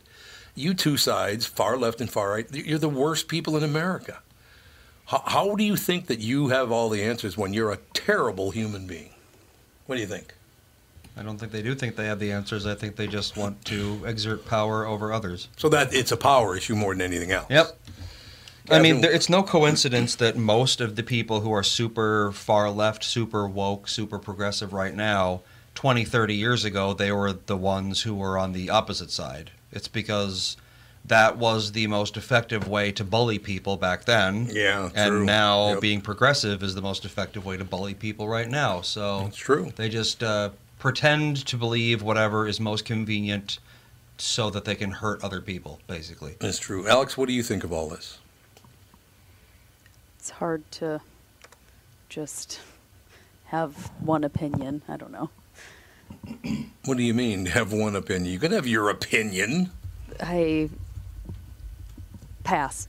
You 0.54 0.74
two 0.74 0.96
sides, 0.96 1.46
far 1.46 1.76
left 1.76 2.00
and 2.00 2.10
far 2.10 2.30
right, 2.30 2.46
you're 2.52 2.78
the 2.78 2.88
worst 2.88 3.28
people 3.28 3.56
in 3.56 3.64
America. 3.64 4.20
How, 5.06 5.22
how 5.26 5.54
do 5.56 5.64
you 5.64 5.76
think 5.76 6.06
that 6.06 6.20
you 6.20 6.48
have 6.48 6.70
all 6.70 6.88
the 6.88 7.02
answers 7.02 7.36
when 7.36 7.52
you're 7.52 7.72
a 7.72 7.78
terrible 7.92 8.52
human 8.52 8.86
being? 8.86 9.10
What 9.86 9.96
do 9.96 10.00
you 10.00 10.06
think? 10.06 10.34
I 11.16 11.22
don't 11.22 11.38
think 11.38 11.50
they 11.50 11.62
do 11.62 11.74
think 11.74 11.96
they 11.96 12.06
have 12.06 12.20
the 12.20 12.30
answers. 12.30 12.66
I 12.66 12.76
think 12.76 12.94
they 12.94 13.08
just 13.08 13.36
want 13.36 13.64
to 13.66 14.00
exert 14.06 14.46
power 14.46 14.86
over 14.86 15.12
others. 15.12 15.48
So 15.56 15.68
that 15.70 15.92
it's 15.92 16.12
a 16.12 16.16
power 16.16 16.56
issue 16.56 16.76
more 16.76 16.94
than 16.94 17.02
anything 17.02 17.32
else. 17.32 17.50
Yep. 17.50 17.78
I 18.70 18.80
mean, 18.80 19.00
there, 19.00 19.10
it's 19.12 19.28
no 19.28 19.42
coincidence 19.42 20.14
that 20.16 20.36
most 20.36 20.80
of 20.80 20.96
the 20.96 21.02
people 21.02 21.40
who 21.40 21.52
are 21.52 21.62
super 21.62 22.32
far 22.32 22.70
left, 22.70 23.04
super 23.04 23.46
woke, 23.48 23.88
super 23.88 24.18
progressive 24.18 24.72
right 24.72 24.94
now, 24.94 25.42
20, 25.74 26.04
30 26.04 26.34
years 26.34 26.64
ago, 26.64 26.92
they 26.92 27.12
were 27.12 27.32
the 27.32 27.56
ones 27.56 28.02
who 28.02 28.14
were 28.14 28.36
on 28.38 28.52
the 28.52 28.70
opposite 28.70 29.10
side. 29.10 29.50
It's 29.72 29.88
because 29.88 30.56
that 31.04 31.38
was 31.38 31.72
the 31.72 31.86
most 31.86 32.16
effective 32.16 32.68
way 32.68 32.92
to 32.92 33.04
bully 33.04 33.38
people 33.38 33.76
back 33.76 34.04
then. 34.04 34.48
Yeah, 34.52 34.90
And 34.94 35.10
true. 35.10 35.24
now 35.24 35.70
Yep. 35.70 35.80
being 35.80 36.00
progressive 36.00 36.62
is 36.62 36.74
the 36.74 36.82
most 36.82 37.04
effective 37.04 37.44
way 37.46 37.56
to 37.56 37.64
bully 37.64 37.94
people 37.94 38.28
right 38.28 38.48
now. 38.48 38.82
So 38.82 39.26
It's 39.28 39.36
true. 39.36 39.72
they 39.76 39.88
just 39.88 40.22
uh, 40.22 40.50
pretend 40.78 41.46
to 41.46 41.56
believe 41.56 42.02
whatever 42.02 42.46
is 42.46 42.60
most 42.60 42.84
convenient 42.84 43.58
so 44.18 44.50
that 44.50 44.66
they 44.66 44.74
can 44.74 44.90
hurt 44.90 45.24
other 45.24 45.40
people, 45.40 45.80
basically. 45.86 46.36
It's 46.42 46.58
true. 46.58 46.86
Alex, 46.86 47.16
what 47.16 47.26
do 47.26 47.32
you 47.32 47.42
think 47.42 47.64
of 47.64 47.72
all 47.72 47.88
this? 47.88 48.18
It's 50.20 50.28
hard 50.28 50.70
to 50.72 51.00
just 52.10 52.60
have 53.46 53.90
one 54.00 54.22
opinion. 54.22 54.82
I 54.86 54.98
don't 54.98 55.12
know. 55.12 55.30
What 56.84 56.98
do 56.98 57.02
you 57.02 57.14
mean, 57.14 57.46
have 57.46 57.72
one 57.72 57.96
opinion? 57.96 58.30
You 58.30 58.38
can 58.38 58.52
have 58.52 58.66
your 58.66 58.90
opinion. 58.90 59.70
I 60.20 60.68
pass. 62.44 62.86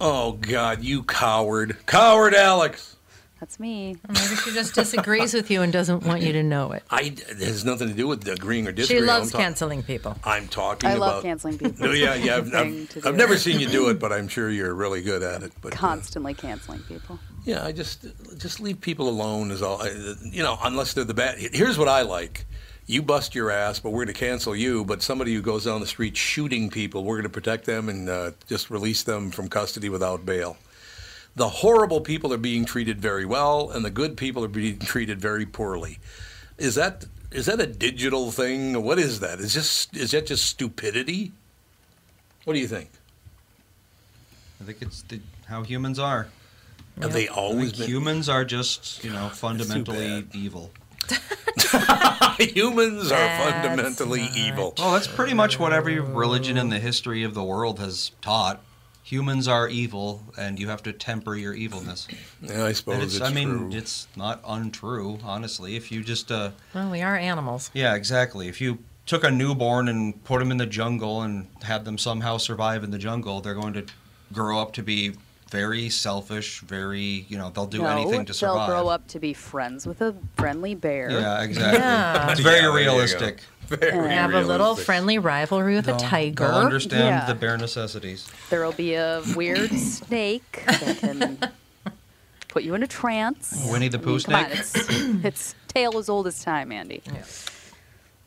Oh, 0.00 0.34
God, 0.34 0.84
you 0.84 1.02
coward. 1.02 1.76
Coward, 1.86 2.34
Alex. 2.34 2.95
That's 3.46 3.60
me. 3.60 3.96
Maybe 4.08 4.34
she 4.42 4.52
just 4.52 4.74
disagrees 4.74 5.32
with 5.32 5.52
you 5.52 5.62
and 5.62 5.72
doesn't 5.72 6.02
want 6.02 6.20
you 6.20 6.32
to 6.32 6.42
know 6.42 6.72
it. 6.72 6.82
I, 6.90 7.14
it 7.16 7.38
has 7.38 7.64
nothing 7.64 7.86
to 7.86 7.94
do 7.94 8.08
with 8.08 8.26
agreeing 8.26 8.66
or 8.66 8.72
disagreeing. 8.72 9.04
She 9.04 9.06
loves 9.06 9.32
I'm 9.32 9.40
canceling 9.40 9.84
people. 9.84 10.16
I'm 10.24 10.48
talking 10.48 10.90
I 10.90 10.94
about. 10.94 11.00
love 11.00 11.22
canceling 11.22 11.56
people. 11.56 11.76
No, 11.86 11.92
yeah, 11.92 12.16
yeah. 12.16 12.38
I've, 12.38 12.52
I've, 12.52 13.06
I've 13.06 13.14
never 13.14 13.38
seen 13.38 13.60
you 13.60 13.68
do 13.68 13.88
it, 13.88 14.00
but 14.00 14.12
I'm 14.12 14.26
sure 14.26 14.50
you're 14.50 14.74
really 14.74 15.00
good 15.00 15.22
at 15.22 15.44
it. 15.44 15.52
But 15.62 15.74
uh, 15.74 15.76
Constantly 15.76 16.34
canceling 16.34 16.80
people. 16.80 17.20
yeah, 17.44 17.64
I 17.64 17.70
just 17.70 18.04
just 18.36 18.58
leave 18.58 18.80
people 18.80 19.08
alone 19.08 19.52
is 19.52 19.62
all. 19.62 19.80
You 20.24 20.42
know, 20.42 20.58
unless 20.64 20.94
they're 20.94 21.04
the 21.04 21.14
bad. 21.14 21.38
Here's 21.38 21.78
what 21.78 21.86
I 21.86 22.02
like. 22.02 22.46
You 22.86 23.00
bust 23.00 23.36
your 23.36 23.52
ass, 23.52 23.78
but 23.78 23.90
we're 23.90 24.06
going 24.06 24.14
to 24.14 24.20
cancel 24.20 24.56
you. 24.56 24.84
But 24.84 25.02
somebody 25.02 25.32
who 25.32 25.40
goes 25.40 25.66
down 25.66 25.80
the 25.80 25.86
street 25.86 26.16
shooting 26.16 26.68
people, 26.68 27.04
we're 27.04 27.14
going 27.16 27.22
to 27.22 27.28
protect 27.28 27.64
them 27.64 27.88
and 27.88 28.08
uh, 28.08 28.32
just 28.48 28.70
release 28.70 29.04
them 29.04 29.30
from 29.30 29.46
custody 29.48 29.88
without 29.88 30.26
bail. 30.26 30.56
The 31.36 31.48
horrible 31.48 32.00
people 32.00 32.32
are 32.32 32.38
being 32.38 32.64
treated 32.64 33.00
very 33.00 33.24
well, 33.24 33.70
and 33.70 33.84
the 33.84 33.90
good 33.90 34.16
people 34.16 34.42
are 34.44 34.48
being 34.48 34.78
treated 34.78 35.20
very 35.20 35.46
poorly. 35.46 35.98
Is 36.58 36.74
that 36.74 37.04
is 37.30 37.46
that 37.46 37.60
a 37.60 37.66
digital 37.66 38.30
thing? 38.30 38.82
What 38.82 38.98
is 38.98 39.20
that? 39.20 39.38
Is 39.38 39.52
just 39.52 39.94
is 39.96 40.12
that 40.12 40.26
just 40.26 40.46
stupidity? 40.46 41.32
What 42.44 42.54
do 42.54 42.60
you 42.60 42.68
think? 42.68 42.90
I 44.60 44.64
think 44.64 44.78
it's 44.80 45.02
the, 45.02 45.20
how 45.46 45.62
humans 45.62 45.98
are. 45.98 46.28
Have 47.00 47.12
they 47.12 47.28
always 47.28 47.72
been 47.74 47.88
humans 47.88 48.28
are 48.28 48.44
just, 48.44 49.04
you 49.04 49.10
know, 49.10 49.28
fundamentally 49.28 50.26
evil. 50.32 50.70
humans 52.38 53.12
are 53.12 53.18
That's 53.18 53.66
fundamentally 53.66 54.28
evil? 54.34 54.74
Well, 54.78 54.92
that's 54.92 55.06
pretty 55.06 55.34
much 55.34 55.58
what 55.58 55.72
every 55.72 56.00
religion 56.00 56.56
in 56.56 56.70
the 56.70 56.78
history 56.78 57.22
of 57.22 57.34
the 57.34 57.44
world 57.44 57.80
has 57.80 58.12
taught. 58.22 58.62
Humans 59.10 59.46
are 59.46 59.68
evil, 59.68 60.20
and 60.36 60.58
you 60.58 60.66
have 60.66 60.82
to 60.82 60.92
temper 60.92 61.36
your 61.36 61.54
evilness. 61.54 62.08
Yeah, 62.42 62.64
I 62.64 62.72
suppose 62.72 62.94
And 62.94 63.04
it's, 63.04 63.14
it's, 63.14 63.24
I 63.24 63.32
mean, 63.32 63.48
true. 63.48 63.70
it's 63.72 64.08
not 64.16 64.40
untrue, 64.44 65.20
honestly. 65.22 65.76
If 65.76 65.92
you 65.92 66.02
just, 66.02 66.32
uh, 66.32 66.50
Well, 66.74 66.90
we 66.90 67.02
are 67.02 67.16
animals. 67.16 67.70
yeah, 67.72 67.94
exactly. 67.94 68.48
If 68.48 68.60
you 68.60 68.78
took 69.06 69.22
a 69.22 69.30
newborn 69.30 69.86
and 69.88 70.24
put 70.24 70.40
them 70.40 70.50
in 70.50 70.56
the 70.56 70.66
jungle 70.66 71.22
and 71.22 71.46
had 71.62 71.84
them 71.84 71.98
somehow 71.98 72.38
survive 72.38 72.82
in 72.82 72.90
the 72.90 72.98
jungle, 72.98 73.40
they're 73.40 73.54
going 73.54 73.74
to 73.74 73.84
grow 74.32 74.58
up 74.58 74.72
to 74.72 74.82
be 74.82 75.12
very 75.52 75.88
selfish, 75.88 76.58
very, 76.62 77.24
you 77.28 77.38
know, 77.38 77.50
they'll 77.50 77.68
do 77.68 77.78
no, 77.82 77.86
anything 77.86 78.24
to 78.24 78.34
survive. 78.34 78.66
they'll 78.68 78.80
grow 78.82 78.88
up 78.88 79.06
to 79.06 79.20
be 79.20 79.32
friends 79.32 79.86
with 79.86 80.00
a 80.02 80.16
friendly 80.36 80.74
bear. 80.74 81.12
Yeah, 81.12 81.44
exactly. 81.44 81.78
Yeah. 81.78 82.32
It's 82.32 82.40
very 82.40 82.56
Yeah, 82.56 82.62
there 82.62 82.80
you 82.80 82.84
go. 82.86 82.92
realistic. 82.94 83.42
Very 83.68 84.14
Have 84.14 84.34
a 84.34 84.42
little 84.42 84.76
friendly 84.76 85.18
rivalry 85.18 85.74
with 85.74 85.88
a 85.88 85.96
tiger. 85.96 86.44
They'll 86.46 86.54
understand 86.56 87.04
Yeah. 87.08 87.26
the 87.26 87.34
bare 87.34 87.56
necessities. 87.56 88.28
There'll 88.50 88.72
be 88.72 88.94
a 88.94 89.22
weird 89.34 89.70
snake 89.78 90.62
that 90.66 90.98
can 90.98 91.38
put 92.48 92.62
you 92.62 92.74
in 92.74 92.82
a 92.82 92.86
trance. 92.86 93.66
Winnie 93.70 93.88
the 93.88 93.98
I 93.98 94.02
Pooh 94.02 94.10
mean, 94.12 94.20
come 94.20 94.34
on, 94.34 94.44
snake? 94.50 94.58
it's, 94.58 95.24
it's 95.24 95.54
tale 95.68 95.98
as 95.98 96.08
old 96.08 96.26
as 96.26 96.42
time, 96.44 96.70
Andy. 96.72 97.02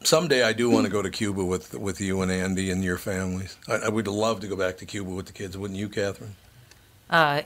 Someday 0.04 0.44
I 0.44 0.54
do 0.54 0.70
want 0.70 0.86
to 0.86 0.92
go 0.92 1.02
to 1.02 1.10
Cuba 1.10 1.44
with 1.44 1.74
with 1.74 2.00
you 2.00 2.22
and 2.22 2.32
Andy 2.32 2.72
and 2.72 2.84
your 2.84 2.98
families. 2.98 3.58
I, 3.68 3.76
I 3.76 3.90
would 3.90 4.08
love 4.08 4.40
to 4.42 4.48
go 4.48 4.56
back 4.56 4.78
to 4.78 4.86
Cuba 4.86 5.10
with 5.10 5.26
the 5.26 5.34
kids, 5.34 5.58
wouldn't 5.58 5.78
you, 5.80 5.90
Catherine? 5.90 6.36
Uh, 7.10 7.42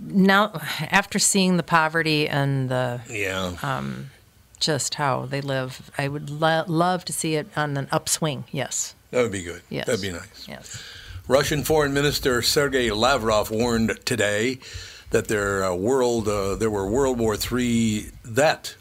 now, 0.00 0.52
after 0.90 1.18
seeing 1.18 1.58
the 1.58 1.62
poverty 1.62 2.28
and 2.28 2.68
the 2.68 3.00
Yeah. 3.08 3.54
um, 3.62 4.10
just 4.62 4.94
how 4.94 5.26
they 5.26 5.40
live, 5.40 5.90
I 5.98 6.08
would 6.08 6.30
lo- 6.30 6.64
love 6.66 7.04
to 7.06 7.12
see 7.12 7.34
it 7.34 7.48
on 7.56 7.76
an 7.76 7.88
upswing. 7.90 8.44
Yes. 8.50 8.94
that 9.10 9.22
would 9.22 9.32
be 9.32 9.42
good. 9.42 9.62
Yes. 9.68 9.86
That'd 9.86 10.00
be 10.00 10.12
nice. 10.12 10.46
Yes. 10.48 10.82
Russian 11.28 11.64
Foreign 11.64 11.92
Minister 11.92 12.40
Sergei 12.42 12.90
Lavrov 12.90 13.50
warned 13.50 13.98
today 14.04 14.58
that 15.10 15.28
there 15.28 15.64
uh, 15.64 15.74
world 15.74 16.26
uh, 16.28 16.54
there 16.56 16.70
were 16.70 16.88
World 16.88 17.18
War 17.18 17.36
III 17.36 18.10
that 18.24 18.76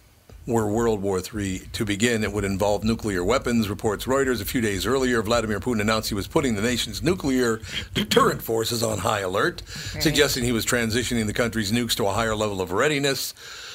were 0.48 0.68
World 0.68 1.02
War 1.02 1.22
III 1.22 1.60
to 1.74 1.86
begin. 1.86 2.24
It 2.24 2.32
would 2.32 2.44
involve 2.44 2.84
nuclear 2.84 3.24
weapons. 3.24 3.70
Reports 3.70 4.06
Reuters 4.06 4.42
a 4.42 4.46
few 4.46 4.60
days 4.62 4.86
earlier, 4.86 5.22
Vladimir 5.22 5.60
Putin 5.60 5.82
announced 5.82 6.10
he 6.10 6.16
was 6.16 6.28
putting 6.28 6.56
the 6.56 6.62
nation's 6.62 7.04
nuclear 7.04 7.62
deterrent 7.94 8.42
forces 8.42 8.82
on 8.82 9.00
high 9.00 9.20
alert, 9.20 9.62
suggesting 10.00 10.44
he 10.44 10.52
was 10.52 10.66
transitioning 10.66 11.28
the 11.28 11.34
country's 11.34 11.72
nukes 11.72 11.96
to 11.96 12.08
a 12.08 12.12
higher 12.12 12.36
level 12.36 12.60
of 12.62 12.72
readiness. 12.72 13.34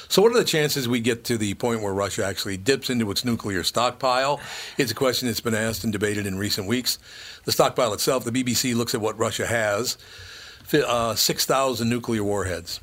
So, 0.09 0.23
what 0.23 0.33
are 0.33 0.39
the 0.39 0.45
chances 0.45 0.89
we 0.89 1.01
get 1.01 1.25
to 1.25 1.37
the 1.37 1.55
point 1.55 1.83
where 1.83 1.93
Russia 1.93 2.25
actually 2.25 2.57
dips 2.57 2.91
into 2.91 3.11
its 3.11 3.25
nuclear 3.25 3.63
stockpile? 3.65 4.41
It's 4.79 4.93
a 4.93 4.95
question 4.95 5.29
that's 5.29 5.41
been 5.41 5.55
asked 5.55 5.85
and 5.85 5.93
debated 5.93 6.27
in 6.27 6.39
recent 6.39 6.67
weeks. 6.67 6.99
The 7.45 7.53
stockpile 7.53 7.93
itself, 7.93 8.25
the 8.25 8.31
BBC 8.31 8.75
looks 8.75 8.95
at 8.95 9.01
what 9.01 9.19
Russia 9.19 9.47
has 9.47 9.99
uh, 10.73 11.15
6,000 11.15 11.89
nuclear 11.89 12.25
warheads. 12.25 12.81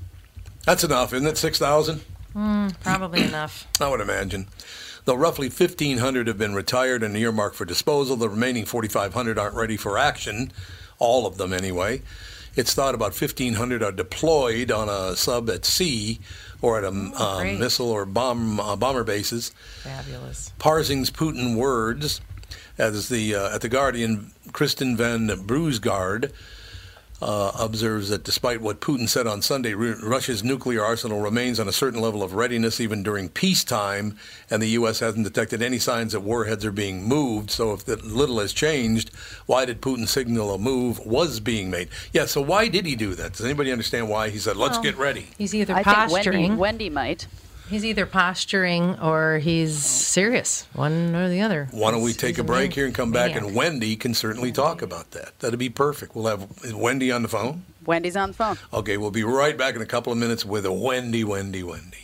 That's 0.65 0.83
enough, 0.83 1.13
isn't 1.13 1.27
it? 1.27 1.37
6,000? 1.37 2.01
Probably 2.81 3.23
enough. 3.25 3.67
I 3.79 3.89
would 3.89 4.01
imagine. 4.01 4.47
Though 5.05 5.15
roughly 5.15 5.49
1,500 5.49 6.27
have 6.27 6.37
been 6.37 6.55
retired 6.55 7.03
and 7.03 7.17
earmarked 7.17 7.57
for 7.57 7.65
disposal, 7.65 8.15
the 8.15 8.29
remaining 8.29 8.65
4,500 8.65 9.37
aren't 9.37 9.55
ready 9.55 9.75
for 9.75 9.97
action 9.97 10.51
all 10.99 11.27
of 11.27 11.37
them 11.37 11.53
anyway. 11.53 12.01
It's 12.55 12.73
thought 12.73 12.95
about 12.95 13.19
1,500 13.19 13.83
are 13.83 13.91
deployed 13.91 14.71
on 14.71 14.87
a 14.87 15.15
sub 15.15 15.49
at 15.49 15.65
sea 15.65 16.19
or 16.63 16.77
at 16.77 16.85
a 16.85 16.87
great. 17.41 17.59
missile 17.59 17.91
or 17.91 18.05
bomb 18.05 18.59
uh, 18.59 18.75
bomber 18.75 19.03
bases. 19.03 19.51
Fabulous. 19.83 20.51
Parsing's 20.57 21.11
Putin 21.11 21.57
words, 21.57 22.21
as 22.77 23.09
the 23.09 23.35
uh, 23.35 23.53
at 23.53 23.61
the 23.61 23.69
Guardian, 23.69 24.31
Kristin 24.47 24.95
Ven 24.95 25.27
Bruusgaard 25.27 26.31
uh, 27.23 27.51
observes 27.59 28.09
that 28.09 28.23
despite 28.23 28.61
what 28.61 28.81
Putin 28.81 29.07
said 29.07 29.27
on 29.27 29.41
Sunday, 29.41 29.73
Russia's 29.73 30.43
nuclear 30.43 30.83
arsenal 30.83 31.21
remains 31.21 31.59
on 31.59 31.67
a 31.67 31.71
certain 31.71 32.01
level 32.01 32.21
of 32.23 32.33
readiness 32.33 32.79
even 32.79 33.03
during 33.03 33.29
peacetime, 33.29 34.17
and 34.49 34.61
the 34.61 34.69
U.S. 34.69 34.99
hasn't 34.99 35.23
detected 35.23 35.61
any 35.61 35.79
signs 35.79 36.13
that 36.13 36.19
warheads 36.19 36.65
are 36.65 36.71
being 36.71 37.03
moved. 37.03 37.51
So, 37.51 37.73
if 37.73 37.85
that 37.85 38.05
little 38.05 38.39
has 38.39 38.53
changed, 38.53 39.11
why 39.45 39.65
did 39.65 39.81
Putin 39.81 40.07
signal 40.07 40.53
a 40.53 40.57
move 40.57 40.99
was 41.05 41.39
being 41.39 41.69
made? 41.69 41.89
Yeah. 42.11 42.25
So, 42.25 42.41
why 42.41 42.67
did 42.67 42.85
he 42.85 42.95
do 42.95 43.15
that? 43.15 43.33
Does 43.33 43.45
anybody 43.45 43.71
understand 43.71 44.09
why 44.09 44.29
he 44.29 44.37
said, 44.37 44.57
"Let's 44.57 44.75
Well, 44.75 44.83
get 44.83 44.97
ready"? 44.97 45.27
He's 45.37 45.55
either 45.55 45.73
I 45.73 45.83
think 45.83 45.95
posturing. 45.95 46.57
Wendy, 46.57 46.59
Wendy 46.59 46.89
might. 46.89 47.27
He's 47.73 47.85
either 47.85 48.05
posturing 48.05 48.99
or 48.99 49.39
he's 49.39 49.75
serious. 49.79 50.67
One 50.73 51.15
or 51.15 51.27
the 51.27 51.41
other. 51.41 51.69
Why 51.71 51.89
don't 51.89 52.03
we 52.03 52.13
take 52.13 52.37
a 52.37 52.43
break 52.43 52.69
man- 52.69 52.75
here 52.75 52.85
and 52.85 52.93
come 52.93 53.11
back, 53.11 53.31
maniac. 53.31 53.47
and 53.47 53.55
Wendy 53.55 53.95
can 53.95 54.13
certainly 54.13 54.51
talk 54.51 54.83
about 54.83 55.09
that. 55.11 55.39
That'd 55.39 55.57
be 55.57 55.69
perfect. 55.69 56.15
We'll 56.15 56.27
have 56.27 56.47
Wendy 56.71 57.11
on 57.11 57.23
the 57.23 57.27
phone. 57.27 57.65
Wendy's 57.83 58.15
on 58.15 58.29
the 58.29 58.35
phone. 58.35 58.59
Okay, 58.71 58.97
we'll 58.97 59.09
be 59.09 59.23
right 59.23 59.57
back 59.57 59.75
in 59.75 59.81
a 59.81 59.87
couple 59.87 60.13
of 60.13 60.19
minutes 60.19 60.45
with 60.45 60.67
a 60.67 60.71
Wendy, 60.71 61.23
Wendy, 61.23 61.63
Wendy. 61.63 62.02